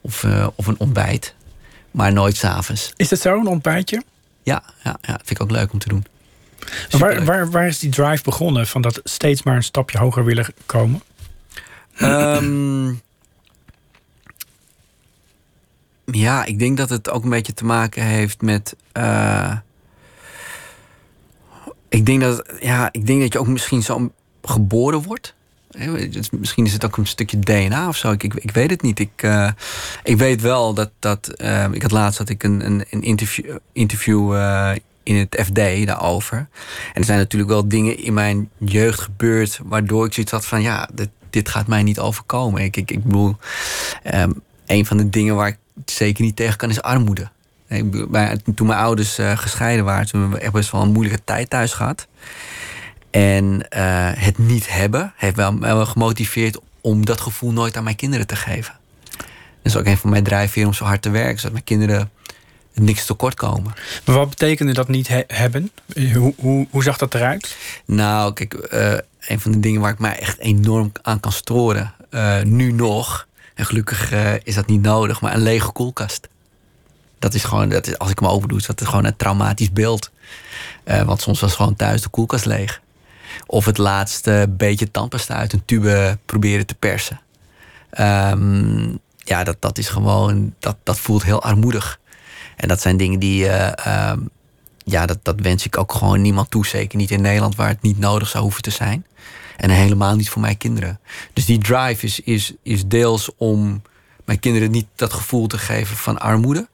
of, 0.00 0.26
of 0.54 0.66
een 0.66 0.78
ontbijt 0.78 1.34
maar 1.94 2.12
nooit 2.12 2.36
s'avonds. 2.36 2.92
Is 2.96 3.08
dat 3.08 3.20
zo, 3.20 3.38
een 3.38 3.46
ontbijtje? 3.46 4.02
Ja, 4.42 4.62
ja, 4.82 4.96
ja, 5.02 5.14
vind 5.16 5.30
ik 5.30 5.42
ook 5.42 5.50
leuk 5.50 5.72
om 5.72 5.78
te 5.78 5.88
doen. 5.88 6.06
Waar, 6.90 7.24
waar, 7.24 7.50
waar, 7.50 7.66
is 7.66 7.78
die 7.78 7.90
drive 7.90 8.22
begonnen? 8.22 8.66
Van 8.66 8.82
dat 8.82 9.00
steeds 9.04 9.42
maar 9.42 9.56
een 9.56 9.62
stapje 9.62 9.98
hoger 9.98 10.24
willen 10.24 10.46
komen? 10.66 11.02
Um, 12.02 13.00
ja, 16.04 16.44
ik 16.44 16.58
denk 16.58 16.76
dat 16.76 16.90
het 16.90 17.10
ook 17.10 17.24
een 17.24 17.30
beetje 17.30 17.54
te 17.54 17.64
maken 17.64 18.02
heeft 18.02 18.40
met. 18.40 18.76
Uh, 18.92 19.56
ik, 21.88 22.06
denk 22.06 22.20
dat, 22.20 22.52
ja, 22.60 22.88
ik 22.92 23.06
denk 23.06 23.20
dat 23.20 23.32
je 23.32 23.38
ook 23.38 23.46
misschien 23.46 23.82
zo 23.82 24.12
geboren 24.42 25.02
wordt. 25.02 25.34
Misschien 26.30 26.64
is 26.64 26.72
het 26.72 26.84
ook 26.84 26.96
een 26.96 27.06
stukje 27.06 27.38
DNA 27.38 27.88
of 27.88 27.96
zo. 27.96 28.10
Ik, 28.10 28.22
ik, 28.22 28.50
weet 28.50 28.70
het 28.70 28.82
niet. 28.82 28.98
Ik, 28.98 29.22
uh, 29.22 29.50
ik 30.02 30.16
weet 30.16 30.40
wel 30.40 30.74
dat. 30.74 30.90
dat 30.98 31.34
uh, 31.36 31.64
ik 31.70 31.82
had 31.82 31.90
laatst 31.90 32.18
had 32.18 32.28
ik 32.28 32.42
een, 32.42 32.66
een, 32.66 32.84
een 32.90 33.02
interview, 33.02 33.56
interview 33.72 34.34
uh, 34.34 34.72
in 35.02 35.16
het 35.16 35.42
FD 35.44 35.86
daarover. 35.86 36.36
En 36.36 36.48
er 37.00 37.04
zijn 37.04 37.18
natuurlijk 37.18 37.50
wel 37.50 37.68
dingen 37.68 37.98
in 37.98 38.14
mijn 38.14 38.50
jeugd 38.58 39.00
gebeurd... 39.00 39.60
waardoor 39.64 40.06
ik 40.06 40.12
zoiets 40.12 40.32
had 40.32 40.46
van, 40.46 40.62
ja, 40.62 40.88
dit, 40.94 41.08
dit 41.30 41.48
gaat 41.48 41.66
mij 41.66 41.82
niet 41.82 41.98
overkomen. 41.98 42.62
Ik, 42.62 42.76
ik, 42.76 42.90
ik 42.90 43.04
bedoel, 43.04 43.36
ehm, 44.02 44.30
een 44.66 44.86
van 44.86 44.96
de 44.96 45.10
dingen 45.10 45.34
waar 45.34 45.48
ik 45.48 45.58
zeker 45.84 46.24
niet 46.24 46.36
tegen 46.36 46.56
kan 46.56 46.70
is 46.70 46.82
armoede. 46.82 47.28
Bij- 48.08 48.38
toen 48.54 48.66
mijn 48.66 48.78
ouders 48.78 49.18
eh, 49.18 49.38
gescheiden 49.38 49.84
waren, 49.84 50.06
toen 50.06 50.20
hebben 50.20 50.38
we 50.38 50.44
echt 50.44 50.54
best 50.54 50.70
wel 50.70 50.82
een 50.82 50.92
moeilijke 50.92 51.24
tijd 51.24 51.50
thuis 51.50 51.72
gehad. 51.72 52.06
En 53.14 53.68
eh, 53.68 54.10
het 54.14 54.38
niet 54.38 54.72
hebben 54.72 55.12
heeft 55.16 55.36
wel, 55.36 55.58
wel 55.58 55.86
gemotiveerd 55.86 56.58
om 56.80 57.04
dat 57.04 57.20
gevoel 57.20 57.52
nooit 57.52 57.76
aan 57.76 57.84
mijn 57.84 57.96
kinderen 57.96 58.26
te 58.26 58.36
geven. 58.36 58.74
Dat 59.62 59.72
is 59.72 59.76
ook 59.76 59.86
een 59.86 59.96
van 59.96 60.10
mijn 60.10 60.24
drijfveren 60.24 60.68
om 60.68 60.74
zo 60.74 60.84
hard 60.84 61.02
te 61.02 61.10
werken, 61.10 61.36
zodat 61.36 61.52
mijn 61.52 61.64
kinderen 61.64 62.10
niks 62.72 63.06
tekort 63.06 63.34
komen. 63.34 63.74
Maar 64.04 64.16
wat 64.16 64.28
betekende 64.28 64.72
dat 64.72 64.88
niet 64.88 65.08
he- 65.08 65.24
hebben? 65.26 65.70
Hoe, 66.14 66.34
hoe, 66.36 66.66
hoe 66.70 66.82
zag 66.82 66.98
dat 66.98 67.14
eruit? 67.14 67.56
Nou, 67.84 68.32
kijk, 68.32 68.54
eh, 68.54 68.92
een 69.20 69.40
van 69.40 69.52
de 69.52 69.60
dingen 69.60 69.80
waar 69.80 69.92
ik 69.92 69.98
mij 69.98 70.18
echt 70.18 70.38
enorm 70.38 70.92
aan 71.02 71.20
kan 71.20 71.32
storen, 71.32 71.94
eh, 72.10 72.42
nu 72.42 72.72
nog, 72.72 73.26
en 73.54 73.64
gelukkig 73.66 74.12
is 74.42 74.54
dat 74.54 74.66
niet 74.66 74.82
nodig, 74.82 75.20
maar 75.20 75.34
een 75.34 75.42
lege 75.42 75.72
koelkast. 75.72 76.28
Dat 77.18 77.34
is 77.34 77.44
gewoon, 77.44 77.68
dat 77.68 77.86
is, 77.86 77.98
als 77.98 78.10
ik 78.10 78.18
hem 78.18 78.28
open 78.28 78.48
doe, 78.48 78.58
is 78.58 78.66
dat 78.66 78.84
gewoon 78.84 79.04
een 79.04 79.16
traumatisch 79.16 79.72
beeld. 79.72 80.10
Want 80.84 81.20
soms 81.20 81.40
was 81.40 81.54
gewoon 81.54 81.76
thuis 81.76 82.02
de 82.02 82.08
koelkast 82.08 82.44
leeg. 82.44 82.82
Of 83.54 83.64
het 83.64 83.78
laatste 83.78 84.46
beetje 84.56 84.90
tandpasta 84.90 85.34
uit 85.34 85.52
een 85.52 85.64
tube 85.64 86.18
proberen 86.26 86.66
te 86.66 86.74
persen. 86.74 87.20
Ehm, 87.90 88.90
ja, 89.16 89.44
dat, 89.44 89.56
dat 89.58 89.78
is 89.78 89.88
gewoon, 89.88 90.54
dat, 90.58 90.76
dat 90.82 90.98
voelt 90.98 91.24
heel 91.24 91.42
armoedig. 91.42 92.00
En 92.56 92.68
dat 92.68 92.80
zijn 92.80 92.96
dingen 92.96 93.18
die, 93.18 93.48
eh, 93.48 93.86
ehm, 93.86 94.20
ja, 94.78 95.06
dat, 95.06 95.18
dat 95.22 95.40
wens 95.40 95.66
ik 95.66 95.78
ook 95.78 95.92
gewoon 95.92 96.20
niemand 96.20 96.50
toe. 96.50 96.66
Zeker 96.66 96.98
niet 96.98 97.10
in 97.10 97.22
Nederland, 97.22 97.54
waar 97.54 97.68
het 97.68 97.82
niet 97.82 97.98
nodig 97.98 98.28
zou 98.28 98.42
hoeven 98.42 98.62
te 98.62 98.70
zijn. 98.70 99.06
En 99.56 99.70
helemaal 99.70 100.16
niet 100.16 100.30
voor 100.30 100.42
mijn 100.42 100.58
kinderen. 100.58 101.00
Dus 101.32 101.44
die 101.44 101.58
drive 101.58 102.06
is, 102.06 102.20
is, 102.20 102.52
is 102.62 102.86
deels 102.86 103.30
om 103.36 103.82
mijn 104.24 104.40
kinderen 104.40 104.70
niet 104.70 104.86
dat 104.94 105.12
gevoel 105.12 105.46
te 105.46 105.58
geven 105.58 105.96
van 105.96 106.18
armoede. 106.18 106.68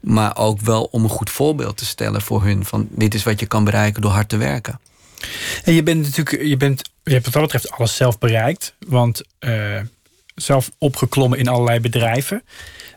Maar 0.00 0.36
ook 0.36 0.60
wel 0.60 0.88
om 0.90 1.02
een 1.04 1.10
goed 1.10 1.30
voorbeeld 1.30 1.76
te 1.76 1.84
stellen 1.84 2.22
voor 2.22 2.42
hun. 2.42 2.64
Van 2.64 2.88
dit 2.90 3.14
is 3.14 3.22
wat 3.22 3.40
je 3.40 3.46
kan 3.46 3.64
bereiken 3.64 4.02
door 4.02 4.10
hard 4.10 4.28
te 4.28 4.36
werken. 4.36 4.80
En 5.64 5.72
je 5.74 5.82
bent 5.82 6.02
natuurlijk, 6.02 6.42
je, 6.46 6.56
bent, 6.56 6.90
je 7.02 7.12
hebt 7.12 7.24
wat 7.24 7.32
dat 7.34 7.42
betreft 7.42 7.70
alles 7.70 7.96
zelf 7.96 8.18
bereikt. 8.18 8.74
Want 8.78 9.22
eh, 9.38 9.80
zelf 10.34 10.70
opgeklommen 10.78 11.38
in 11.38 11.48
allerlei 11.48 11.80
bedrijven. 11.80 12.42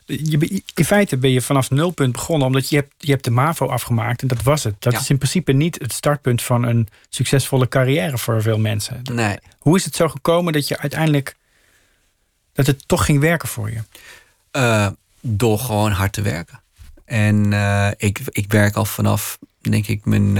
Je, 0.06 0.62
in 0.74 0.86
feite 0.86 1.18
ben 1.18 1.32
je 1.32 1.42
vanaf 1.42 1.70
nulpunt 1.70 2.12
begonnen, 2.12 2.48
omdat 2.48 2.70
je 2.70 2.76
hebt, 2.76 2.94
je 2.98 3.12
hebt 3.12 3.24
de 3.24 3.32
MAVO 3.32 3.68
afgemaakt 3.68 4.22
en 4.22 4.28
dat 4.28 4.44
was 4.44 4.64
het. 4.64 4.76
Dat 4.80 4.94
Ja. 4.94 5.00
is 5.00 5.10
in 5.10 5.18
principe 5.18 5.52
niet 5.52 5.78
het 5.82 5.94
startpunt 5.94 6.42
van 6.42 6.64
een 6.64 6.88
succesvolle 7.10 7.68
carrière 7.68 8.18
voor 8.18 8.42
veel 8.42 8.58
mensen. 8.58 9.00
Nee. 9.14 9.38
Hoe 9.60 9.76
is 9.78 9.86
het 9.86 9.96
zo 9.96 10.08
gekomen 10.08 10.54
dat 10.54 10.68
je 10.68 10.78
uiteindelijk 10.78 11.36
dat 12.54 12.68
het 12.68 12.88
toch 12.88 13.06
ging 13.06 13.20
werken 13.20 13.48
voor 13.48 13.72
je? 13.72 13.80
Eh, 14.52 14.88
door 15.22 15.60
gewoon 15.60 15.92
hard 15.92 16.14
te 16.14 16.22
werken. 16.22 16.62
En 17.06 17.54
eh, 17.54 17.90
ik, 17.98 18.20
ik 18.32 18.52
werk 18.52 18.76
al 18.76 18.86
vanaf, 18.86 19.38
denk 19.62 19.88
ik, 19.88 20.06
mijn. 20.06 20.38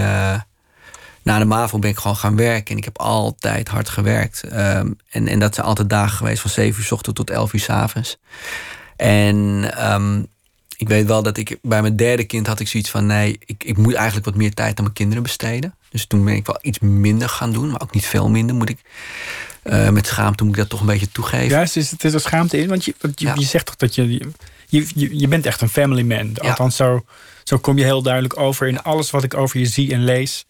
Na 1.26 1.38
de 1.38 1.44
MAVO 1.44 1.78
ben 1.78 1.90
ik 1.90 1.96
gewoon 1.98 2.16
gaan 2.16 2.36
werken. 2.36 2.70
En 2.72 2.76
ik 2.76 2.84
heb 2.84 2.98
altijd 2.98 3.68
hard 3.68 3.88
gewerkt. 3.88 4.42
Ehm, 4.42 4.90
en, 5.10 5.28
en 5.28 5.38
dat 5.38 5.54
zijn 5.54 5.66
altijd 5.66 5.88
dagen 5.90 6.16
geweest 6.16 6.40
van 6.40 6.50
7 6.50 6.80
uur 6.80 6.86
s 6.86 6.92
ochtends 6.92 7.18
tot 7.18 7.30
11 7.30 7.52
uur 7.52 7.60
s 7.60 7.68
avonds. 7.68 8.16
En 8.96 9.70
ehm, 9.76 10.22
ik 10.76 10.88
weet 10.88 11.06
wel 11.06 11.22
dat 11.22 11.36
ik 11.36 11.58
bij 11.62 11.80
mijn 11.82 11.96
derde 11.96 12.24
kind 12.24 12.46
had 12.46 12.60
ik 12.60 12.68
zoiets 12.68 12.90
van: 12.90 13.06
nee, 13.06 13.38
ik, 13.44 13.64
ik 13.64 13.76
moet 13.76 13.94
eigenlijk 13.94 14.26
wat 14.26 14.34
meer 14.34 14.54
tijd 14.54 14.76
aan 14.78 14.82
mijn 14.84 14.96
kinderen 14.96 15.22
besteden. 15.22 15.74
Dus 15.90 16.06
toen 16.06 16.24
ben 16.24 16.34
ik 16.34 16.46
wel 16.46 16.58
iets 16.60 16.78
minder 16.78 17.28
gaan 17.28 17.52
doen, 17.52 17.70
maar 17.70 17.80
ook 17.80 17.94
niet 17.94 18.06
veel 18.06 18.28
minder 18.28 18.56
moet 18.56 18.68
ik. 18.68 18.78
eh, 19.62 19.88
met 19.88 20.06
schaamte 20.06 20.44
moet 20.44 20.52
ik 20.52 20.58
dat 20.60 20.68
toch 20.68 20.80
een 20.80 20.86
beetje 20.86 21.08
toegeven. 21.12 21.48
Juist, 21.48 21.76
is 21.76 21.90
het 21.90 22.04
is 22.04 22.12
er 22.12 22.20
schaamte 22.20 22.58
in, 22.58 22.68
want 22.68 22.84
je, 22.84 22.94
je, 23.00 23.12
Ja. 23.26 23.34
je 23.34 23.44
zegt 23.44 23.66
toch 23.66 23.76
dat 23.76 23.94
je, 23.94 24.08
je, 24.66 24.86
je, 24.94 25.18
je 25.18 25.28
bent 25.28 25.46
echt 25.46 25.60
een 25.60 25.68
family 25.68 26.02
man. 26.02 26.30
Ja. 26.34 26.48
Althans, 26.48 26.76
zo, 26.76 27.04
zo 27.44 27.58
kom 27.58 27.78
je 27.78 27.84
heel 27.84 28.02
duidelijk 28.02 28.38
over 28.38 28.68
in 28.68 28.82
alles 28.82 29.10
wat 29.10 29.22
ik 29.22 29.34
over 29.34 29.58
je 29.58 29.66
zie 29.66 29.92
en 29.92 30.04
lees. 30.04 30.46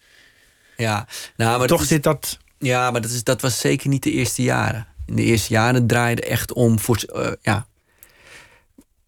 Ja, 0.77 1.07
nou, 1.37 1.59
maar 1.59 1.67
toch 1.67 1.81
is- 1.81 1.87
zit 1.87 2.03
dat 2.03 2.37
Ja, 2.59 2.91
maar 2.91 3.01
dat, 3.01 3.11
is, 3.11 3.23
dat 3.23 3.41
was 3.41 3.59
zeker 3.59 3.89
niet 3.89 4.03
de 4.03 4.11
eerste 4.11 4.41
jaren. 4.41 4.87
In 5.05 5.15
de 5.15 5.23
eerste 5.23 5.53
jaren 5.53 5.87
draaide 5.87 6.21
echt 6.21 6.53
om 6.53 6.79
voor, 6.79 6.97
eh, 6.97 7.31
ja, 7.41 7.67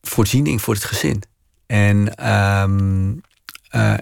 voorziening 0.01 0.61
voor 0.61 0.73
het 0.73 0.83
gezin. 0.83 1.23
En, 1.65 2.15
ehm, 2.15 3.13
eh, 3.69 3.93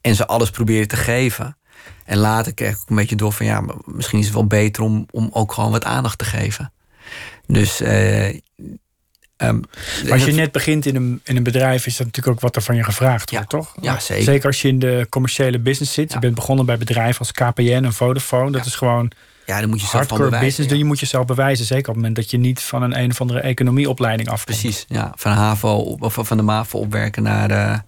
en 0.00 0.14
ze 0.14 0.26
alles 0.26 0.50
proberen 0.50 0.88
te 0.88 0.96
geven. 0.96 1.56
En 2.04 2.18
later 2.18 2.54
kreeg 2.54 2.72
ik 2.76 2.82
een 2.88 2.96
beetje 2.96 3.16
door 3.16 3.32
van 3.32 3.46
ja, 3.46 3.60
maar 3.60 3.76
misschien 3.84 4.18
is 4.18 4.24
het 4.24 4.34
wel 4.34 4.46
beter 4.46 4.82
om, 4.82 5.06
om 5.10 5.28
ook 5.32 5.52
gewoon 5.52 5.70
wat 5.70 5.84
aandacht 5.84 6.18
te 6.18 6.24
geven. 6.24 6.72
Dus. 7.46 7.80
eh, 7.80 8.38
ehm, 9.36 9.60
als 10.10 10.24
je 10.24 10.32
net 10.32 10.52
begint 10.52 10.86
in 10.86 10.96
een, 10.96 11.20
in 11.24 11.36
een 11.36 11.42
bedrijf, 11.42 11.86
is 11.86 11.96
dat 11.96 12.06
natuurlijk 12.06 12.36
ook 12.36 12.42
wat 12.42 12.56
er 12.56 12.62
van 12.62 12.76
je 12.76 12.84
gevraagd 12.84 13.30
wordt, 13.30 13.50
Ja. 13.52 13.58
toch? 13.58 13.74
Ja, 13.80 13.98
zeker. 13.98 14.24
Zeker 14.24 14.46
als 14.46 14.62
je 14.62 14.68
in 14.68 14.78
de 14.78 15.06
commerciële 15.10 15.58
business 15.58 15.92
zit. 15.92 16.12
Je 16.12 16.18
bent 16.18 16.34
begonnen 16.34 16.66
bij 16.66 16.78
bedrijven 16.78 17.18
als 17.18 17.32
KPN 17.32 17.82
en 17.84 17.92
Vodafone. 17.92 18.50
Dat 18.50 18.60
Ja. 18.60 18.66
is 18.66 18.74
gewoon 18.74 19.10
ja, 19.46 19.60
dan 19.60 19.68
moet 19.68 19.80
je 19.80 19.86
zelf 19.86 19.90
van 19.90 20.00
hardcore 20.00 20.22
bewijzen. 20.24 20.46
business. 20.48 20.68
Dus 20.70 20.78
je 20.78 20.84
moet 20.84 21.00
jezelf 21.00 21.24
bewijzen. 21.26 21.64
Zeker 21.66 21.80
op 21.82 21.86
het 21.86 21.96
moment 21.96 22.16
dat 22.16 22.30
je 22.30 22.38
niet 22.38 22.60
van 22.60 22.82
een 22.82 22.98
een 22.98 23.10
of 23.10 23.20
andere 23.20 23.40
economieopleiding 23.40 24.28
afkomt. 24.28 24.58
Precies, 24.60 24.84
ja. 24.88 25.12
Van 25.16 25.32
HAVO 25.32 25.76
of 25.98 26.18
van 26.22 26.36
de 26.36 26.42
MAVO 26.42 26.78
opwerken 26.78 27.22
naar, 27.22 27.82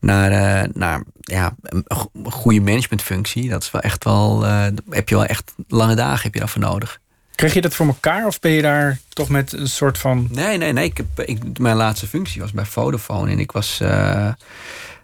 naar, 0.00 0.30
eh, 0.62 0.68
naar 0.72 1.02
ja, 1.20 1.54
een 1.62 1.84
go- 1.86 2.10
een 2.24 2.30
goede 2.32 2.60
managementfunctie. 2.60 3.48
Dat 3.48 3.62
is 3.62 3.70
wel 3.70 3.80
echt 3.80 4.04
wel, 4.04 4.46
eh, 4.46 4.66
heb 4.90 5.08
je 5.08 5.14
wel 5.14 5.24
echt 5.24 5.54
lange 5.68 5.94
dagen 5.94 6.22
heb 6.22 6.32
je 6.34 6.38
daarvoor 6.40 6.62
nodig. 6.62 7.00
Kreeg 7.38 7.54
je 7.54 7.60
dat 7.60 7.74
voor 7.74 7.86
elkaar 7.86 8.26
of 8.26 8.40
ben 8.40 8.50
je 8.50 8.62
daar 8.62 8.98
toch 9.08 9.28
met 9.28 9.52
een 9.52 9.68
soort 9.68 9.98
van... 9.98 10.28
Nee, 10.30 10.56
nee, 10.58 10.72
nee. 10.72 10.84
Ik 10.84 10.96
heb, 10.96 11.20
ik, 11.28 11.58
mijn 11.58 11.76
laatste 11.76 12.06
functie 12.06 12.40
was 12.40 12.52
bij 12.52 12.64
Vodafone. 12.64 13.30
En 13.30 13.38
ik 13.38 13.52
was, 13.52 13.80
eh, 13.80 14.26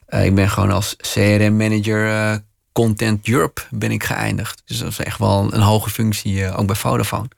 eh, 0.06 0.24
ik 0.24 0.34
ben 0.34 0.50
gewoon 0.50 0.70
als 0.70 0.96
CRM-manager 0.96 2.08
eh, 2.08 2.36
Content 2.72 3.28
Europe 3.28 3.60
ben 3.70 3.90
ik 3.90 4.04
geëindigd. 4.04 4.62
Dus 4.64 4.78
dat 4.78 4.88
is 4.88 4.98
echt 4.98 5.18
wel 5.18 5.54
een 5.54 5.60
hoge 5.60 5.90
functie, 5.90 6.52
ook 6.52 6.66
bij 6.66 6.76
Vodafone. 6.76 7.28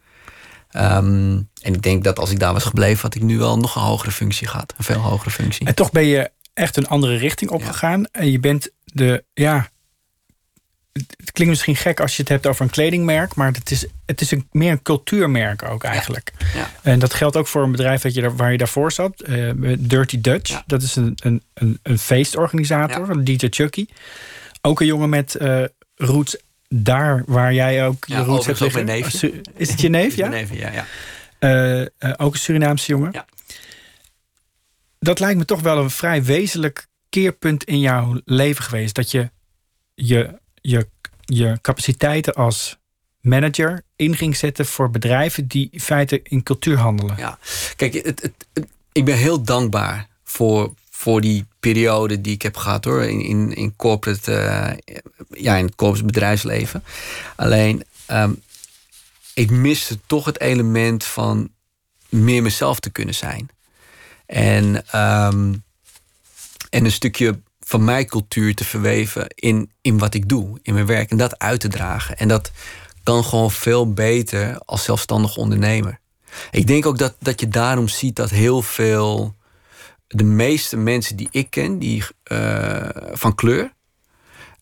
Ehm, 0.70 1.40
en 1.62 1.74
ik 1.74 1.82
denk 1.82 2.04
dat 2.04 2.18
als 2.18 2.30
ik 2.30 2.38
daar 2.38 2.52
was 2.52 2.64
gebleven, 2.64 3.02
had 3.02 3.14
ik 3.14 3.22
nu 3.22 3.38
wel 3.38 3.58
nog 3.58 3.76
een 3.76 3.82
hogere 3.82 4.10
functie 4.10 4.46
gehad. 4.46 4.74
Een 4.76 4.84
veel 4.84 5.00
hogere 5.00 5.30
functie. 5.30 5.66
En 5.66 5.74
toch 5.74 5.90
ben 5.90 6.06
je 6.06 6.30
echt 6.54 6.76
een 6.76 6.88
andere 6.88 7.16
richting 7.16 7.50
opgegaan. 7.50 8.06
En 8.12 8.30
je 8.30 8.40
bent 8.40 8.70
de, 8.84 9.24
ja... 9.34 9.68
Het 10.96 11.32
klinkt 11.32 11.52
misschien 11.52 11.76
gek 11.76 12.00
als 12.00 12.16
je 12.16 12.22
het 12.22 12.30
hebt 12.30 12.46
over 12.46 12.62
een 12.64 12.70
kledingmerk, 12.70 13.34
maar 13.34 13.52
het 13.52 13.70
is, 13.70 13.86
het 14.06 14.20
is 14.20 14.30
een, 14.30 14.48
meer 14.52 14.70
een 14.70 14.82
cultuurmerk 14.82 15.62
ook 15.62 15.84
eigenlijk. 15.84 16.32
Ja. 16.54 16.70
En 16.82 16.98
dat 16.98 17.14
geldt 17.14 17.36
ook 17.36 17.46
voor 17.46 17.62
een 17.62 17.70
bedrijf 17.70 18.02
dat 18.02 18.14
je 18.14 18.34
waar 18.34 18.52
je 18.52 18.58
daarvoor 18.58 18.92
zat, 18.92 19.20
eh, 19.20 19.50
Dirty 19.78 20.20
Dutch. 20.20 20.50
Ja. 20.50 20.62
Dat 20.66 20.82
is 20.82 20.96
een, 20.96 21.12
een, 21.22 21.42
een, 21.54 21.78
een 21.82 21.98
feestorganisator, 21.98 23.06
van 23.06 23.24
DJ 23.24 23.46
Chucky. 23.50 23.86
Ook 24.60 24.80
een 24.80 24.86
jongen 24.86 25.08
met 25.08 25.34
eh 25.34 25.64
roots 25.94 26.36
daar 26.68 27.22
waar 27.26 27.54
jij 27.54 27.86
ook 27.86 28.04
je 28.06 28.16
roots 28.16 28.46
hebt 28.46 28.60
liggen. 28.60 29.18
Su- 29.18 29.40
Is 29.54 29.70
het 29.70 29.80
je 29.80 29.88
neef, 29.88 30.16
ja? 30.16 30.28
Neef, 30.28 30.52
ja, 30.52 30.70
ja. 30.72 30.86
Eh, 31.98 32.12
ook 32.16 32.32
een 32.32 32.40
Surinaamse 32.40 32.90
jongen. 32.90 33.10
Ja. 33.12 33.26
Dat 34.98 35.20
lijkt 35.20 35.38
me 35.38 35.44
toch 35.44 35.60
wel 35.60 35.78
een 35.78 35.90
vrij 35.90 36.24
wezenlijk 36.24 36.86
keerpunt 37.08 37.64
in 37.64 37.80
jouw 37.80 38.20
leven 38.24 38.64
geweest. 38.64 38.94
Dat 38.94 39.10
je 39.10 39.30
je, 39.94 40.38
je, 40.68 40.88
je 41.24 41.58
capaciteiten 41.62 42.34
als 42.34 42.76
manager 43.20 43.82
in 43.96 44.16
ging 44.16 44.36
zetten 44.36 44.66
voor 44.66 44.90
bedrijven 44.90 45.46
die 45.46 45.68
in 45.72 46.20
in 46.22 46.42
cultuur 46.42 46.78
handelen. 46.78 47.16
Ja, 47.16 47.38
kijk, 47.76 47.92
het, 47.94 48.22
het- 48.52 48.66
ik 48.92 49.04
ben 49.04 49.16
heel 49.16 49.42
dankbaar 49.42 50.08
voor, 50.24 50.74
voor 50.90 51.20
die 51.20 51.46
periode 51.60 52.20
die 52.20 52.32
ik 52.34 52.42
heb 52.42 52.56
gehad 52.56 52.84
hoor, 52.84 53.04
in, 53.04 53.20
in, 53.20 53.54
in 53.54 53.76
corporate, 53.76 54.34
eh, 54.34 55.02
ja, 55.30 55.56
in 55.56 55.64
het 55.64 55.74
corporate 55.74 56.06
bedrijfsleven. 56.06 56.84
Alleen, 57.36 57.84
ehm, 58.06 58.32
ik 59.34 59.50
miste 59.50 59.98
toch 60.06 60.24
het 60.24 60.40
element 60.40 61.04
van 61.04 61.50
meer 62.08 62.42
mezelf 62.42 62.80
te 62.80 62.90
kunnen 62.90 63.14
zijn. 63.14 63.48
En, 64.26 64.86
ehm, 64.90 65.54
en 66.70 66.84
een 66.84 66.92
stukje 66.92 67.40
van 67.68 67.84
mijn 67.84 68.06
cultuur 68.06 68.54
te 68.54 68.64
verweven 68.64 69.26
in, 69.28 69.70
in 69.80 69.98
wat 69.98 70.14
ik 70.14 70.28
doe, 70.28 70.58
in 70.62 70.74
mijn 70.74 70.86
werk. 70.86 71.10
En 71.10 71.16
dat 71.16 71.38
uit 71.38 71.60
te 71.60 71.68
dragen. 71.68 72.16
En 72.16 72.28
dat 72.28 72.50
kan 73.02 73.24
gewoon 73.24 73.50
veel 73.50 73.92
beter 73.92 74.58
als 74.58 74.84
zelfstandig 74.84 75.36
ondernemer. 75.36 76.00
Ik 76.50 76.66
denk 76.66 76.86
ook 76.86 76.98
dat, 76.98 77.16
dat 77.18 77.40
je 77.40 77.48
daarom 77.48 77.88
ziet 77.88 78.16
dat 78.16 78.30
heel 78.30 78.62
veel. 78.62 79.34
De 80.06 80.24
meeste 80.24 80.76
mensen 80.76 81.16
die 81.16 81.28
ik 81.30 81.50
ken, 81.50 81.78
die 81.78 82.04
eh, 82.22 82.88
van 83.12 83.34
kleur, 83.34 83.72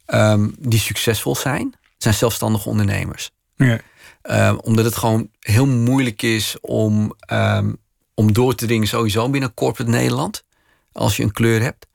ehm, 0.06 0.50
die 0.58 0.78
succesvol 0.78 1.36
zijn, 1.36 1.74
zijn 1.98 2.14
zelfstandige 2.14 2.68
ondernemers. 2.68 3.30
Ja. 3.56 3.80
Ehm, 4.22 4.56
omdat 4.56 4.84
het 4.84 4.96
gewoon 4.96 5.30
heel 5.40 5.66
moeilijk 5.66 6.22
is 6.22 6.56
om, 6.60 7.14
ehm, 7.18 7.72
om 8.14 8.32
door 8.32 8.54
te 8.54 8.66
dringen, 8.66 8.88
sowieso 8.88 9.30
binnen 9.30 9.54
corporate 9.54 9.90
Nederland, 9.90 10.44
als 10.92 11.16
je 11.16 11.22
een 11.22 11.32
kleur 11.32 11.62
hebt. 11.62 11.86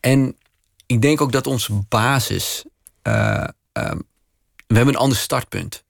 En 0.00 0.36
ik 0.86 1.02
denk 1.02 1.20
ook 1.20 1.32
dat 1.32 1.46
onze 1.46 1.72
basis. 1.88 2.64
eh, 3.02 3.44
ehm, 3.72 3.98
we 4.66 4.74
hebben 4.76 4.94
een 4.94 5.00
ander 5.00 5.18
startpunt. 5.18 5.84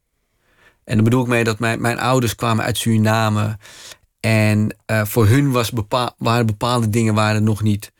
En 0.84 0.94
daar 0.94 1.04
bedoel 1.04 1.22
ik 1.22 1.28
mee 1.28 1.44
dat 1.44 1.58
mijn, 1.58 1.80
mijn 1.80 1.98
ouders 1.98 2.34
kwamen 2.34 2.64
uit 2.64 2.78
Suriname. 2.78 3.58
En 4.20 4.76
eh, 4.86 5.04
voor 5.04 5.26
hun 5.26 5.50
was 5.50 5.72
waren 6.18 6.46
bepaalde 6.46 6.90
dingen 6.90 7.14
waren 7.14 7.44
nog, 7.44 7.62
niet, 7.62 7.92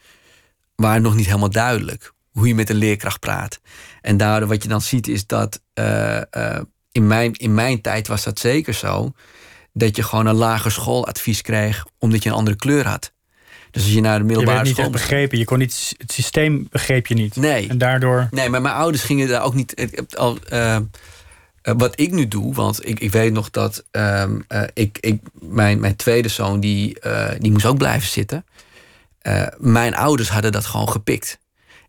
waren 0.75 1.03
nog 1.03 1.15
niet 1.15 1.27
helemaal 1.27 1.51
duidelijk. 1.51 2.13
Hoe 2.33 2.49
je 2.49 2.55
met 2.55 2.71
een 2.71 2.77
leerkracht 2.77 3.21
praat. 3.21 3.61
En 4.01 4.17
daardoor 4.17 4.49
wat 4.49 4.63
je 4.63 4.69
dan 4.69 4.81
ziet 4.81 5.09
is 5.09 5.27
dat. 5.27 5.63
eh, 5.75 6.61
in, 6.93 7.07
mijn, 7.07 7.33
in 7.33 7.55
mijn 7.55 7.81
tijd 7.81 8.09
was 8.09 8.25
dat 8.25 8.39
zeker 8.39 8.75
zo. 8.75 9.13
Dat 9.73 9.97
je 9.97 10.03
gewoon 10.03 10.27
een 10.27 10.35
lager 10.35 10.71
schooladvies 10.71 11.43
kreeg. 11.43 11.87
omdat 11.99 12.23
je 12.23 12.29
een 12.29 12.35
andere 12.35 12.57
kleur 12.57 12.87
had. 12.87 13.13
Dus 13.71 13.83
als 13.83 13.93
je 13.93 14.01
naar 14.01 14.13
de 14.13 14.19
Je 14.19 14.25
middelbare 14.25 14.57
werd 14.57 14.67
niet 14.67 14.77
school. 14.77 14.93
echt 14.93 14.95
begrepen. 14.95 15.39
Je 15.39 15.45
kon 15.45 15.59
niet, 15.59 15.95
het 15.97 16.13
systeem 16.13 16.67
begreep 16.71 17.07
je 17.07 17.15
niet. 17.15 17.37
Nee. 17.37 17.69
En 17.69 17.79
daardoor... 17.79 18.29
Nee, 18.31 18.49
maar 18.49 18.63
mijn 18.63 18.75
ouders 18.75 19.03
gingen 19.03 19.29
daar 19.29 19.43
ook 19.43 19.55
niet. 19.55 19.93
Al, 20.17 20.39
eh, 21.69 21.75
wat 21.77 22.01
ik 22.01 22.13
nu 22.13 22.29
doe, 22.29 22.55
want 22.55 22.89
ik, 22.89 23.01
ik 23.01 23.11
weet 23.11 23.33
nog 23.33 23.51
dat 23.51 23.85
ehm, 23.91 24.41
eh, 24.49 24.63
ik, 24.75 24.99
ik, 25.01 25.23
mijn, 25.33 25.81
mijn 25.81 25.97
tweede 25.97 26.29
zoon, 26.29 26.61
die, 26.61 27.01
eh, 27.01 27.31
die 27.39 27.53
moest 27.53 27.67
ook 27.67 27.79
blijven 27.79 28.09
zitten. 28.09 28.45
Mijn 29.59 29.95
ouders 29.95 30.29
hadden 30.29 30.53
dat 30.53 30.67
gewoon 30.67 30.89
gepikt. 30.89 31.39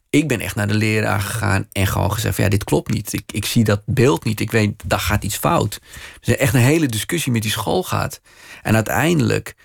Ik 0.10 0.28
ben 0.28 0.40
echt 0.40 0.56
naar 0.56 0.68
de 0.68 0.74
leraar 0.74 1.22
gegaan 1.22 1.68
en 1.72 1.88
gewoon 1.88 2.12
gezegd: 2.12 2.36
van, 2.36 2.44
ja, 2.44 2.50
dit 2.50 2.64
klopt 2.64 2.94
niet. 2.94 3.14
Ik, 3.14 3.24
ik 3.32 3.46
zie 3.46 3.64
dat 3.64 3.82
beeld 3.86 4.24
niet. 4.24 4.40
Ik 4.40 4.52
weet, 4.52 4.74
daar 4.86 5.00
gaat 5.00 5.24
iets 5.24 5.38
fout. 5.38 5.80
Dus 6.22 6.36
echt 6.36 6.54
een 6.54 6.60
hele 6.60 6.88
discussie 6.88 7.32
met 7.32 7.42
die 7.42 7.52
school 7.52 7.84
gehad. 7.84 8.22
En 8.62 8.76
uiteindelijk 8.76 9.56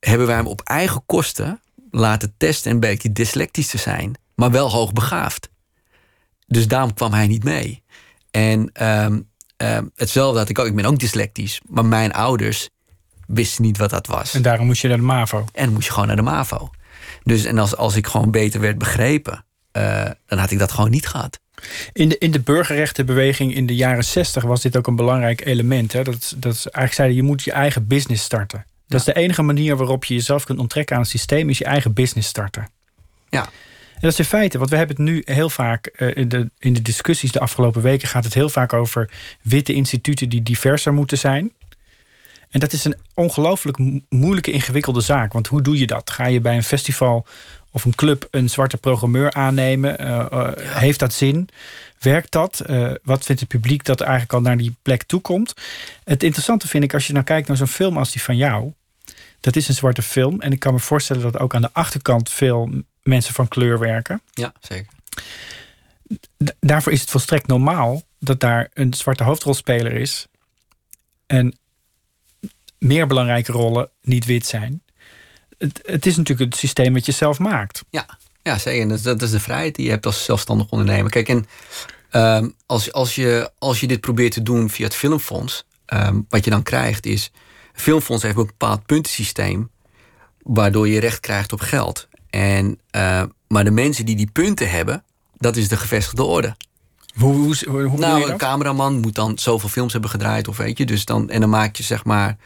hebben 0.00 0.26
wij 0.26 0.36
hem 0.36 0.46
op 0.46 0.60
eigen 0.60 1.02
kosten 1.06 1.60
laten 1.90 2.34
testen 2.36 2.70
en 2.70 2.80
bleek 2.80 3.02
hij 3.02 3.12
dyslectisch 3.12 3.66
te 3.66 3.78
zijn, 3.78 4.14
maar 4.34 4.50
wel 4.50 4.70
hoogbegaafd. 4.70 5.48
Dus 6.46 6.68
daarom 6.68 6.94
kwam 6.94 7.12
hij 7.12 7.26
niet 7.26 7.44
mee. 7.44 7.82
En 8.30 8.70
ehm, 8.72 9.20
ehm, 9.56 9.84
hetzelfde 9.96 10.38
had 10.38 10.48
ik 10.48 10.58
ook. 10.58 10.66
Ik 10.66 10.76
ben 10.76 10.84
ook 10.84 10.98
dyslectisch. 10.98 11.60
Maar 11.68 11.84
mijn 11.84 12.12
ouders 12.12 12.68
wisten 13.26 13.64
niet 13.64 13.78
wat 13.78 13.90
dat 13.90 14.06
was. 14.06 14.34
En 14.34 14.42
daarom 14.42 14.66
moest 14.66 14.82
je 14.82 14.88
naar 14.88 14.96
de 14.96 15.02
MAVO. 15.02 15.44
En 15.52 15.64
dan 15.64 15.72
moest 15.72 15.86
je 15.86 15.92
gewoon 15.92 16.06
naar 16.06 16.16
de 16.16 16.22
MAVO. 16.22 16.70
Dus 17.22 17.44
en 17.44 17.58
als, 17.58 17.76
als 17.76 17.96
ik 17.96 18.06
gewoon 18.06 18.30
beter 18.30 18.60
werd 18.60 18.78
begrepen... 18.78 19.44
eh, 19.72 20.10
dan 20.26 20.38
had 20.38 20.50
ik 20.50 20.58
dat 20.58 20.72
gewoon 20.72 20.90
niet 20.90 21.06
gehad. 21.06 21.40
In 21.92 22.08
de, 22.08 22.18
in 22.18 22.30
de 22.30 22.40
burgerrechtenbeweging 22.40 23.54
in 23.54 23.66
de 23.66 23.74
jaren 23.74 24.04
60 24.04 24.42
was 24.42 24.60
dit 24.60 24.76
ook 24.76 24.86
een 24.86 24.96
belangrijk 24.96 25.44
element. 25.44 25.92
Hè? 25.92 26.02
Dat, 26.02 26.34
dat 26.36 26.54
eigenlijk 26.54 26.92
zeiden, 26.92 27.16
je 27.16 27.22
moet 27.22 27.42
je 27.42 27.52
eigen 27.52 27.86
business 27.86 28.24
starten. 28.24 28.64
Dat 28.90 29.00
is 29.00 29.06
de 29.06 29.20
enige 29.20 29.42
manier 29.42 29.76
waarop 29.76 30.04
je 30.04 30.14
jezelf 30.14 30.44
kunt 30.44 30.58
onttrekken 30.58 30.96
aan 30.96 31.02
het 31.02 31.10
systeem, 31.10 31.48
is 31.48 31.58
je 31.58 31.64
eigen 31.64 31.92
business 31.92 32.28
starten. 32.28 32.68
Ja. 33.28 33.42
En 33.92 34.00
dat 34.00 34.12
is 34.12 34.18
in 34.18 34.24
feite, 34.24 34.58
want 34.58 34.70
we 34.70 34.76
hebben 34.76 34.96
het 34.96 35.04
nu 35.04 35.22
heel 35.24 35.50
vaak 35.50 35.86
eh, 35.86 36.16
in, 36.16 36.28
de, 36.28 36.50
in 36.58 36.72
de 36.72 36.82
discussies 36.82 37.32
de 37.32 37.40
afgelopen 37.40 37.82
weken 37.82 38.08
gaat 38.08 38.24
het 38.24 38.34
heel 38.34 38.48
vaak 38.48 38.72
over 38.72 39.10
witte 39.42 39.72
instituten 39.72 40.28
die 40.28 40.42
diverser 40.42 40.92
moeten 40.94 41.18
zijn. 41.18 41.52
En 42.50 42.60
dat 42.60 42.72
is 42.72 42.84
een 42.84 42.96
ongelooflijk 43.14 43.78
mo- 43.78 44.00
moeilijke, 44.08 44.50
ingewikkelde 44.50 45.00
zaak. 45.00 45.32
Want 45.32 45.46
hoe 45.46 45.62
doe 45.62 45.78
je 45.78 45.86
dat? 45.86 46.10
Ga 46.10 46.26
je 46.26 46.40
bij 46.40 46.56
een 46.56 46.62
festival 46.62 47.26
of 47.70 47.84
een 47.84 47.94
club 47.94 48.28
een 48.30 48.50
zwarte 48.50 48.76
programmeur 48.76 49.32
aannemen? 49.32 49.98
Eh, 49.98 50.26
eh, 50.32 50.48
Heeft 50.56 50.98
dat 50.98 51.12
zin? 51.12 51.48
Werkt 51.98 52.32
dat? 52.32 52.62
Wat 53.02 53.24
vindt 53.24 53.40
het 53.40 53.48
publiek 53.48 53.84
dat 53.84 54.00
eigenlijk 54.00 54.32
al 54.32 54.40
naar 54.40 54.56
die 54.56 54.76
plek 54.82 55.02
toe 55.02 55.20
komt? 55.20 55.54
Het 56.04 56.22
interessante 56.22 56.68
vind 56.68 56.84
ik, 56.84 56.94
als 56.94 57.06
je 57.06 57.12
nou 57.12 57.24
kijkt 57.24 57.48
naar 57.48 57.56
zo'n 57.56 57.66
film 57.66 57.96
als 57.98 58.12
die 58.12 58.22
van 58.22 58.36
jou. 58.36 58.72
Dat 59.40 59.56
is 59.56 59.68
een 59.68 59.74
zwarte 59.74 60.02
film. 60.02 60.40
En 60.40 60.52
ik 60.52 60.58
kan 60.58 60.72
me 60.72 60.78
voorstellen 60.80 61.22
dat 61.22 61.38
ook 61.38 61.54
aan 61.54 61.62
de 61.62 61.72
achterkant 61.72 62.30
veel 62.30 62.70
mensen 63.02 63.34
van 63.34 63.48
kleur 63.48 63.78
werken. 63.78 64.22
Ja, 64.32 64.52
zeker. 64.60 64.92
D- 66.44 66.54
daarvoor 66.60 66.92
is 66.92 67.00
het 67.00 67.10
volstrekt 67.10 67.46
normaal 67.46 68.02
dat 68.18 68.40
daar 68.40 68.68
een 68.74 68.94
zwarte 68.94 69.24
hoofdrolspeler 69.24 69.92
is. 69.92 70.26
En 71.26 71.58
meer 72.78 73.06
belangrijke 73.06 73.52
rollen 73.52 73.90
niet 74.02 74.24
wit 74.24 74.46
zijn. 74.46 74.82
Het, 75.58 75.80
het 75.84 76.06
is 76.06 76.16
natuurlijk 76.16 76.50
het 76.50 76.60
systeem 76.60 76.92
wat 76.92 77.06
je 77.06 77.12
zelf 77.12 77.38
maakt. 77.38 77.84
Ja, 77.90 78.18
ja 78.42 78.58
zeker. 78.58 78.82
En 78.82 78.88
dat, 78.88 79.02
dat 79.02 79.22
is 79.22 79.30
de 79.30 79.40
vrijheid 79.40 79.74
die 79.74 79.84
je 79.84 79.90
hebt 79.90 80.06
als 80.06 80.24
zelfstandig 80.24 80.68
ondernemer. 80.70 81.10
Kijk, 81.10 81.28
en 81.28 81.46
ehm, 82.10 82.48
als, 82.66 82.92
als, 82.92 83.14
je, 83.14 83.50
als 83.58 83.80
je 83.80 83.86
dit 83.86 84.00
probeert 84.00 84.32
te 84.32 84.42
doen 84.42 84.70
via 84.70 84.84
het 84.84 84.94
Filmfonds... 84.94 85.64
ehm, 85.86 86.20
wat 86.28 86.44
je 86.44 86.50
dan 86.50 86.62
krijgt 86.62 87.06
is... 87.06 87.30
Filmfonds 87.80 88.22
heeft 88.22 88.36
een 88.36 88.46
bepaald 88.46 88.86
puntensysteem... 88.86 89.70
waardoor 90.42 90.88
je 90.88 91.00
recht 91.00 91.20
krijgt 91.20 91.52
op 91.52 91.60
geld. 91.60 92.08
En, 92.30 92.78
eh, 92.90 93.22
maar 93.48 93.64
de 93.64 93.70
mensen 93.70 94.04
die 94.06 94.16
die 94.16 94.30
punten 94.32 94.70
hebben... 94.70 95.02
dat 95.36 95.56
is 95.56 95.68
de 95.68 95.76
gevestigde 95.76 96.22
orde. 96.22 96.56
Hoe, 97.14 97.34
hoe, 97.34 97.42
hoe, 97.44 97.80
hoe 97.82 97.82
bedoel 97.82 97.98
Nou, 97.98 98.30
een 98.30 98.36
cameraman 98.36 99.00
moet 99.00 99.14
dan 99.14 99.38
zoveel 99.38 99.68
films 99.68 99.92
hebben 99.92 100.10
gedraaid, 100.10 100.48
of 100.48 100.56
weet 100.56 100.78
je. 100.78 100.86
Dus 100.86 101.04
dan, 101.04 101.30
en 101.30 101.40
dan 101.40 101.50
maak 101.50 101.76
je 101.76 101.82
zeg 101.82 102.04
maar. 102.04 102.36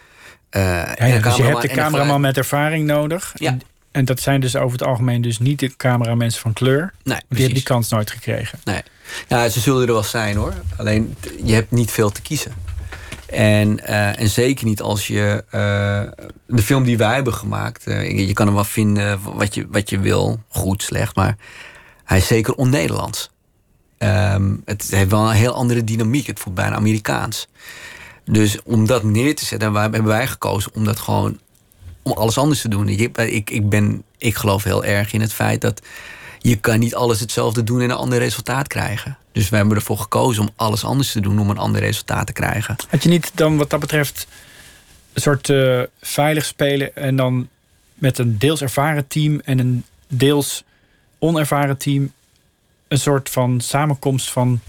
eh, 0.51 0.63
Ja, 0.63 1.05
ja, 1.07 1.19
dus 1.19 1.37
je 1.37 1.43
hebt 1.43 1.63
de 1.63 1.69
cameraman 1.69 2.21
met 2.21 2.37
ervaring 2.37 2.87
nodig. 2.87 3.33
Ja. 3.35 3.51
En, 3.51 3.61
en 3.91 4.05
dat 4.05 4.21
zijn 4.21 4.41
dus 4.41 4.57
over 4.57 4.79
het 4.79 4.87
algemeen 4.89 5.23
dus 5.23 5.39
niet 5.39 5.59
de 5.59 5.77
cameramensen 5.77 6.41
van 6.41 6.53
kleur. 6.53 6.79
Nee, 6.81 6.91
Die 7.03 7.13
hebben 7.15 7.27
precies. 7.29 7.53
die 7.55 7.63
kans 7.63 7.89
nooit 7.89 8.11
gekregen. 8.11 8.59
Nee. 8.65 8.83
Ja, 9.29 9.49
ze 9.49 9.61
zullen 9.61 9.87
er 9.87 9.93
wel 9.93 10.03
zijn 10.03 10.37
hoor. 10.37 10.53
Alleen 10.77 11.17
je 11.45 11.55
hebt 11.55 11.71
niet 11.71 11.91
veel 11.91 12.11
te 12.11 12.23
kiezen. 12.23 12.53
En, 13.35 13.87
eh, 13.87 14.21
en 14.21 14.29
zeker 14.29 14.65
niet 14.67 14.81
als 14.81 15.07
je. 15.07 15.45
eh, 15.51 16.27
de 16.47 16.63
film 16.63 16.85
die 16.85 16.97
wij 16.97 17.15
hebben 17.15 17.35
gemaakt. 17.35 17.87
eh, 17.87 18.11
je 18.11 18.27
je 18.27 18.33
kan 18.33 18.47
hem 18.47 18.55
wel 18.55 18.65
vinden 18.65 19.21
wat 19.23 19.55
je, 19.55 19.67
wat 19.71 19.91
je 19.91 19.99
wil. 19.99 20.41
Goed, 20.49 20.83
slecht. 20.83 21.17
Maar 21.17 21.37
hij 22.05 22.19
is 22.19 22.27
zeker 22.27 22.55
on-Nederlands. 22.55 23.31
Ehm, 23.99 24.57
het 24.65 24.91
heeft 24.91 25.11
wel 25.11 25.29
een 25.29 25.37
heel 25.37 25.55
andere 25.55 25.85
dynamiek. 25.85 26.27
Het 26.27 26.39
voelt 26.39 26.55
bijna 26.55 26.77
Amerikaans. 26.77 27.49
Dus 28.25 28.63
om 28.63 28.87
dat 28.87 29.03
neer 29.03 29.35
te 29.35 29.45
zetten, 29.45 29.75
hebben 29.75 30.05
wij 30.05 30.27
gekozen 30.27 30.75
om 30.75 30.85
dat 30.85 30.99
gewoon 30.99 31.39
om 32.03 32.13
alles 32.13 32.39
anders 32.39 32.61
te 32.61 32.69
doen. 32.69 32.89
Ik, 32.89 33.51
ik, 33.51 33.69
ben, 33.69 34.03
ik 34.19 34.35
geloof 34.35 34.65
heel 34.65 34.85
erg 34.85 35.13
in 35.13 35.21
het 35.21 35.33
feit 35.33 35.61
dat 35.61 35.81
je 36.51 36.57
kan 36.57 36.79
niet 36.79 36.95
alles 36.95 37.21
hetzelfde 37.21 37.65
doen 37.65 37.81
en 37.81 37.91
een 37.91 37.97
ander 37.97 38.19
resultaat 38.19 38.67
krijgen. 38.69 39.17
Dus 39.33 39.49
wij 39.49 39.59
hebben 39.59 39.77
ervoor 39.77 39.99
gekozen 39.99 40.43
om 40.43 40.51
alles 40.57 40.85
anders 40.85 41.13
te 41.13 41.21
doen 41.21 41.39
om 41.39 41.51
een 41.51 41.59
ander 41.59 41.81
resultaat 41.81 42.27
te 42.27 42.33
krijgen. 42.33 42.77
Had 42.89 43.03
je 43.03 43.09
niet 43.09 43.31
dan 43.35 43.57
wat 43.57 43.71
dat 43.71 43.81
betreft 43.81 44.27
een 45.13 45.23
soort 45.23 45.49
eh, 45.51 45.81
veilig 46.01 46.45
spelen 46.45 46.97
en 46.97 47.17
dan 47.17 47.49
met 47.95 48.19
een 48.19 48.39
deels 48.39 48.61
ervaren 48.63 49.07
team 49.07 49.41
en 49.45 49.59
een 49.59 49.85
deels 50.09 50.63
onervaren 51.19 51.77
team 51.77 52.13
een 52.89 52.99
soort 52.99 53.31
van 53.31 53.61
samenkomst 53.61 54.31
van 54.31 54.61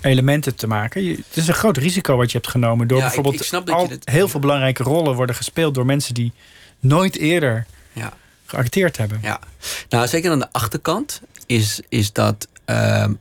elementen 0.00 0.54
te 0.54 0.66
maken? 0.66 1.02
Je, 1.04 1.10
het 1.14 1.36
is 1.36 1.48
een 1.48 1.54
groot 1.54 1.76
risico 1.76 2.16
wat 2.16 2.30
je 2.32 2.38
hebt 2.38 2.50
genomen 2.50 2.86
door 2.88 2.98
Ja, 2.98 3.04
ik- 3.04 3.10
bijvoorbeeld 3.14 3.42
ik 3.42 3.48
snap 3.48 3.66
dat 3.66 3.74
je 3.74 3.80
al 3.82 3.88
dit- 3.88 4.08
heel 4.08 4.28
veel 4.28 4.40
belangrijke 4.40 4.82
rollen 4.82 5.14
worden 5.14 5.36
gespeeld 5.36 5.74
door 5.74 5.86
mensen 5.86 6.14
die 6.14 6.32
nooit 6.80 7.16
eerder 7.16 7.66
Ja. 7.92 8.12
Geacteerd 8.52 8.96
hebben. 8.96 9.18
Ja, 9.22 9.40
nou 9.88 10.06
zeker 10.08 10.30
aan 10.30 10.38
de 10.38 10.52
achterkant 10.52 11.20
is, 11.46 11.80
is 11.88 12.12
dat 12.12 12.48
ehm, 12.64 13.12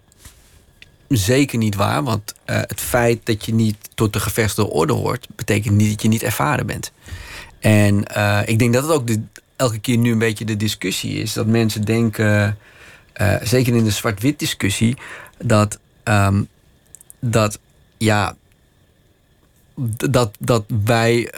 zeker 1.07 1.57
niet 1.57 1.75
waar. 1.75 2.03
Want 2.03 2.33
eh, 2.45 2.55
het 2.57 2.81
feit 2.81 3.25
dat 3.25 3.45
je 3.45 3.53
niet 3.53 3.77
tot 3.95 4.13
de 4.13 4.19
gevestigde 4.19 4.71
orde 4.71 4.93
hoort, 4.93 5.27
betekent 5.35 5.75
niet 5.75 5.89
dat 5.89 6.01
je 6.01 6.07
niet 6.07 6.23
ervaren 6.23 6.65
bent. 6.65 6.91
En 7.59 8.05
eh, 8.05 8.39
ik 8.45 8.59
denk 8.59 8.73
dat 8.73 8.83
het 8.83 8.91
ook 8.91 9.09
elke 9.55 9.79
keer 9.79 9.97
nu 9.97 10.11
een 10.11 10.17
beetje 10.17 10.45
de 10.45 10.57
discussie 10.57 11.13
is. 11.13 11.33
Dat 11.33 11.47
mensen 11.47 11.85
denken, 11.85 12.57
eh, 13.13 13.35
zeker 13.43 13.75
in 13.75 13.83
de 13.83 13.91
zwart-wit 13.91 14.39
discussie, 14.39 14.97
dat, 15.37 15.79
ehm, 16.03 16.43
dat 17.19 17.59
ja, 17.97 18.35
dat, 20.09 20.35
dat 20.39 20.63
wij, 20.83 21.33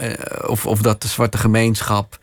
of, 0.48 0.66
of 0.66 0.82
dat 0.82 1.02
de 1.02 1.08
zwarte 1.08 1.38
gemeenschap 1.38 2.20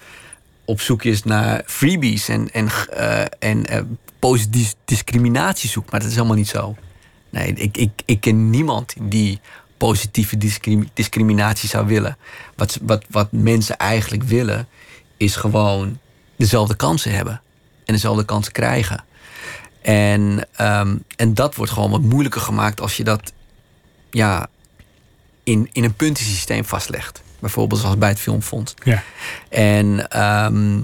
op 0.64 0.80
zoek 0.80 1.02
is 1.04 1.22
naar 1.22 1.62
freebies 1.66 2.28
en, 2.28 2.50
en, 2.52 2.68
eh, 2.90 3.24
en 3.38 3.66
eh, 3.66 3.80
positieve 4.18 4.74
discriminatie 4.84 5.68
zoekt. 5.68 5.90
Maar 5.90 6.00
dat 6.00 6.08
is 6.08 6.14
helemaal 6.14 6.36
niet 6.36 6.48
zo. 6.48 6.76
Nee, 7.30 7.52
ik, 7.52 7.76
ik, 7.76 7.90
ik 8.04 8.20
ken 8.20 8.50
niemand 8.50 8.94
die 9.00 9.40
positieve 9.76 10.36
discrim- 10.36 10.88
discriminatie 10.94 11.68
zou 11.68 11.86
willen. 11.86 12.16
Wat, 12.56 12.78
wat, 12.82 13.04
wat 13.10 13.32
mensen 13.32 13.76
eigenlijk 13.76 14.22
willen, 14.22 14.68
is 15.16 15.36
gewoon 15.36 15.98
dezelfde 16.36 16.76
kansen 16.76 17.14
hebben. 17.14 17.40
En 17.84 17.94
dezelfde 17.94 18.24
kansen 18.24 18.52
krijgen. 18.52 19.04
En, 19.82 20.46
ehm, 20.56 20.96
en 21.16 21.34
dat 21.34 21.54
wordt 21.54 21.72
gewoon 21.72 21.90
wat 21.90 22.02
moeilijker 22.02 22.40
gemaakt 22.40 22.80
als 22.80 22.96
je 22.96 23.04
dat 23.04 23.32
ja, 24.10 24.48
in, 25.44 25.68
in 25.72 25.84
een 25.84 25.94
puntensysteem 25.94 26.64
vastlegt. 26.64 27.22
Bijvoorbeeld 27.40 27.80
zoals 27.80 27.98
bij 27.98 28.08
het 28.08 28.20
Filmfonds. 28.20 28.74
Ja. 28.84 29.02
En 29.48 30.10
ehm, 30.10 30.80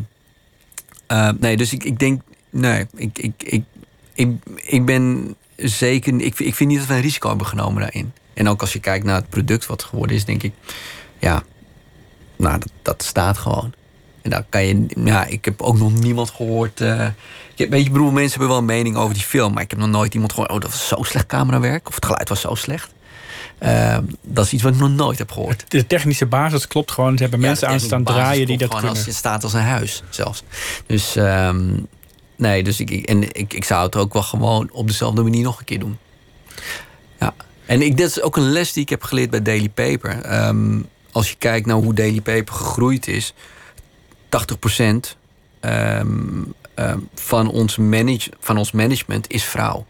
eh, 1.06 1.30
nee, 1.38 1.56
dus 1.56 1.72
ik, 1.72 1.84
ik 1.84 1.98
denk, 1.98 2.22
nee, 2.50 2.86
ik, 2.94 3.18
ik, 3.18 3.42
ik, 3.42 3.64
ik, 4.14 4.28
ik 4.54 4.84
ben 4.84 5.34
zeker, 5.56 6.20
ik, 6.20 6.38
ik 6.38 6.54
vind 6.54 6.70
niet 6.70 6.78
dat 6.78 6.88
we 6.88 6.94
een 6.94 7.00
risico 7.00 7.28
hebben 7.28 7.46
genomen 7.46 7.80
daarin. 7.80 8.12
En 8.34 8.48
ook 8.48 8.60
als 8.60 8.72
je 8.72 8.80
kijkt 8.80 9.04
naar 9.04 9.14
het 9.16 9.28
product 9.28 9.66
wat 9.66 9.82
geworden 9.82 10.16
is, 10.16 10.24
denk 10.24 10.42
ik, 10.42 10.52
ja, 11.18 11.42
nou, 12.36 12.58
dat, 12.58 12.70
dat 12.82 13.02
staat 13.02 13.38
gewoon. 13.38 13.72
En 14.22 14.30
daar 14.30 14.44
kan 14.48 14.66
je, 14.66 14.86
ja, 15.04 15.24
ik 15.24 15.44
heb 15.44 15.62
ook 15.62 15.78
nog 15.78 15.92
niemand 15.92 16.30
gehoord. 16.30 16.80
eh, 16.80 17.06
ik 17.52 17.58
heb, 17.58 17.70
weet 17.70 17.84
je, 17.84 17.90
bedoel, 17.90 18.10
mensen 18.10 18.30
hebben 18.30 18.48
wel 18.48 18.58
een 18.58 18.64
mening 18.64 18.96
over 18.96 19.14
die 19.14 19.22
film, 19.22 19.52
maar 19.52 19.62
ik 19.62 19.70
heb 19.70 19.78
nog 19.78 19.88
nooit 19.88 20.14
iemand 20.14 20.32
gehoord. 20.32 20.50
Oh, 20.50 20.60
dat 20.60 20.70
was 20.70 20.88
zo 20.88 21.02
slecht 21.02 21.26
camerawerk, 21.26 21.88
of 21.88 21.94
het 21.94 22.04
geluid 22.04 22.28
was 22.28 22.40
zo 22.40 22.54
slecht. 22.54 22.94
Eh, 23.58 23.98
dat 24.22 24.44
is 24.44 24.52
iets 24.52 24.62
wat 24.62 24.74
ik 24.74 24.80
nog 24.80 24.90
nooit 24.90 25.18
heb 25.18 25.30
gehoord. 25.30 25.64
De 25.68 25.86
technische 25.86 26.26
basis 26.26 26.66
klopt 26.66 26.90
gewoon. 26.90 27.16
Ze 27.16 27.22
hebben 27.22 27.40
mensen 27.40 27.68
aan 27.68 27.80
staan 27.80 28.04
draaien 28.04 28.46
die 28.46 28.58
dat 28.58 28.68
gewoon 28.68 28.80
kunnen. 28.82 28.98
Als, 28.98 29.06
het 29.06 29.14
staat 29.14 29.42
als 29.42 29.52
een 29.52 29.60
huis 29.60 30.02
zelfs. 30.10 30.42
Dus 30.86 31.16
ehm, 31.16 31.78
nee, 32.36 32.62
dus 32.62 32.80
ik, 32.80 32.90
en 32.90 33.22
ik, 33.22 33.52
ik 33.52 33.64
zou 33.64 33.86
het 33.86 33.96
ook 33.96 34.12
wel 34.12 34.22
gewoon 34.22 34.68
op 34.72 34.86
dezelfde 34.86 35.22
manier 35.22 35.42
nog 35.42 35.58
een 35.58 35.64
keer 35.64 35.78
doen. 35.78 35.98
Ja. 37.20 37.34
En 37.66 37.82
ik, 37.82 37.96
dit 37.96 38.08
is 38.08 38.22
ook 38.22 38.36
een 38.36 38.52
les 38.52 38.72
die 38.72 38.82
ik 38.82 38.88
heb 38.88 39.02
geleerd 39.02 39.30
bij 39.30 39.42
Daily 39.42 39.68
Paper. 39.68 40.20
Ehm, 40.22 40.80
als 41.12 41.30
je 41.30 41.36
kijkt 41.38 41.66
naar 41.66 41.76
hoe 41.76 41.94
Daily 41.94 42.20
Paper 42.20 42.54
gegroeid 42.54 43.08
is, 43.08 43.34
80% 44.28 45.16
ehm, 45.60 46.08
ehm, 46.74 46.98
van, 47.14 47.50
ons 47.50 47.76
manage, 47.76 48.30
van 48.40 48.58
ons 48.58 48.72
management 48.72 49.30
is 49.30 49.44
vrouw. 49.44 49.86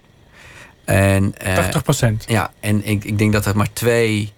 En, 0.87 1.35
eh, 1.39 1.57
80%. 1.57 2.25
ja, 2.27 2.51
en 2.61 2.87
ik, 2.87 3.05
ik 3.05 3.19
denk 3.19 3.33
dat 3.33 3.47
er 3.47 3.57
maar 3.57 3.73
twee 3.73 4.33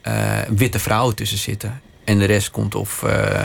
eh, 0.00 0.38
witte 0.48 0.78
vrouwen 0.78 1.14
tussen 1.14 1.38
zitten. 1.38 1.80
En 2.04 2.18
de 2.18 2.24
rest 2.24 2.50
komt 2.50 2.74
of 2.74 3.02
eh, 3.02 3.44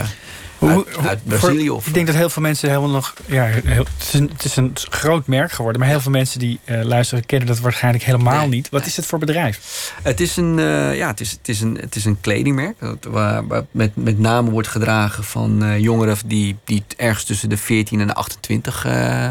Hoe- 0.58 0.84
uit, 0.86 0.86
voor- 1.26 1.38
Brazilië 1.38 1.70
of... 1.70 1.86
Ik 1.86 1.94
denk 1.94 2.06
dat 2.06 2.14
heel 2.16 2.30
veel 2.30 2.42
mensen 2.42 2.68
helemaal 2.68 2.90
nog. 2.90 3.14
Ja, 3.26 3.44
heel, 3.44 3.84
het, 3.98 4.02
is 4.06 4.12
een, 4.12 4.30
het 4.32 4.44
is 4.44 4.56
een 4.56 4.72
groot 4.90 5.26
merk 5.26 5.52
geworden. 5.52 5.80
Maar 5.80 5.90
heel 5.90 6.00
veel 6.00 6.10
mensen 6.10 6.38
die 6.38 6.60
luisteren 6.66 7.26
kennen 7.26 7.48
dat 7.48 7.58
waarschijnlijk 7.60 8.04
helemaal 8.04 8.38
Nee, 8.40 8.48
niet. 8.48 8.68
Wat 8.68 8.80
nee. 8.80 8.90
is 8.90 8.96
het 8.96 9.06
voor 9.06 9.18
bedrijf? 9.18 9.92
Het 10.02 10.20
is 10.20 10.36
een, 10.36 10.54
ja, 10.94 11.06
het 11.06 11.20
is, 11.20 11.30
het 11.30 11.48
is 11.48 11.60
een, 11.60 11.78
het 11.80 11.96
is 11.96 12.04
een 12.04 12.20
kledingmerk. 12.20 12.80
dat- 12.80 13.04
Waar, 13.04 13.46
waar 13.46 13.64
met, 13.70 13.96
met 13.96 14.18
name 14.18 14.50
wordt 14.50 14.68
gedragen 14.68 15.24
van 15.24 15.80
jongeren 15.80 16.16
die, 16.26 16.56
die 16.64 16.84
ergens 16.96 17.24
tussen 17.24 17.48
de 17.48 17.56
14 17.56 18.00
en 18.00 18.06
de 18.06 18.14
28 18.14 18.84
eh, 18.84 19.28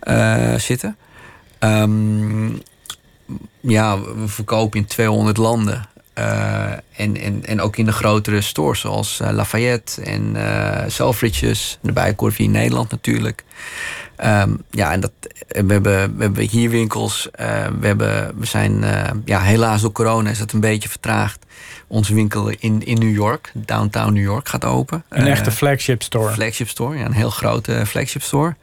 eh, 0.00 0.58
zitten. 0.58 0.96
Ehm, 1.64 2.52
ja, 3.60 4.00
we 4.00 4.28
verkopen 4.28 4.80
in 4.80 4.86
200 4.86 5.36
landen. 5.36 5.88
Eh, 6.12 6.72
en, 6.96 7.16
en, 7.16 7.46
en 7.46 7.60
ook 7.60 7.76
in 7.76 7.84
de 7.84 7.92
grotere 7.92 8.40
stores 8.40 8.80
zoals 8.80 9.20
eh, 9.20 9.30
Lafayette 9.30 10.02
en 10.02 10.36
eh 10.36 10.84
Selfridges. 10.86 11.78
De 11.80 11.92
Bijenkorf 11.92 12.36
hier 12.36 12.46
in 12.46 12.52
Nederland 12.52 12.90
natuurlijk. 12.90 13.44
Ehm, 14.16 14.50
ja, 14.70 14.92
en 14.92 15.00
dat, 15.00 15.12
we, 15.48 15.72
hebben, 15.72 16.16
we 16.16 16.22
hebben 16.22 16.48
hier 16.48 16.70
winkels. 16.70 17.28
we, 17.80 17.86
hebben, 17.86 18.38
we 18.38 18.46
zijn, 18.46 18.84
ja, 19.24 19.40
helaas 19.40 19.80
door 19.80 19.92
corona 19.92 20.30
is 20.30 20.38
dat 20.38 20.52
een 20.52 20.60
beetje 20.60 20.88
vertraagd. 20.88 21.46
Onze 21.86 22.14
winkel 22.14 22.48
in, 22.58 22.84
in 22.84 22.98
New 22.98 23.14
York, 23.14 23.52
downtown 23.54 24.12
New 24.12 24.22
York, 24.22 24.48
gaat 24.48 24.64
open. 24.64 25.04
Een 25.08 25.26
echte 25.26 25.50
flagship 25.50 26.02
store. 26.02 26.32
flagship 26.32 26.68
store, 26.68 26.96
ja, 26.96 27.04
een 27.04 27.12
heel 27.12 27.30
grote 27.30 27.86
flagship 27.86 28.22
store. 28.22 28.56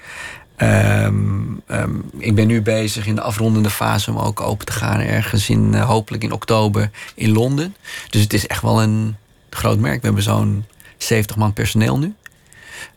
Ehm, 0.61 1.23
ehm, 1.67 1.95
ik 2.17 2.35
ben 2.35 2.47
nu 2.47 2.61
bezig 2.61 3.05
in 3.05 3.15
de 3.15 3.21
afrondende 3.21 3.69
fase 3.69 4.11
om 4.11 4.17
ook 4.17 4.41
open 4.41 4.65
te 4.65 4.71
gaan 4.71 4.99
ergens 4.99 5.49
in, 5.49 5.73
eh, 5.73 5.85
hopelijk 5.85 6.23
in 6.23 6.31
oktober 6.31 6.89
in 7.15 7.31
Londen. 7.31 7.75
Dus 8.09 8.21
het 8.21 8.33
is 8.33 8.47
echt 8.47 8.61
wel 8.61 8.81
een 8.81 9.15
groot 9.49 9.79
merk. 9.79 9.99
We 9.99 10.05
hebben 10.05 10.23
zo'n 10.23 10.65
70 10.97 11.35
man 11.35 11.53
personeel 11.53 11.99
nu. 11.99 12.13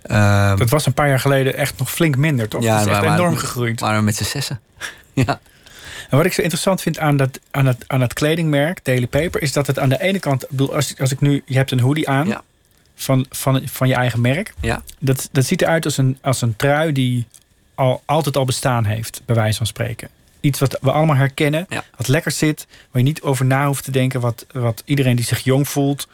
Ehm, 0.03 0.57
dat 0.57 0.71
was 0.71 0.87
een 0.87 0.93
paar 0.95 1.09
jaar 1.09 1.21
geleden 1.21 1.57
echt 1.57 1.79
nog 1.79 1.91
flink 1.91 2.17
minder, 2.17 2.49
toch? 2.49 2.63
Ja, 2.63 2.77
dat 2.79 2.87
is 2.87 2.93
echt 2.93 3.01
waren- 3.01 3.19
enorm 3.19 3.37
gegroeid. 3.37 3.81
we 3.81 4.01
met 4.03 4.17
z'n 4.17 4.25
zessen. 4.25 4.61
ja. 5.13 5.41
En 6.11 6.17
wat 6.17 6.27
ik 6.27 6.33
zo 6.33 6.43
interessant 6.43 6.81
vind 6.83 6.99
aan 6.99 7.17
dat, 7.17 7.41
aan 7.51 7.67
het, 7.67 7.85
aan 7.87 8.07
kledingmerk 8.07 8.85
Daily 8.85 9.07
Paper... 9.07 9.43
is 9.43 9.53
dat 9.53 9.67
het 9.67 9.79
aan 9.79 9.89
de 9.89 10.03
ene 10.03 10.19
kant... 10.19 10.47
bedoel, 10.49 10.75
Als, 10.75 10.95
als 10.99 11.13
ik 11.13 11.21
nu... 11.21 11.43
Je 11.47 11.57
hebt 11.57 11.71
een 11.71 11.81
hoodie 11.81 12.09
aan 12.09 12.27
Ja. 12.27 12.43
van, 12.95 13.27
van, 13.31 13.63
van 13.65 13.89
je 13.89 13.95
eigen 13.95 14.21
merk. 14.21 14.55
Ja. 14.61 14.83
Dat, 14.99 15.29
dat 15.33 15.45
ziet 15.45 15.63
eruit 15.63 15.85
als 15.85 15.97
een, 15.97 16.19
als 16.23 16.43
een 16.43 16.57
trui 16.57 16.93
die 16.93 17.27
al, 17.75 18.03
altijd 18.05 18.37
al 18.37 18.45
bestaan 18.45 18.85
heeft, 18.85 19.23
bij 19.25 19.35
wijze 19.37 19.57
van 19.57 19.67
spreken. 19.67 20.09
Iets 20.41 20.59
wat 20.59 20.79
we 20.81 20.93
allemaal 20.93 21.17
herkennen, 21.17 21.67
Ja. 21.69 21.85
wat 21.97 22.09
lekker 22.09 22.31
zit, 22.33 22.67
waar 22.91 23.03
je 23.03 23.09
niet 23.09 23.23
over 23.23 23.45
na 23.45 23.67
hoeft 23.67 23.85
te 23.85 23.91
denken. 23.91 24.21
Wat, 24.21 24.47
wat 24.53 24.83
iedereen 24.85 25.17
die 25.17 25.25
zich 25.25 25.41
jong 25.41 25.69
voelt, 25.69 26.09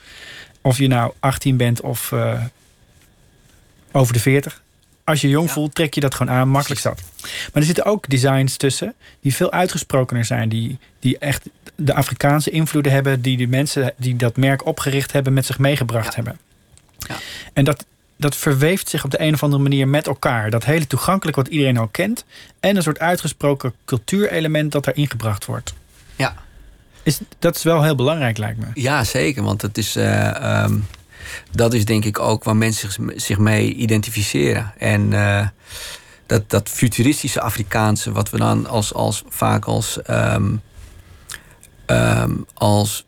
of 0.61 0.79
je 0.79 0.87
nou 0.89 1.13
18 1.21 1.57
bent 1.57 1.81
of 1.81 2.13
eh, 2.13 2.43
over 3.93 4.13
de 4.13 4.21
40. 4.21 4.63
Als 5.05 5.21
je 5.21 5.29
jong 5.29 5.47
Ja. 5.47 5.53
voelt, 5.53 5.75
trek 5.75 5.95
je 5.95 6.01
dat 6.01 6.15
gewoon 6.15 6.33
aan, 6.35 6.49
makkelijk 6.49 6.81
zat. 6.81 7.03
Maar 7.23 7.51
er 7.53 7.63
zitten 7.63 7.85
ook 7.85 8.09
designs 8.09 8.57
tussen 8.57 8.95
die 9.21 9.35
veel 9.35 9.53
uitgesprokener 9.53 10.25
zijn. 10.25 10.49
Die, 10.49 10.79
die 10.99 11.19
echt 11.19 11.49
de 11.75 11.95
Afrikaanse 11.95 12.51
invloeden 12.51 12.93
hebben. 12.93 13.21
Die 13.23 13.37
de 13.37 13.47
mensen 13.47 13.93
die 13.97 14.17
dat 14.17 14.37
merk 14.37 14.67
opgericht 14.67 15.13
hebben 15.13 15.33
met 15.33 15.47
zich 15.47 15.59
meegebracht 15.59 16.07
Ja. 16.07 16.15
hebben. 16.15 16.39
Ja. 16.99 17.17
En 17.53 17.65
dat, 17.65 17.85
dat 18.21 18.37
verweeft 18.37 18.89
zich 18.89 19.05
op 19.05 19.11
de 19.11 19.21
een 19.21 19.35
of 19.35 19.43
andere 19.43 19.63
manier 19.63 19.89
met 19.89 20.07
elkaar. 20.07 20.51
Dat 20.51 20.65
hele 20.65 20.87
toegankelijk 20.87 21.37
wat 21.37 21.49
iedereen 21.49 21.77
al 21.77 21.89
kent. 21.89 22.25
En 22.61 22.77
een 22.77 22.83
soort 22.83 22.99
uitgesproken 22.99 23.75
cultuurelement 23.85 24.73
dat 24.73 24.87
erin 24.87 25.09
gebracht 25.09 25.45
wordt. 25.45 25.75
Ja. 26.17 26.35
Is, 27.03 27.21
dat 27.39 27.57
is 27.57 27.63
wel 27.63 27.83
heel 27.83 27.95
belangrijk, 27.95 28.39
lijkt 28.39 28.59
me. 28.59 28.67
Ja, 28.75 29.05
zeker. 29.05 29.43
Want 29.43 29.63
het 29.63 29.79
is, 29.79 29.97
eh, 29.97 30.63
ehm, 30.63 30.79
dat 31.51 31.75
is 31.75 31.85
denk 31.85 32.05
ik 32.05 32.19
ook 32.19 32.45
waar 32.45 32.57
mensen 32.57 32.93
zich, 32.93 33.23
zich 33.23 33.39
mee 33.39 33.75
identificeren. 33.75 34.73
En 34.79 35.13
eh, 35.13 35.49
dat, 36.27 36.51
dat 36.51 36.69
futuristische 36.69 37.41
Afrikaanse, 37.41 38.13
wat 38.13 38.31
we 38.31 38.39
dan 38.39 38.67
als, 38.67 38.95
als, 38.95 39.25
vaak 39.29 39.65
als, 39.65 40.03
ehm, 40.03 40.57
ehm, 41.87 42.33
als 42.55 43.05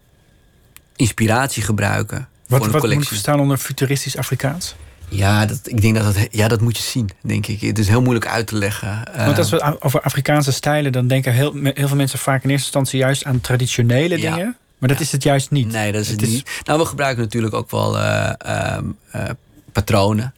inspiratie 0.97 1.63
gebruiken. 1.63 2.19
Wat, 2.19 2.29
voor 2.47 2.57
een 2.57 2.61
wat 2.61 2.73
moet 2.73 2.81
collectie. 2.81 3.09
verstaan 3.09 3.41
onder 3.41 3.57
futuristisch 3.57 4.17
Afrikaans? 4.17 4.75
Ja, 5.13 5.47
dat, 5.47 5.61
ik 5.65 5.81
denk 5.81 5.95
dat 5.95 6.15
het, 6.15 6.29
ja, 6.31 6.49
dat 6.49 6.61
moet 6.61 6.77
je 6.77 6.83
zien, 6.83 7.11
denk 7.21 7.47
ik. 7.47 7.61
Het 7.61 7.79
is 7.79 7.89
heel 7.89 8.01
moeilijk 8.03 8.27
uit 8.27 8.47
te 8.47 8.57
leggen. 8.57 9.03
Want 9.17 9.39
als 9.39 9.51
we 9.51 9.65
a- 9.65 9.77
over 9.81 10.01
Afrikaanse 10.01 10.53
stijlen, 10.53 10.93
dan 10.93 11.07
denken 11.07 11.33
heel, 11.33 11.53
heel 11.63 11.89
veel 11.89 11.97
mensen 11.97 12.19
vaak 12.19 12.43
in 12.45 12.51
eerste 12.51 12.65
instantie 12.65 12.99
juist 12.99 13.25
aan 13.25 13.41
traditionele 13.41 14.19
Ja. 14.19 14.35
dingen. 14.35 14.57
Maar 14.79 14.89
dat 14.89 14.99
Ja. 14.99 15.05
is 15.05 15.13
het 15.13 15.23
juist 15.23 15.51
niet. 15.51 15.69
Nee, 15.73 15.93
dat 15.93 16.01
is 16.01 16.09
het, 16.09 16.21
Het 16.21 16.29
is- 16.29 16.35
niet. 16.35 16.51
Nou, 16.65 16.79
we 16.79 16.85
gebruiken 16.85 17.23
natuurlijk 17.23 17.55
ook 17.55 17.71
wel 17.71 17.99
eh, 17.99 18.33
ehm, 18.39 18.85
eh, 19.11 19.29
patronen 19.73 20.35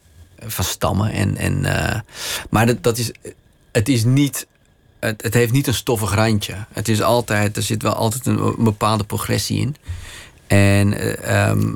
van 0.47 0.63
stammen. 0.65 1.11
En, 1.11 1.37
en, 1.37 1.65
eh, 1.65 1.99
maar 2.49 2.65
dat, 2.65 2.83
dat 2.83 2.97
is, 2.97 3.11
het 3.71 3.89
is 3.89 4.03
niet. 4.03 4.47
Het, 4.99 5.21
het 5.23 5.33
heeft 5.33 5.51
niet 5.51 5.67
een 5.67 5.73
stoffig 5.73 6.13
randje. 6.15 6.53
Het 6.73 6.87
is 6.89 7.01
altijd, 7.01 7.57
er 7.57 7.63
zit 7.63 7.81
wel 7.81 7.93
altijd 7.93 8.25
een, 8.25 8.39
een 8.39 8.55
bepaalde 8.63 9.03
progressie 9.03 9.59
in. 9.59 9.75
En 10.47 10.93
eh, 10.93 11.47
ehm, 11.49 11.73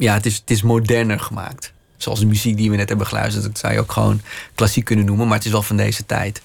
ja, 0.00 0.14
het 0.14 0.26
is, 0.26 0.36
het 0.36 0.50
is 0.50 0.62
moderner 0.62 1.20
gemaakt. 1.20 1.72
Zoals 1.96 2.20
de 2.20 2.26
muziek 2.26 2.56
die 2.56 2.70
we 2.70 2.76
net 2.76 2.88
hebben 2.88 3.06
geluisterd. 3.06 3.44
Dat 3.44 3.58
zou 3.58 3.72
je 3.72 3.78
ook 3.80 3.92
gewoon 3.92 4.20
klassiek 4.54 4.84
kunnen 4.84 5.04
noemen. 5.04 5.26
Maar 5.26 5.36
het 5.36 5.46
is 5.46 5.52
wel 5.52 5.62
van 5.62 5.76
deze 5.76 6.06
tijd. 6.06 6.42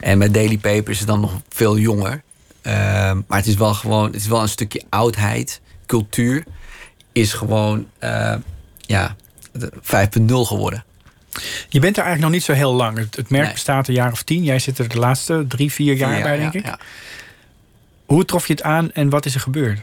En 0.00 0.18
met 0.18 0.34
Daily 0.34 0.58
Paper 0.58 0.90
is 0.90 0.98
het 0.98 1.08
dan 1.08 1.20
nog 1.20 1.40
veel 1.48 1.78
jonger. 1.78 2.22
Ehm, 2.62 3.20
maar 3.26 3.38
het 3.38 3.46
is 3.46 3.54
wel 3.54 3.74
gewoon, 3.74 4.04
het 4.06 4.14
is 4.14 4.26
wel 4.26 4.42
een 4.42 4.48
stukje 4.48 4.82
oudheid, 4.88 5.60
cultuur. 5.86 6.44
Is 7.12 7.32
gewoon, 7.32 7.86
eh, 7.98 8.34
ja, 8.80 9.16
de 9.52 9.72
5.0 9.80 10.44
geworden. 10.46 10.84
Je 11.68 11.80
bent 11.80 11.96
er 11.96 12.02
eigenlijk 12.04 12.20
nog 12.20 12.30
niet 12.30 12.42
zo 12.42 12.52
heel 12.52 12.72
lang. 12.74 12.98
Het, 12.98 13.16
het 13.16 13.30
merk 13.30 13.44
Nee. 13.44 13.52
bestaat 13.52 13.88
een 13.88 13.94
jaar 13.94 14.12
of 14.12 14.22
tien. 14.22 14.44
Jij 14.44 14.58
zit 14.58 14.78
er 14.78 14.88
de 14.88 14.98
laatste 14.98 15.44
drie, 15.48 15.72
vier 15.72 15.94
jaar 15.94 16.16
Ja, 16.16 16.22
bij, 16.22 16.32
ja, 16.34 16.40
denk 16.40 16.54
ik. 16.54 16.64
ja. 16.64 16.78
Hoe 18.06 18.24
trof 18.24 18.46
je 18.46 18.52
het 18.52 18.62
aan 18.62 18.92
en 18.92 19.08
wat 19.10 19.24
is 19.26 19.34
er 19.34 19.40
gebeurd? 19.40 19.80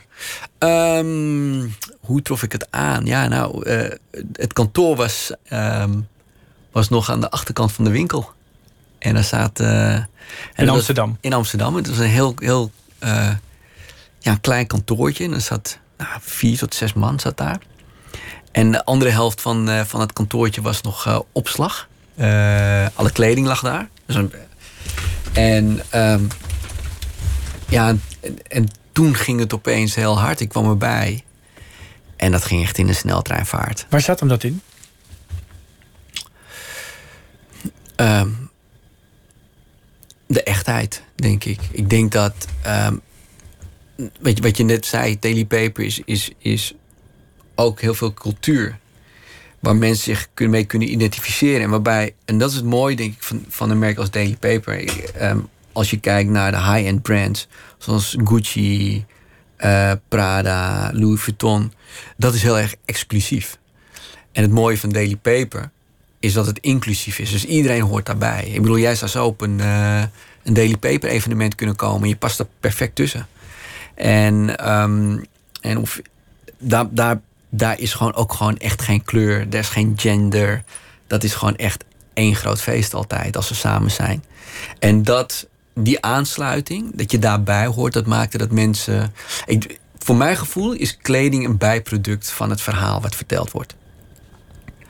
Ehm, 0.57 1.65
hoe 2.07 2.21
trof 2.21 2.43
ik 2.43 2.51
het 2.51 2.67
aan? 2.71 3.05
Ja, 3.05 3.27
nou, 3.27 3.65
eh, 3.69 3.91
het 4.33 4.53
kantoor 4.53 4.95
was, 4.95 5.31
ehm, 5.43 5.99
was 6.71 6.89
nog 6.89 7.09
aan 7.09 7.21
de 7.21 7.29
achterkant 7.31 7.71
van 7.71 7.83
de 7.83 7.91
winkel. 7.91 8.31
En 8.99 9.13
daar 9.13 9.23
staat. 9.23 9.59
eh, 9.59 9.93
en 9.93 10.05
was- 10.55 10.69
Amsterdam? 10.69 11.17
in 11.21 11.33
Amsterdam. 11.33 11.75
Het 11.75 11.87
was 11.87 11.97
een 11.97 12.03
heel, 12.05 12.33
heel 12.39 12.71
eh, 12.99 13.29
ja, 14.19 14.31
een 14.31 14.41
klein 14.41 14.67
kantoortje. 14.67 15.23
En 15.23 15.33
er 15.33 15.41
zat 15.41 15.77
nou, 15.97 16.09
vier 16.19 16.57
tot 16.57 16.75
zes 16.75 16.93
man 16.93 17.19
zat 17.19 17.37
daar. 17.37 17.59
En 18.51 18.71
de 18.71 18.85
andere 18.85 19.09
helft 19.11 19.41
van, 19.41 19.69
van 19.85 19.99
het 19.99 20.13
kantoortje 20.13 20.61
was 20.61 20.81
nog 20.81 21.23
opslag. 21.31 21.87
Alle 22.93 23.11
kleding 23.13 23.47
lag 23.47 23.61
daar. 23.61 23.87
Dus 24.05 24.15
een- 24.15 24.33
en 25.33 25.81
ehm, 25.89 26.21
ja, 27.69 27.87
en, 27.87 28.01
en 28.47 28.67
toen 28.91 29.15
ging 29.15 29.39
het 29.39 29.53
opeens 29.53 29.95
heel 29.95 30.19
hard. 30.19 30.39
Ik 30.39 30.49
kwam 30.49 30.69
erbij. 30.69 31.23
En 32.17 32.31
dat 32.31 32.45
ging 32.45 32.63
echt 32.63 32.77
in 32.77 32.87
een 32.87 32.95
sneltreinvaart. 32.95 33.85
Waar 33.89 34.01
zat 34.01 34.19
hem 34.19 34.29
dat 34.29 34.43
in? 34.43 34.61
Ehm, 37.95 38.29
de 40.27 40.43
echtheid, 40.43 41.03
denk 41.15 41.43
ik. 41.43 41.59
Ik 41.71 41.89
denk 41.89 42.11
dat. 42.11 42.47
ehm, 42.61 42.95
weet 44.19 44.37
je, 44.37 44.43
wat 44.43 44.57
je 44.57 44.63
net 44.63 44.85
zei, 44.85 45.19
Daily 45.19 45.45
Paper 45.45 45.83
is, 45.83 46.01
is, 46.05 46.31
is 46.37 46.73
ook 47.55 47.81
heel 47.81 47.93
veel 47.93 48.13
cultuur. 48.13 48.77
Waar 49.59 49.75
mensen 49.75 50.15
zich 50.15 50.49
mee 50.49 50.65
kunnen 50.65 50.91
identificeren. 50.91 51.61
En 51.61 51.69
waarbij, 51.69 52.13
en 52.25 52.37
dat 52.37 52.49
is 52.49 52.55
het 52.55 52.65
mooie, 52.65 52.95
denk 52.95 53.13
ik, 53.13 53.23
van, 53.23 53.45
van 53.49 53.69
een 53.69 53.79
merk 53.79 53.97
als 53.97 54.11
Daily 54.11 54.35
Paper. 54.35 55.01
Ehm, 55.15 55.39
als 55.71 55.89
je 55.89 55.99
kijkt 55.99 56.29
naar 56.29 56.51
de 56.51 56.57
high-end 56.57 57.01
brands, 57.01 57.47
zoals 57.77 58.15
Gucci, 58.23 59.05
eh, 59.57 59.91
Prada, 60.07 60.91
Louis 60.93 61.21
Vuitton, 61.21 61.73
dat 62.17 62.33
is 62.33 62.41
heel 62.41 62.59
erg 62.59 62.75
exclusief. 62.85 63.57
En 64.31 64.41
het 64.41 64.51
mooie 64.51 64.77
van 64.77 64.89
Daily 64.89 65.15
Paper 65.15 65.69
is 66.19 66.33
dat 66.33 66.45
het 66.45 66.59
inclusief 66.59 67.19
is. 67.19 67.31
Dus 67.31 67.45
iedereen 67.45 67.81
hoort 67.81 68.05
daarbij. 68.05 68.45
Ik 68.53 68.61
bedoel, 68.61 68.77
jij 68.77 68.95
zou 68.95 69.11
zo 69.11 69.25
op 69.25 69.41
een, 69.41 69.59
eh, 69.59 70.03
een 70.43 70.53
Daily 70.53 70.77
Paper 70.77 71.09
evenement 71.09 71.55
kunnen 71.55 71.75
komen. 71.75 72.01
En 72.01 72.09
je 72.09 72.15
past 72.15 72.39
er 72.39 72.47
perfect 72.59 72.95
tussen. 72.95 73.27
En, 73.95 74.57
ehm, 74.57 75.19
en 75.61 75.77
of, 75.77 76.01
daar, 76.57 76.85
daar, 76.89 77.19
daar 77.49 77.79
is 77.79 77.93
gewoon 77.93 78.15
ook 78.15 78.33
gewoon 78.33 78.57
echt 78.57 78.81
geen 78.81 79.03
kleur. 79.03 79.47
Er 79.49 79.59
is 79.59 79.69
geen 79.69 79.93
gender. 79.95 80.63
Dat 81.07 81.23
is 81.23 81.33
gewoon 81.33 81.55
echt 81.55 81.83
één 82.13 82.35
groot 82.35 82.61
feest 82.61 82.93
altijd 82.93 83.35
als 83.35 83.49
we 83.49 83.55
samen 83.55 83.91
zijn. 83.91 84.23
En 84.79 85.03
dat, 85.03 85.47
die 85.77 86.01
aansluiting, 86.01 86.95
dat 86.95 87.11
je 87.11 87.19
daarbij 87.19 87.65
hoort, 87.65 87.93
dat 87.93 88.05
maakte 88.05 88.37
dat 88.37 88.51
mensen. 88.51 89.13
Ik, 89.45 89.79
voor 89.97 90.15
mijn 90.15 90.37
gevoel 90.37 90.73
is 90.73 90.97
kleding 90.97 91.45
een 91.45 91.57
bijproduct 91.57 92.31
van 92.31 92.49
het 92.49 92.61
verhaal 92.61 93.01
wat 93.01 93.15
verteld 93.15 93.51
wordt. 93.51 93.75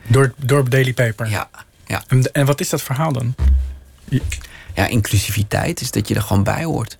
Door, 0.06 0.32
door 0.36 0.70
Daily 0.70 0.92
Paper? 0.92 1.28
Ja. 1.28 1.50
ja. 1.86 2.02
En, 2.08 2.32
en 2.32 2.46
wat 2.46 2.60
is 2.60 2.68
dat 2.68 2.82
verhaal 2.82 3.12
dan? 3.12 3.34
Ja, 4.74 4.86
inclusiviteit 4.86 5.80
is 5.80 5.90
dat 5.90 6.08
je 6.08 6.14
er 6.14 6.22
gewoon 6.22 6.42
bij 6.42 6.64
hoort. 6.64 6.98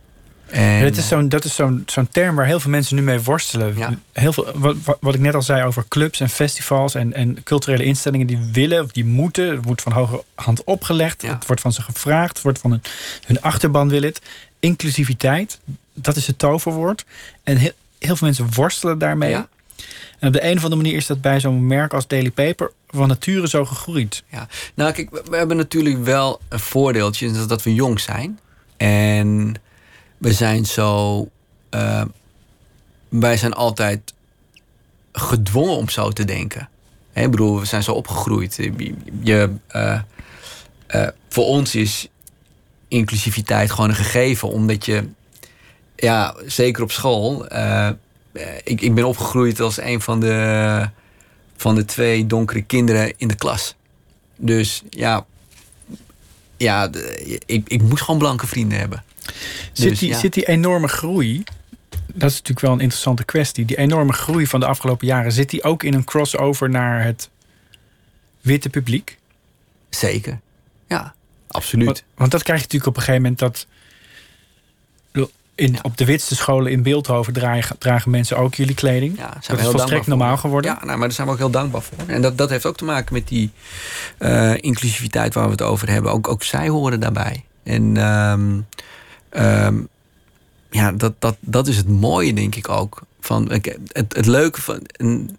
En, 0.50 0.82
dat 0.82 0.96
is 0.96 1.08
zo'n 1.08 1.32
zo'n 1.44 1.82
zo'n 1.86 2.08
term 2.08 2.36
waar 2.36 2.46
heel 2.46 2.60
veel 2.60 2.70
mensen 2.70 2.96
nu 2.96 3.02
mee 3.02 3.20
worstelen. 3.20 3.76
Ja. 3.76 3.98
Heel 4.12 4.32
veel, 4.32 4.52
wat, 4.54 4.76
wat 5.00 5.14
ik 5.14 5.20
net 5.20 5.34
al 5.34 5.42
zei 5.42 5.62
over 5.64 5.84
clubs 5.88 6.20
en 6.20 6.28
festivals 6.28 6.94
en, 6.94 7.12
en 7.12 7.42
culturele 7.42 7.84
instellingen 7.84 8.26
die 8.26 8.38
willen 8.52 8.84
of 8.84 8.90
die 8.90 9.04
moeten. 9.04 9.50
Het 9.50 9.64
wordt 9.64 9.82
van 9.82 9.92
hoge 9.92 10.24
hand 10.34 10.64
opgelegd. 10.64 11.22
Ja. 11.22 11.34
Het 11.34 11.46
wordt 11.46 11.62
van 11.62 11.72
ze 11.72 11.82
gevraagd. 11.82 12.34
Het 12.34 12.42
wordt 12.42 12.58
van 12.58 12.70
hun, 12.70 12.82
hun 13.26 13.40
achterban 13.40 13.88
wil 13.88 14.02
het. 14.02 14.20
Inclusiviteit, 14.60 15.58
dat 15.94 16.16
is 16.16 16.26
het 16.26 16.38
toverwoord. 16.38 17.04
En 17.42 17.56
heel, 17.56 17.72
heel 17.98 18.16
veel 18.16 18.26
mensen 18.26 18.54
worstelen 18.54 18.98
daarmee. 18.98 19.30
Ja. 19.30 19.48
En 20.18 20.28
op 20.28 20.32
de 20.32 20.44
een 20.44 20.56
of 20.56 20.62
andere 20.62 20.82
manier 20.82 20.96
is 20.96 21.06
dat 21.06 21.20
bij 21.20 21.40
zo'n 21.40 21.66
merk 21.66 21.94
als 21.94 22.06
Daily 22.06 22.30
Paper 22.30 22.72
van 22.88 23.08
nature 23.08 23.48
zo 23.48 23.64
gegroeid. 23.64 24.22
Ja, 24.28 24.48
nou 24.74 24.92
kijk, 24.92 25.10
we 25.10 25.36
hebben 25.36 25.56
natuurlijk 25.56 26.04
wel 26.04 26.40
een 26.48 26.60
voordeeltje, 26.60 27.46
dat 27.46 27.62
we 27.62 27.74
jong 27.74 28.00
zijn. 28.00 28.38
En 28.76 29.54
we 30.18 30.32
zijn 30.32 30.66
zo. 30.66 31.28
Uh, 31.70 32.02
wij 33.08 33.36
zijn 33.36 33.52
altijd 33.52 34.14
gedwongen 35.12 35.76
om 35.76 35.88
zo 35.88 36.10
te 36.10 36.24
denken. 36.24 36.68
He, 37.12 37.22
ik 37.22 37.30
bedoel, 37.30 37.58
we 37.58 37.64
zijn 37.64 37.82
zo 37.82 37.92
opgegroeid. 37.92 38.56
Je, 39.22 39.54
uh, 39.72 40.00
uh, 40.94 41.08
voor 41.28 41.44
ons 41.44 41.74
is 41.74 42.08
inclusiviteit 42.88 43.70
gewoon 43.70 43.88
een 43.88 43.96
gegeven, 43.96 44.48
omdat 44.48 44.84
je, 44.84 45.08
ja, 45.96 46.36
zeker 46.46 46.82
op 46.82 46.90
school. 46.90 47.46
ik, 48.64 48.80
ik 48.80 48.94
ben 48.94 49.04
opgegroeid 49.04 49.60
als 49.60 49.80
een 49.80 50.00
van 50.00 50.20
de, 50.20 50.88
van 51.56 51.74
de 51.74 51.84
twee 51.84 52.26
donkere 52.26 52.62
kinderen 52.62 53.12
in 53.16 53.28
de 53.28 53.36
klas. 53.36 53.74
Dus 54.36 54.82
ja, 54.90 55.26
ja 56.56 56.90
ik, 57.46 57.68
ik 57.68 57.82
moest 57.82 58.02
gewoon 58.02 58.20
blanke 58.20 58.46
vrienden 58.46 58.78
hebben. 58.78 59.04
Zit, 59.72 59.88
dus, 59.88 59.98
die, 59.98 60.14
zit 60.14 60.32
die 60.32 60.48
enorme 60.48 60.88
groei, 60.88 61.44
dat 62.06 62.30
is 62.30 62.36
natuurlijk 62.36 62.60
wel 62.60 62.72
een 62.72 62.80
interessante 62.80 63.24
kwestie. 63.24 63.64
Die 63.64 63.78
enorme 63.78 64.12
groei 64.12 64.46
van 64.46 64.60
de 64.60 64.66
afgelopen 64.66 65.06
jaren, 65.06 65.32
zit 65.32 65.50
die 65.50 65.62
ook 65.62 65.82
in 65.82 65.94
een 65.94 66.04
crossover 66.04 66.70
naar 66.70 67.04
het 67.04 67.30
witte 68.40 68.68
publiek? 68.68 69.18
Zeker, 69.90 70.40
ja, 70.88 71.14
absoluut. 71.48 71.86
Want, 71.86 72.04
want 72.14 72.30
dat 72.30 72.42
krijg 72.42 72.58
je 72.58 72.64
natuurlijk 72.64 72.90
op 72.90 72.96
een 72.96 73.02
gegeven 73.02 73.22
moment 73.22 73.40
dat. 73.40 73.66
In, 75.54 75.78
Op 75.82 75.96
de 75.96 76.04
witste 76.04 76.36
scholen 76.36 76.72
in 76.72 76.82
Beeldhoven 76.82 77.32
dragen, 77.32 77.78
dragen 77.78 78.10
mensen 78.10 78.36
ook 78.36 78.54
jullie 78.54 78.74
kleding. 78.74 79.18
Ja, 79.18 79.36
dat 79.46 79.58
is 79.58 79.66
volstrekt 79.66 80.06
normaal 80.06 80.36
geworden. 80.36 80.70
Ja, 80.70 80.84
nou, 80.84 80.98
maar 80.98 81.06
daar 81.08 81.12
zijn 81.12 81.26
we 81.26 81.32
ook 81.32 81.38
heel 81.38 81.50
dankbaar 81.50 81.82
voor. 81.82 81.98
En 82.06 82.22
dat, 82.22 82.38
dat 82.38 82.50
heeft 82.50 82.66
ook 82.66 82.76
te 82.76 82.84
maken 82.84 83.14
met 83.14 83.28
die 83.28 83.50
uh, 84.18 84.54
inclusiviteit 84.56 85.34
waar 85.34 85.44
we 85.44 85.50
het 85.50 85.62
over 85.62 85.90
hebben. 85.90 86.12
Ook, 86.12 86.28
ook 86.28 86.42
zij 86.42 86.68
horen 86.68 87.00
daarbij. 87.00 87.44
En 87.62 87.96
um, 87.96 88.66
Um, 89.36 89.88
ja, 90.70 90.92
dat, 90.92 91.14
dat, 91.18 91.36
dat 91.40 91.66
is 91.66 91.76
het 91.76 91.88
mooie, 91.88 92.32
denk 92.32 92.54
ik 92.54 92.68
ook. 92.68 93.02
Van, 93.20 93.50
het, 93.52 93.78
het 93.92 94.26
leuke 94.26 94.62
van. 94.62 94.80
Een, 94.86 95.38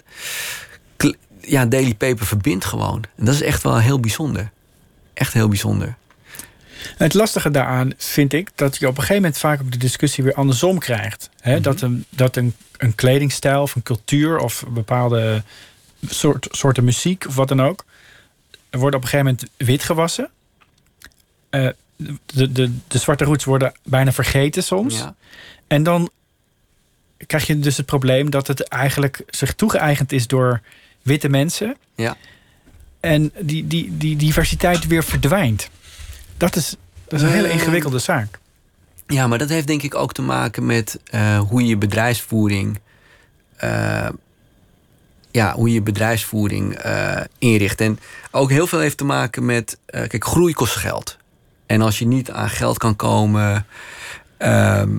ja, 1.41 1.65
Daily 1.65 1.95
Paper 1.95 2.25
verbindt 2.25 2.65
gewoon. 2.65 3.03
En 3.15 3.25
dat 3.25 3.33
is 3.33 3.41
echt 3.41 3.63
wel 3.63 3.79
heel 3.79 3.99
bijzonder. 3.99 4.51
Echt 5.13 5.33
heel 5.33 5.47
bijzonder. 5.47 5.95
Het 6.97 7.13
lastige 7.13 7.51
daaraan 7.51 7.93
vind 7.97 8.33
ik 8.33 8.49
dat 8.55 8.77
je 8.77 8.87
op 8.87 8.91
een 8.91 9.01
gegeven 9.01 9.21
moment 9.21 9.39
vaak 9.39 9.61
ook 9.61 9.71
de 9.71 9.77
discussie 9.77 10.23
weer 10.23 10.33
andersom 10.33 10.79
krijgt. 10.79 11.29
He, 11.39 11.61
Dat, 11.61 11.81
een, 11.81 12.05
dat 12.09 12.35
een, 12.35 12.55
een 12.77 12.95
kledingstijl 12.95 13.61
of 13.61 13.75
een 13.75 13.83
cultuur 13.83 14.37
of 14.37 14.61
een 14.61 14.73
bepaalde 14.73 15.43
soort, 16.07 16.47
soorten 16.51 16.83
muziek 16.83 17.25
of 17.27 17.35
wat 17.35 17.47
dan 17.47 17.61
ook. 17.61 17.85
Wordt 18.69 18.95
op 18.95 19.01
een 19.01 19.07
gegeven 19.07 19.25
moment 19.25 19.51
wit 19.57 19.83
gewassen. 19.83 20.29
Uh, 21.51 21.69
de, 22.25 22.51
de, 22.51 22.71
de 22.87 22.97
zwarte 22.97 23.23
roots 23.23 23.43
worden 23.43 23.73
bijna 23.83 24.11
vergeten 24.11 24.63
soms. 24.63 24.97
Ja. 24.97 25.15
En 25.67 25.83
dan 25.83 26.09
krijg 27.27 27.47
je 27.47 27.59
dus 27.59 27.77
het 27.77 27.85
probleem 27.85 28.29
dat 28.29 28.47
het 28.47 28.67
eigenlijk 28.67 29.23
zich 29.27 29.53
toegeëigend 29.53 30.11
is 30.11 30.27
door 30.27 30.61
witte 31.01 31.29
mensen. 31.29 31.77
Ja. 31.95 32.17
En 32.99 33.31
die, 33.39 33.67
die, 33.67 33.97
die 33.97 34.15
diversiteit 34.15 34.87
weer 34.87 35.03
verdwijnt. 35.03 35.69
Dat 36.37 36.55
is, 36.55 36.75
dat 37.07 37.19
is 37.19 37.25
een 37.25 37.33
hele 37.33 37.47
eh, 37.47 37.53
ingewikkelde 37.53 37.99
zaak. 37.99 38.39
Ja, 39.07 39.27
maar 39.27 39.37
dat 39.37 39.49
heeft 39.49 39.67
denk 39.67 39.81
ik 39.81 39.95
ook 39.95 40.13
te 40.13 40.21
maken 40.21 40.65
met 40.65 40.99
uh, 41.11 41.39
hoe 41.39 41.65
je 41.65 41.77
bedrijfsvoering. 41.77 42.79
Uh, 43.63 44.09
ja, 45.31 45.53
hoe 45.53 45.73
je 45.73 45.81
bedrijfsvoering 45.81 46.79
inricht. 47.37 47.81
En 47.81 47.99
ook 48.31 48.49
heel 48.49 48.67
veel 48.67 48.79
heeft 48.79 48.97
te 48.97 49.03
maken 49.03 49.45
met. 49.45 49.77
kijk, 49.85 50.25
groei 50.25 50.53
kost 50.53 50.75
geld. 50.75 51.18
En 51.69 51.81
als 51.81 51.99
je 51.99 52.07
niet 52.07 52.31
aan 52.31 52.49
geld 52.49 52.77
kan 52.77 52.95
komen 52.95 53.65
ehm, 54.37 54.89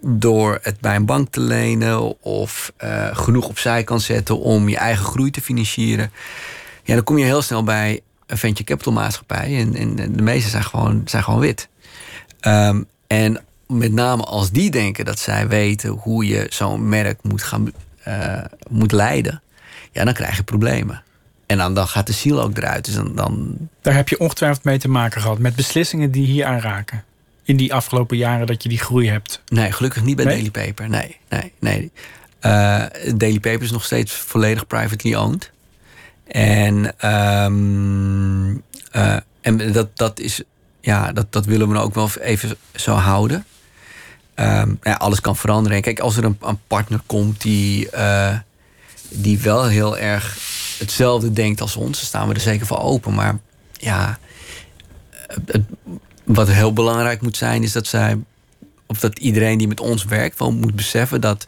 door 0.00 0.58
het 0.62 0.80
bij 0.80 0.96
een 0.96 1.06
bank 1.06 1.28
te 1.30 1.40
lenen 1.40 2.22
of 2.22 2.72
uh, 2.84 3.16
genoeg 3.16 3.48
opzij 3.48 3.84
kan 3.84 4.00
zetten 4.00 4.38
om 4.38 4.68
je 4.68 4.76
eigen 4.76 5.04
groei 5.04 5.30
te 5.30 5.40
financieren, 5.40 6.10
ja, 6.82 6.94
dan 6.94 7.04
kom 7.04 7.18
je 7.18 7.24
heel 7.24 7.42
snel 7.42 7.64
bij 7.64 8.00
een 8.26 8.38
venture 8.38 8.64
capital 8.64 8.92
maatschappij. 8.92 9.58
En, 9.58 9.74
en 9.74 10.12
de 10.12 10.22
meeste 10.22 10.50
zijn 10.50 10.64
gewoon, 10.64 11.02
zijn 11.04 11.22
gewoon 11.22 11.40
wit. 11.40 11.68
Ehm, 12.40 12.82
en 13.06 13.40
met 13.66 13.92
name 13.92 14.22
als 14.22 14.50
die 14.50 14.70
denken 14.70 15.04
dat 15.04 15.18
zij 15.18 15.48
weten 15.48 15.90
hoe 15.90 16.26
je 16.26 16.46
zo'n 16.48 16.88
merk 16.88 17.22
moet, 17.22 17.42
gaan, 17.42 17.72
uh, 18.08 18.44
moet 18.70 18.92
leiden, 18.92 19.42
ja, 19.92 20.04
dan 20.04 20.14
krijg 20.14 20.36
je 20.36 20.42
problemen. 20.42 21.02
En 21.54 21.60
dan, 21.60 21.74
dan 21.74 21.88
gaat 21.88 22.06
de 22.06 22.12
ziel 22.12 22.42
ook 22.42 22.56
eruit. 22.56 22.84
Dus 22.84 22.94
dan, 22.94 23.14
dan... 23.14 23.56
Daar 23.80 23.94
heb 23.94 24.08
je 24.08 24.18
ongetwijfeld 24.18 24.64
mee 24.64 24.78
te 24.78 24.88
maken 24.88 25.20
gehad. 25.20 25.38
Met 25.38 25.56
beslissingen 25.56 26.10
die 26.10 26.26
hier 26.26 26.44
aanraken. 26.44 27.04
In 27.44 27.56
die 27.56 27.74
afgelopen 27.74 28.16
jaren 28.16 28.46
dat 28.46 28.62
je 28.62 28.68
die 28.68 28.78
groei 28.78 29.08
hebt. 29.08 29.42
Nee, 29.48 29.72
gelukkig 29.72 30.02
niet 30.02 30.16
bij 30.16 30.24
Daily 30.24 30.50
Paper. 30.50 30.88
Nee, 30.88 31.16
nee, 31.28 31.52
nee. 31.58 31.90
Uh, 32.40 32.84
Daily 33.16 33.40
Paper 33.40 33.62
is 33.62 33.70
nog 33.70 33.84
steeds 33.84 34.12
volledig 34.12 34.66
privately 34.66 35.14
owned. 35.14 35.50
En, 36.26 36.74
um, 37.44 38.62
uh, 38.92 39.16
en 39.40 39.72
dat, 39.72 39.96
dat, 39.96 40.20
is, 40.20 40.42
ja, 40.80 41.12
dat, 41.12 41.32
dat 41.32 41.44
willen 41.44 41.68
we 41.68 41.78
ook 41.78 41.94
wel 41.94 42.10
even 42.20 42.56
zo 42.74 42.94
houden. 42.94 43.44
Um, 44.34 44.78
ja, 44.82 44.92
alles 44.92 45.20
kan 45.20 45.36
veranderen. 45.36 45.82
Kijk, 45.82 46.00
als 46.00 46.16
er 46.16 46.24
een, 46.24 46.38
een 46.40 46.58
partner 46.66 47.00
komt 47.06 47.40
die, 47.40 47.88
uh, 47.94 48.38
die 49.08 49.38
wel 49.38 49.66
heel 49.66 49.98
erg 49.98 50.52
hetzelfde 50.78 51.32
denkt 51.32 51.60
als 51.60 51.76
ons, 51.76 51.98
dan 51.98 52.06
staan 52.06 52.28
we 52.28 52.34
er 52.34 52.40
zeker 52.40 52.66
voor 52.66 52.78
open. 52.78 53.14
Maar 53.14 53.38
ja, 53.72 54.18
het, 55.46 55.62
wat 56.24 56.48
heel 56.48 56.72
belangrijk 56.72 57.20
moet 57.20 57.36
zijn, 57.36 57.62
is 57.62 57.72
dat 57.72 57.86
zij, 57.86 58.18
of 58.86 59.00
dat 59.00 59.18
iedereen 59.18 59.58
die 59.58 59.68
met 59.68 59.80
ons 59.80 60.04
werkt, 60.04 60.38
wel 60.38 60.52
moet 60.52 60.74
beseffen 60.74 61.20
dat, 61.20 61.46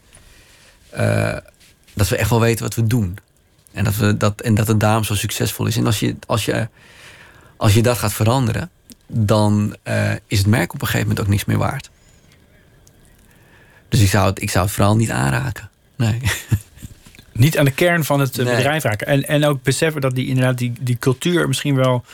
uh, 0.99 1.37
dat 1.95 2.09
we 2.09 2.17
echt 2.17 2.31
wel 2.31 2.41
weten 2.41 2.65
wat 2.65 2.75
we 2.75 2.87
doen. 2.87 3.19
En 3.73 3.85
dat, 3.85 3.97
we 3.97 4.17
dat, 4.17 4.41
en 4.41 4.55
dat 4.55 4.67
het 4.67 4.81
daarom 4.81 5.05
zo 5.05 5.15
succesvol 5.15 5.67
is. 5.67 5.77
En 5.77 5.87
als 5.87 6.01
je, 6.01 6.17
als 6.27 6.45
je, 6.45 6.69
als 7.57 7.75
je 7.75 7.83
dat 7.83 7.99
gaat 7.99 8.13
veranderen, 8.13 8.71
dan 9.07 9.77
uh, 9.85 10.13
is 10.27 10.39
het 10.39 10.47
merk 10.47 10.75
op 10.75 10.81
een 10.81 10.87
gegeven 10.87 11.09
moment 11.09 11.27
ook 11.27 11.33
niks 11.33 11.45
meer 11.45 11.59
waard. 11.59 11.91
Dus 13.89 14.01
ik 14.01 14.09
zou 14.09 14.27
het, 14.27 14.43
ik 14.43 14.51
zou 14.51 14.65
het 14.65 14.75
vooral 14.75 14.97
niet 14.97 15.11
aanraken. 15.11 15.71
Nee. 15.97 16.21
niet 17.39 17.59
aan 17.59 17.65
de 17.65 17.71
kern 17.71 18.05
van 18.05 18.21
het 18.21 18.39
eh, 18.39 18.45
bedrijf 18.45 18.83
raken. 18.83 19.07
En, 19.07 19.23
en 19.23 19.45
ook 19.45 19.63
beseffen 19.63 20.01
dat 20.01 20.15
die, 20.15 20.27
inderdaad 20.27 20.59
die, 20.59 20.73
die 20.81 20.97
cultuur 20.99 21.49
misschien 21.49 21.75
wel. 21.75 22.05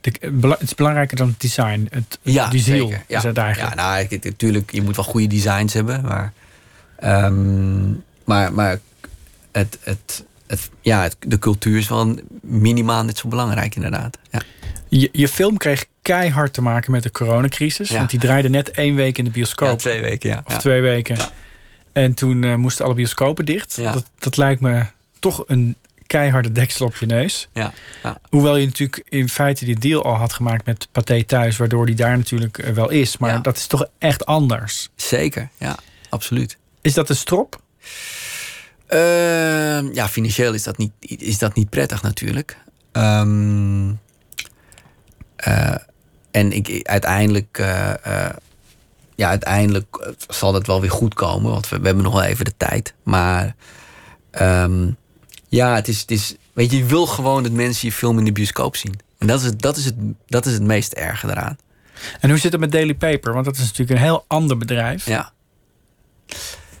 De, 0.00 0.12
het 0.48 0.60
is 0.60 0.74
belangrijker 0.74 1.16
dan 1.16 1.28
het 1.28 1.40
design. 1.40 1.86
Het, 1.90 2.18
ja, 2.22 2.48
die 2.48 2.60
ziel 2.60 2.86
zeker. 2.86 3.04
Ja. 3.08 3.18
is 3.18 3.24
het 3.24 3.36
eigenlijk. 3.36 3.74
Ja, 3.74 3.82
nou, 3.82 4.18
natuurlijk, 4.22 4.72
je 4.72 4.82
moet 4.82 4.96
wel 4.96 5.04
goede 5.04 5.26
designs 5.26 5.72
hebben. 5.72 6.02
Maar, 6.02 6.32
um, 7.04 8.04
maar, 8.24 8.52
maar 8.52 8.78
het, 9.52 9.78
het, 9.82 10.24
het, 10.46 10.70
ja, 10.80 11.02
het, 11.02 11.16
de 11.26 11.38
cultuur 11.38 11.78
is 11.78 11.88
wel 11.88 12.18
minimaal 12.40 13.04
net 13.04 13.18
zo 13.18 13.28
belangrijk, 13.28 13.74
inderdaad. 13.74 14.18
Ja. 14.30 14.40
Je, 14.88 15.08
je 15.12 15.28
film 15.28 15.56
kreeg 15.56 15.84
keihard 16.02 16.52
te 16.52 16.62
maken 16.62 16.90
met 16.90 17.02
de 17.02 17.10
coronacrisis. 17.10 17.88
Ja. 17.88 17.96
Want 17.96 18.10
die 18.10 18.20
draaide 18.20 18.48
net 18.48 18.70
één 18.70 18.94
week 18.94 19.18
in 19.18 19.24
de 19.24 19.30
bioscoop. 19.30 19.68
Ja, 19.68 19.76
twee 19.76 20.00
weken, 20.00 20.30
ja. 20.30 20.42
Of 20.46 20.58
twee 20.58 20.80
weken. 20.80 21.16
En 21.92 22.14
toen 22.14 22.42
uh, 22.42 22.54
moesten 22.54 22.84
alle 22.84 22.94
bioscopen 22.94 23.44
dicht. 23.44 23.76
Dat, 23.82 24.10
dat 24.18 24.36
lijkt 24.36 24.60
me 24.60 24.84
toch 25.18 25.44
een 25.46 25.76
keiharde 26.06 26.52
deksel 26.52 26.86
op 26.86 26.96
je 26.96 27.06
neus. 27.06 27.48
Ja, 27.52 27.72
ja. 28.02 28.20
Hoewel 28.28 28.56
je 28.56 28.66
natuurlijk 28.66 29.02
in 29.08 29.28
feite 29.28 29.64
die 29.64 29.78
deal 29.78 30.04
al 30.04 30.14
had 30.14 30.32
gemaakt 30.32 30.66
met 30.66 30.88
Pathé 30.92 31.24
thuis, 31.24 31.56
waardoor 31.56 31.86
die 31.86 31.94
daar 31.94 32.16
natuurlijk 32.16 32.58
eh, 32.58 32.72
wel 32.72 32.90
is. 32.90 33.16
Maar 33.16 33.30
Ja. 33.30 33.38
dat 33.38 33.56
is 33.56 33.66
toch 33.66 33.86
echt 33.98 34.26
anders. 34.26 34.88
zeker. 34.94 35.48
Ja, 35.58 35.76
absoluut. 36.08 36.56
Is 36.80 36.94
dat 36.94 37.08
een 37.08 37.16
strop? 37.16 37.60
Ehm, 38.86 39.92
ja, 39.92 40.08
financieel 40.08 40.52
is 40.54 40.62
dat 40.62 40.78
niet, 40.78 40.92
is 41.00 41.38
dat 41.38 41.54
niet 41.54 41.70
prettig 41.70 42.02
natuurlijk. 42.02 42.56
Ehm, 42.92 43.90
eh, 45.36 45.74
en 46.30 46.52
ik, 46.52 46.80
uiteindelijk, 46.88 47.58
ja, 49.20 49.28
uiteindelijk 49.28 49.96
eh, 49.96 50.12
zal 50.28 50.52
dat 50.52 50.66
wel 50.66 50.80
weer 50.80 50.90
goed 50.90 51.14
komen, 51.14 51.50
want 51.50 51.68
we, 51.68 51.78
we 51.78 51.86
hebben 51.86 52.04
nog 52.04 52.12
wel 52.12 52.22
even 52.22 52.44
de 52.44 52.56
tijd. 52.56 52.94
Maar 53.02 53.54
ehm, 54.30 54.90
ja, 55.48 55.74
het 55.74 55.88
is, 55.88 56.00
het 56.00 56.10
is, 56.10 56.34
weet 56.52 56.70
je, 56.70 56.76
je 56.76 56.84
wil 56.84 57.06
gewoon 57.06 57.42
dat 57.42 57.52
mensen 57.52 57.88
je 57.88 57.94
film 57.94 58.18
in 58.18 58.24
de 58.24 58.32
bioscoop 58.32 58.76
zien. 58.76 58.94
En 59.18 59.26
dat 59.26 59.40
is 59.40 59.46
het, 59.46 59.62
dat 59.62 59.76
is 59.76 59.84
het, 59.84 59.94
dat 60.26 60.46
is 60.46 60.52
het 60.52 60.62
meest 60.62 60.92
erge 60.92 61.30
eraan. 61.30 61.58
En 62.20 62.28
hoe 62.30 62.38
zit 62.38 62.52
het 62.52 62.60
met 62.60 62.72
Daily 62.72 62.94
Paper? 62.94 63.32
Want 63.32 63.44
dat 63.44 63.54
is 63.54 63.60
natuurlijk 63.60 63.90
een 63.90 64.04
heel 64.04 64.24
ander 64.26 64.56
bedrijf. 64.58 65.06
Ja. 65.06 65.32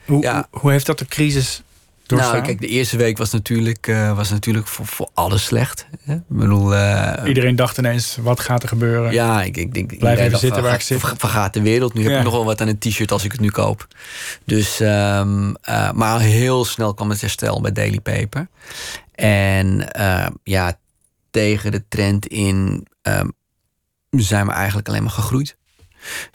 Hoe, 0.06 0.22
Ja. 0.22 0.46
hoe 0.50 0.70
heeft 0.70 0.86
dat 0.86 0.98
de 0.98 1.06
crisis 1.06 1.62
doorstaan? 2.10 2.34
Nou, 2.34 2.46
kijk, 2.46 2.60
de 2.60 2.66
eerste 2.66 2.96
week 2.96 3.18
was 3.18 3.30
natuurlijk, 3.30 3.86
eh, 3.86 4.16
was 4.16 4.30
natuurlijk 4.30 4.66
voor, 4.66 4.86
voor 4.86 5.08
alles 5.14 5.44
slecht. 5.44 5.86
Hè? 6.02 6.14
Ik 6.14 6.22
bedoel, 6.28 6.74
eh, 6.74 7.28
Iedereen 7.28 7.56
dacht 7.56 7.78
ineens, 7.78 8.18
wat 8.20 8.40
gaat 8.40 8.62
er 8.62 8.68
gebeuren? 8.68 9.12
Ja, 9.12 9.42
ik, 9.42 9.56
ik 9.56 9.74
denk... 9.74 9.98
Blijf 9.98 10.18
even 10.18 10.30
dacht, 10.30 10.42
zitten 10.42 10.62
waar 10.62 10.74
ik 10.74 10.80
zit. 10.80 11.00
Van, 11.00 11.18
van 11.18 11.30
gaat 11.30 11.54
de 11.54 11.62
wereld. 11.62 11.94
Nu 11.94 12.02
heb 12.02 12.18
ik 12.18 12.22
nog 12.24 12.32
wel 12.32 12.44
wat 12.44 12.60
aan 12.60 12.68
een 12.68 12.78
t-shirt 12.78 13.12
als 13.12 13.24
ik 13.24 13.32
het 13.32 13.40
nu 13.40 13.50
koop. 13.50 13.86
Dus, 14.44 14.80
ehm, 14.80 15.54
eh, 15.62 15.92
maar 15.92 16.20
heel 16.20 16.64
snel 16.64 16.94
kwam 16.94 17.10
het 17.10 17.20
herstel 17.20 17.60
bij 17.60 17.72
Daily 17.72 18.00
Paper. 18.00 18.48
En 19.14 19.88
ja, 20.42 20.78
tegen 21.30 21.70
de 21.70 21.82
trend 21.88 22.26
in 22.26 22.86
ehm, 23.02 23.28
zijn 24.10 24.46
we 24.46 24.52
eigenlijk 24.52 24.88
alleen 24.88 25.02
maar 25.02 25.12
gegroeid. 25.12 25.56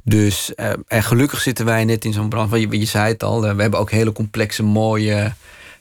Dus 0.03 0.55
en 0.87 1.03
gelukkig 1.03 1.41
zitten 1.41 1.65
wij 1.65 1.85
net 1.85 2.05
in 2.05 2.13
zo'n 2.13 2.29
brand. 2.29 2.51
Je, 2.51 2.79
je 2.79 2.85
zei 2.85 3.11
het 3.11 3.23
al, 3.23 3.41
we 3.41 3.61
hebben 3.61 3.79
ook 3.79 3.91
hele 3.91 4.11
complexe, 4.11 4.63
mooie 4.63 5.33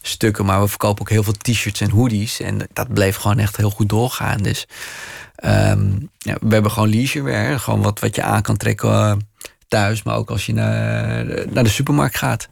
stukken. 0.08 0.44
Maar 0.44 0.60
we 0.60 0.68
verkopen 0.68 1.00
ook 1.02 1.10
heel 1.10 1.22
veel 1.22 1.32
t-shirts 1.32 1.80
en 1.80 1.90
hoodies. 1.90 2.40
En 2.40 2.68
dat 2.72 2.92
bleef 2.94 3.16
gewoon 3.16 3.38
echt 3.38 3.56
heel 3.56 3.70
goed 3.70 3.88
doorgaan. 3.88 4.42
Dus 4.42 4.66
ehm, 5.36 5.90
ja, 6.18 6.36
we 6.40 6.52
hebben 6.52 6.70
gewoon 6.70 6.88
leisurewear. 6.88 7.60
Gewoon 7.60 7.82
wat, 7.82 8.00
wat 8.00 8.14
je 8.14 8.22
aan 8.22 8.42
kan 8.42 8.56
trekken 8.56 8.90
eh, 8.90 9.12
thuis. 9.68 10.02
Maar 10.02 10.16
ook 10.16 10.30
als 10.30 10.46
je 10.46 10.52
naar, 10.52 11.24
naar 11.50 11.64
de 11.64 11.70
supermarkt 11.70 12.16
gaat. 12.18 12.48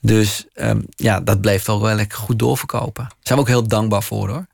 Dus 0.00 0.46
ehm, 0.54 0.80
ja, 0.96 1.20
dat 1.20 1.40
bleef 1.40 1.64
wel 1.64 1.82
wel 1.82 1.94
lekker 1.94 2.18
goed 2.18 2.38
doorverkopen. 2.38 3.04
Daar 3.04 3.16
zijn 3.22 3.38
we 3.38 3.44
ook 3.44 3.50
heel 3.50 3.68
dankbaar 3.68 4.02
voor 4.02 4.28
hoor. 4.28 4.46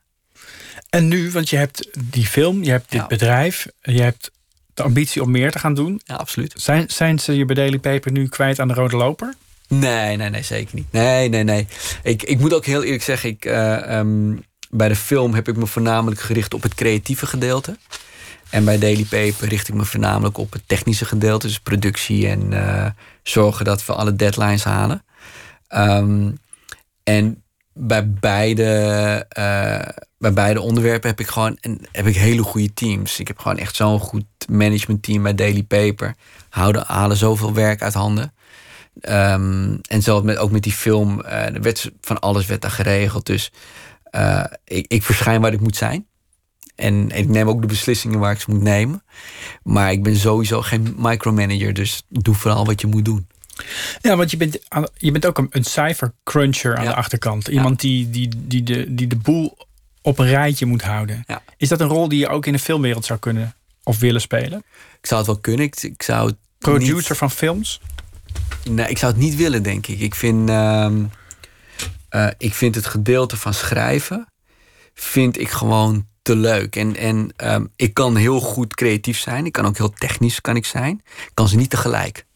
En 0.91 1.09
nu, 1.09 1.31
want 1.31 1.49
je 1.51 1.57
hebt 1.57 1.89
die 2.05 2.27
film, 2.27 2.63
je 2.65 2.71
hebt 2.71 2.91
dit 2.91 3.01
Ja. 3.01 3.07
bedrijf, 3.07 3.67
je 3.81 4.03
hebt 4.03 4.31
de 4.75 4.83
ambitie 4.83 5.23
om 5.23 5.31
meer 5.31 5.51
te 5.51 5.59
gaan 5.59 5.75
doen. 5.75 6.01
Ja, 6.05 6.15
absoluut. 6.15 6.55
Zijn, 6.57 6.85
zijn 6.91 7.19
ze 7.19 7.37
je 7.37 7.45
bij 7.45 7.55
Daily 7.55 7.79
Paper 7.79 8.13
nu 8.13 8.29
kwijt 8.29 8.61
aan 8.61 8.69
de 8.69 8.75
rode 8.75 8.97
loper? 8.97 9.35
Nee, 9.69 10.17
nee, 10.17 10.31
nee, 10.31 10.43
zeker 10.43 10.75
niet. 10.75 10.93
Nee, 10.93 11.29
nee, 11.29 11.45
nee. 11.45 11.67
Ik, 12.03 12.23
ik 12.23 12.39
moet 12.39 12.55
ook 12.55 12.65
heel 12.65 12.83
eerlijk 12.83 13.03
zeggen, 13.03 13.29
ik, 13.29 13.45
eh, 13.45 13.99
ehm, 13.99 14.37
bij 14.71 14.89
de 14.89 14.97
film 14.97 15.35
heb 15.35 15.49
ik 15.49 15.57
me 15.57 15.67
voornamelijk 15.67 16.21
gericht 16.21 16.55
op 16.55 16.63
het 16.63 16.75
creatieve 16.75 17.27
gedeelte. 17.27 17.77
En 18.51 18.65
bij 18.65 18.79
Daily 18.79 19.05
Paper 19.05 19.49
richt 19.49 19.69
ik 19.69 19.75
me 19.75 19.85
voornamelijk 19.85 20.39
op 20.39 20.53
het 20.53 20.63
technische 20.67 21.05
gedeelte, 21.05 21.47
dus 21.47 21.61
productie 21.61 22.29
en 22.29 22.53
eh, 22.53 22.91
zorgen 23.23 23.65
dat 23.65 23.87
we 23.87 23.95
alle 23.95 24.17
deadlines 24.17 24.65
halen. 24.65 25.05
Ehm, 25.69 26.31
en 27.03 27.43
bij 27.73 28.11
beide, 28.11 28.65
eh, 29.29 29.89
bij 30.19 30.33
beide 30.33 30.61
onderwerpen 30.61 31.11
heb 31.11 31.21
ik 31.21 31.27
gewoon 31.27 31.57
een, 31.61 31.87
heb 31.93 32.07
ik 32.07 32.17
hele 32.17 32.43
goede 32.43 32.75
teams. 32.75 33.21
Ik 33.21 33.29
heb 33.29 33.39
gewoon 33.39 33.59
echt 33.59 33.77
zo'n 33.77 34.01
goed 34.01 34.25
managementteam 34.51 35.23
bij 35.23 35.35
Daily 35.35 35.63
Paper. 35.63 36.15
Houden, 36.49 36.85
halen 36.87 37.17
zoveel 37.17 37.55
werk 37.55 37.83
uit 37.83 37.95
handen. 37.95 38.33
Ehm, 39.01 39.77
en 39.89 40.03
zelfs 40.03 40.25
met, 40.25 40.37
ook 40.37 40.51
met 40.51 40.63
die 40.63 40.73
film, 40.73 41.21
er 41.23 41.61
werd 41.63 41.91
van 42.01 42.21
alles 42.21 42.47
werd 42.47 42.61
daar 42.63 42.71
geregeld. 42.71 43.27
Dus 43.27 43.53
eh, 44.05 44.45
ik, 44.65 44.85
ik 44.89 45.03
verschijn 45.03 45.41
waar 45.41 45.53
ik 45.53 45.61
moet 45.61 45.77
zijn. 45.77 46.07
En, 46.75 47.11
en 47.11 47.19
ik 47.19 47.29
neem 47.29 47.49
ook 47.49 47.61
de 47.61 47.67
beslissingen 47.67 48.19
waar 48.19 48.33
ik 48.33 48.41
ze 48.41 48.51
moet 48.51 48.63
nemen. 48.63 49.03
Maar 49.63 49.93
ik 49.93 50.03
ben 50.03 50.17
sowieso 50.17 50.63
geen 50.63 50.95
micromanager, 50.99 51.75
dus 51.75 52.03
doe 52.09 52.35
vooral 52.35 52.67
wat 52.67 52.81
je 52.81 52.87
moet 52.87 53.05
doen. 53.05 53.27
Ja, 54.01 54.17
want 54.17 54.31
je 54.31 54.37
bent, 54.37 54.59
je 54.97 55.11
bent 55.13 55.27
ook 55.27 55.39
een, 55.39 55.47
een 55.51 55.65
cijfer 55.65 56.13
cruncher 56.25 56.77
aan 56.77 56.85
Ja. 56.85 56.91
de 56.91 56.97
achterkant. 56.97 57.49
Iemand 57.49 57.81
die, 57.81 58.11
die, 58.11 58.29
die, 58.37 58.63
de, 58.63 58.95
die 58.95 59.07
de 59.07 59.17
boel 59.17 59.59
op 60.03 60.19
een 60.19 60.27
rijtje 60.27 60.67
moet 60.67 60.83
houden. 60.83 61.25
Ja. 61.27 61.43
Is 61.57 61.69
dat 61.69 61.81
een 61.81 61.87
rol 61.89 62.09
die 62.09 62.19
je 62.19 62.29
ook 62.29 62.47
in 62.47 62.53
de 62.53 62.59
filmwereld 62.59 63.05
zou 63.05 63.19
kunnen 63.19 63.55
of 63.83 63.99
willen 63.99 64.21
spelen? 64.21 64.63
Ik 65.01 65.07
zou 65.07 65.19
het 65.21 65.27
wel 65.31 65.39
kunnen. 65.39 65.67
Ik, 65.67 65.83
ik 65.83 66.03
zou 66.03 66.33
Producer 66.59 66.95
niet- 66.97 67.19
van 67.19 67.31
films? 67.31 67.81
Nee, 68.65 68.89
ik 68.89 68.99
zou 68.99 69.13
het 69.13 69.21
niet 69.21 69.37
willen, 69.37 69.63
denk 69.63 69.87
ik. 69.87 70.01
Ik 70.01 70.15
vind, 70.15 70.49
ehm, 70.49 71.05
eh, 72.09 72.29
ik 72.39 72.55
vind 72.55 72.75
het 72.75 72.87
gedeelte 72.87 73.37
van 73.37 73.55
schrijven 73.55 74.27
vind 74.95 75.41
ik 75.41 75.51
gewoon 75.51 76.07
te 76.23 76.37
leuk. 76.37 76.77
En, 76.77 76.97
en 76.97 77.33
ehm, 77.37 77.65
ik 77.77 77.95
kan 77.95 78.17
heel 78.17 78.41
goed 78.41 78.75
creatief 78.75 79.19
zijn. 79.19 79.47
Ik 79.47 79.53
kan 79.53 79.67
ook 79.67 79.77
heel 79.77 79.93
technisch 79.93 80.41
kan 80.41 80.57
ik 80.57 80.65
zijn. 80.65 81.03
Ik 81.05 81.31
kan 81.35 81.49
ze 81.49 81.57
niet 81.57 81.71
tegelijk. 81.71 82.27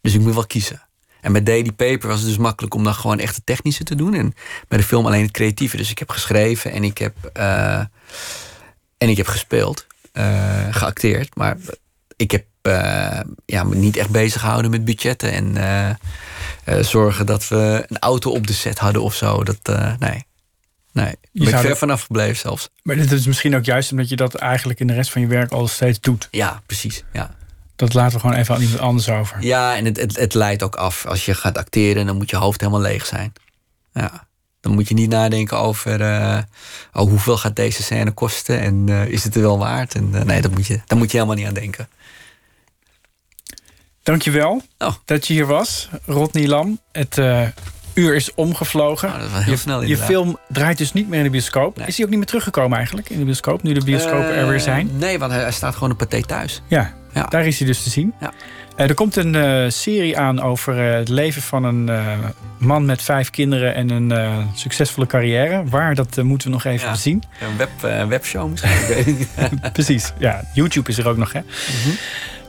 Dus 0.00 0.14
ik 0.14 0.20
moet 0.20 0.34
wel 0.34 0.46
kiezen. 0.46 0.88
En 1.20 1.32
bij 1.32 1.42
Daily 1.42 1.72
Paper 1.72 2.08
was 2.08 2.18
het 2.18 2.28
dus 2.28 2.38
makkelijk 2.38 2.74
om 2.74 2.84
dan 2.84 2.94
gewoon 2.94 3.18
echt 3.18 3.34
het 3.36 3.46
technische 3.46 3.84
te 3.84 3.94
doen. 3.94 4.14
En 4.14 4.34
bij 4.68 4.78
de 4.78 4.84
film 4.84 5.06
alleen 5.06 5.22
het 5.22 5.30
creatieve. 5.30 5.76
Dus 5.76 5.90
ik 5.90 5.98
heb 5.98 6.10
geschreven 6.10 6.72
en 6.72 6.84
ik 6.84 6.98
heb, 6.98 7.14
eh, 7.32 7.78
en 8.98 9.08
ik 9.08 9.16
heb 9.16 9.26
gespeeld. 9.26 9.86
eh, 10.12 10.66
geacteerd. 10.70 11.36
Maar 11.36 11.56
ik 12.16 12.30
heb 12.30 12.44
eh, 12.62 13.20
ja, 13.46 13.64
niet 13.64 13.96
echt 13.96 14.10
bezig 14.10 14.40
gehouden 14.40 14.70
met 14.70 14.84
budgetten. 14.84 15.32
En 15.32 15.56
eh, 15.56 15.88
eh, 16.64 16.84
zorgen 16.84 17.26
dat 17.26 17.48
we 17.48 17.84
een 17.88 17.98
auto 17.98 18.30
op 18.30 18.46
de 18.46 18.52
set 18.52 18.78
hadden 18.78 19.02
of 19.02 19.14
zo. 19.14 19.44
Dat, 19.44 19.58
nee. 19.98 20.24
Nee, 20.92 21.04
daar 21.04 21.16
ben 21.32 21.48
ik 21.48 21.54
ver 21.54 21.68
dat- 21.68 21.78
vanaf 21.78 22.02
gebleven 22.02 22.36
zelfs. 22.36 22.68
Maar 22.82 22.96
dit 22.96 23.12
is 23.12 23.26
misschien 23.26 23.56
ook 23.56 23.64
juist 23.64 23.90
omdat 23.90 24.08
je 24.08 24.16
dat 24.16 24.34
eigenlijk 24.34 24.80
in 24.80 24.86
de 24.86 24.92
rest 24.94 25.10
van 25.10 25.20
je 25.20 25.26
werk 25.28 25.52
al 25.52 25.68
steeds 25.68 26.00
doet. 26.00 26.28
Ja, 26.30 26.62
precies. 26.66 27.04
Ja, 27.12 27.34
Dat 27.76 27.94
laten 27.94 28.14
we 28.14 28.20
gewoon 28.20 28.36
even 28.36 28.54
aan 28.54 28.60
iemand 28.60 28.80
anders 28.80 29.08
over. 29.08 29.42
ja 29.42 29.76
en 29.76 29.84
het, 29.84 29.96
het, 29.96 30.16
het 30.16 30.34
leidt 30.34 30.62
ook 30.62 30.74
af. 30.76 31.06
Als 31.06 31.24
je 31.24 31.34
gaat 31.34 31.58
acteren, 31.58 32.06
dan 32.06 32.16
moet 32.16 32.30
je 32.30 32.36
hoofd 32.36 32.60
helemaal 32.60 32.80
leeg 32.82 33.06
zijn. 33.06 33.32
Ja. 33.92 34.28
Dan 34.60 34.72
moet 34.72 34.88
je 34.88 34.94
niet 34.94 35.10
nadenken 35.10 35.58
over 35.58 36.00
oh, 36.00 36.38
hoeveel 36.92 37.36
gaat 37.38 37.56
deze 37.56 37.82
scène 37.82 38.10
kosten 38.10 38.60
en 38.60 38.88
is 38.88 39.24
het 39.24 39.34
er 39.34 39.40
wel 39.42 39.58
waard? 39.58 39.94
En, 39.94 40.10
nee, 40.26 40.40
dat 40.40 40.50
moet 40.50 40.66
je, 40.66 40.80
daar 40.86 40.98
moet 40.98 41.10
je 41.10 41.16
helemaal 41.16 41.36
niet 41.38 41.46
aan 41.46 41.54
denken. 41.54 41.88
Dankjewel 44.10 44.62
Oh. 44.78 44.92
dat 45.04 45.26
je 45.26 45.32
hier 45.32 45.46
was, 45.46 45.88
Rodney 46.06 46.46
Lam. 46.46 46.78
Het 46.92 47.18
eh, 47.18 47.42
uur 47.94 48.14
is 48.14 48.34
omgevlogen. 48.34 49.08
Nou, 49.08 49.20
dat 49.20 49.30
was 49.30 49.42
heel 49.44 49.52
je, 49.52 49.58
snel 49.58 49.82
je 49.82 49.96
film 49.96 50.38
draait 50.48 50.78
dus 50.78 50.92
niet 50.92 51.08
meer 51.08 51.18
in 51.18 51.24
de 51.24 51.30
bioscoop. 51.30 51.76
Nee. 51.76 51.86
Is 51.86 51.94
hij 51.96 52.04
ook 52.04 52.10
niet 52.10 52.18
meer 52.18 52.28
teruggekomen 52.28 52.76
eigenlijk 52.76 53.10
in 53.10 53.18
de 53.18 53.24
bioscoop, 53.24 53.62
nu 53.62 53.72
de 53.72 53.84
bioscopen 53.84 54.34
er 54.34 54.48
weer 54.48 54.60
zijn? 54.60 54.88
Eh, 54.88 54.98
nee, 54.98 55.18
want 55.18 55.32
hij, 55.32 55.52
staat 55.52 55.74
gewoon 55.74 55.90
op 55.90 55.98
paté 55.98 56.22
thuis. 56.22 56.62
Ja, 56.66 56.94
Ja. 57.14 57.24
daar 57.26 57.46
is 57.46 57.58
hij 57.58 57.66
dus 57.66 57.82
te 57.82 57.90
zien. 57.90 58.14
Ja. 58.20 58.32
Eh, 58.76 58.88
er 58.88 58.94
komt 58.94 59.16
een 59.16 59.34
eh, 59.34 59.64
serie 59.70 60.18
aan 60.18 60.40
over 60.42 60.88
eh, 60.90 60.94
het 60.98 61.08
leven 61.08 61.42
van 61.42 61.64
een 61.64 61.88
eh, 61.88 62.18
man 62.58 62.84
met 62.84 63.02
vijf 63.02 63.30
kinderen 63.30 63.74
en 63.74 63.90
een 63.90 64.10
eh, 64.12 64.38
succesvolle 64.54 65.06
carrière. 65.06 65.62
Waar, 65.64 65.94
dat 65.94 66.18
eh, 66.18 66.24
moeten 66.24 66.48
we 66.48 66.54
nog 66.54 66.64
even 66.64 66.88
Ja. 66.88 66.94
zien. 66.94 67.22
Een 67.40 67.56
web, 67.56 67.70
eh, 67.84 68.06
webshow 68.06 68.50
misschien. 68.50 69.28
Precies, 69.72 70.12
ja. 70.18 70.44
YouTube 70.54 70.90
is 70.90 70.98
er 70.98 71.08
ook 71.08 71.16
nog, 71.16 71.32
hè? 71.32 71.40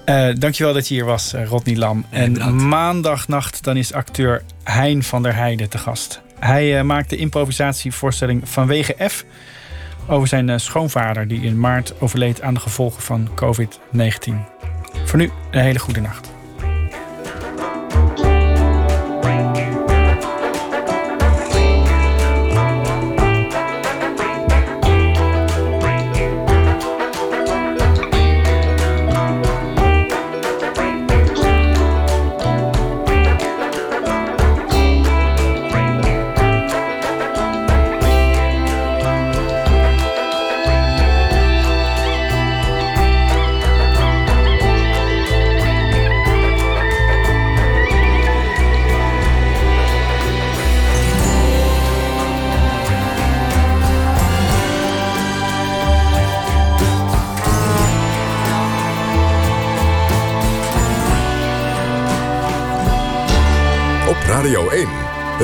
Eh, 0.06 0.30
dankjewel 0.34 0.74
dat 0.74 0.88
je 0.88 0.94
hier 0.94 1.06
was, 1.06 1.34
eh, 1.34 1.48
Rodney 1.48 1.76
Lam. 1.76 2.06
En 2.10 2.68
maandagnacht 2.68 3.64
dan 3.64 3.78
is 3.78 3.94
acteur 3.94 4.44
Hein 4.64 5.04
van 5.04 5.24
der 5.24 5.36
Heijden 5.36 5.70
te 5.70 5.78
gast. 5.78 6.22
Hij 6.40 6.78
eh, 6.78 6.84
maakt 6.84 7.10
de 7.10 7.16
improvisatievoorstelling 7.16 8.50
Vanwege 8.50 8.96
F... 9.10 9.26
over 10.08 10.28
zijn 10.28 10.60
schoonvader 10.60 11.28
die 11.28 11.42
in 11.42 11.60
maart 11.60 12.02
overleed 12.02 12.42
aan 12.42 12.54
de 12.54 12.60
gevolgen 12.60 13.02
van 13.02 13.30
COVID-19. 13.36 14.34
Voor 15.06 15.20
nu 15.20 15.32
een 15.52 15.62
hele 15.62 15.80
goede 15.80 16.02
nacht. 16.02 16.41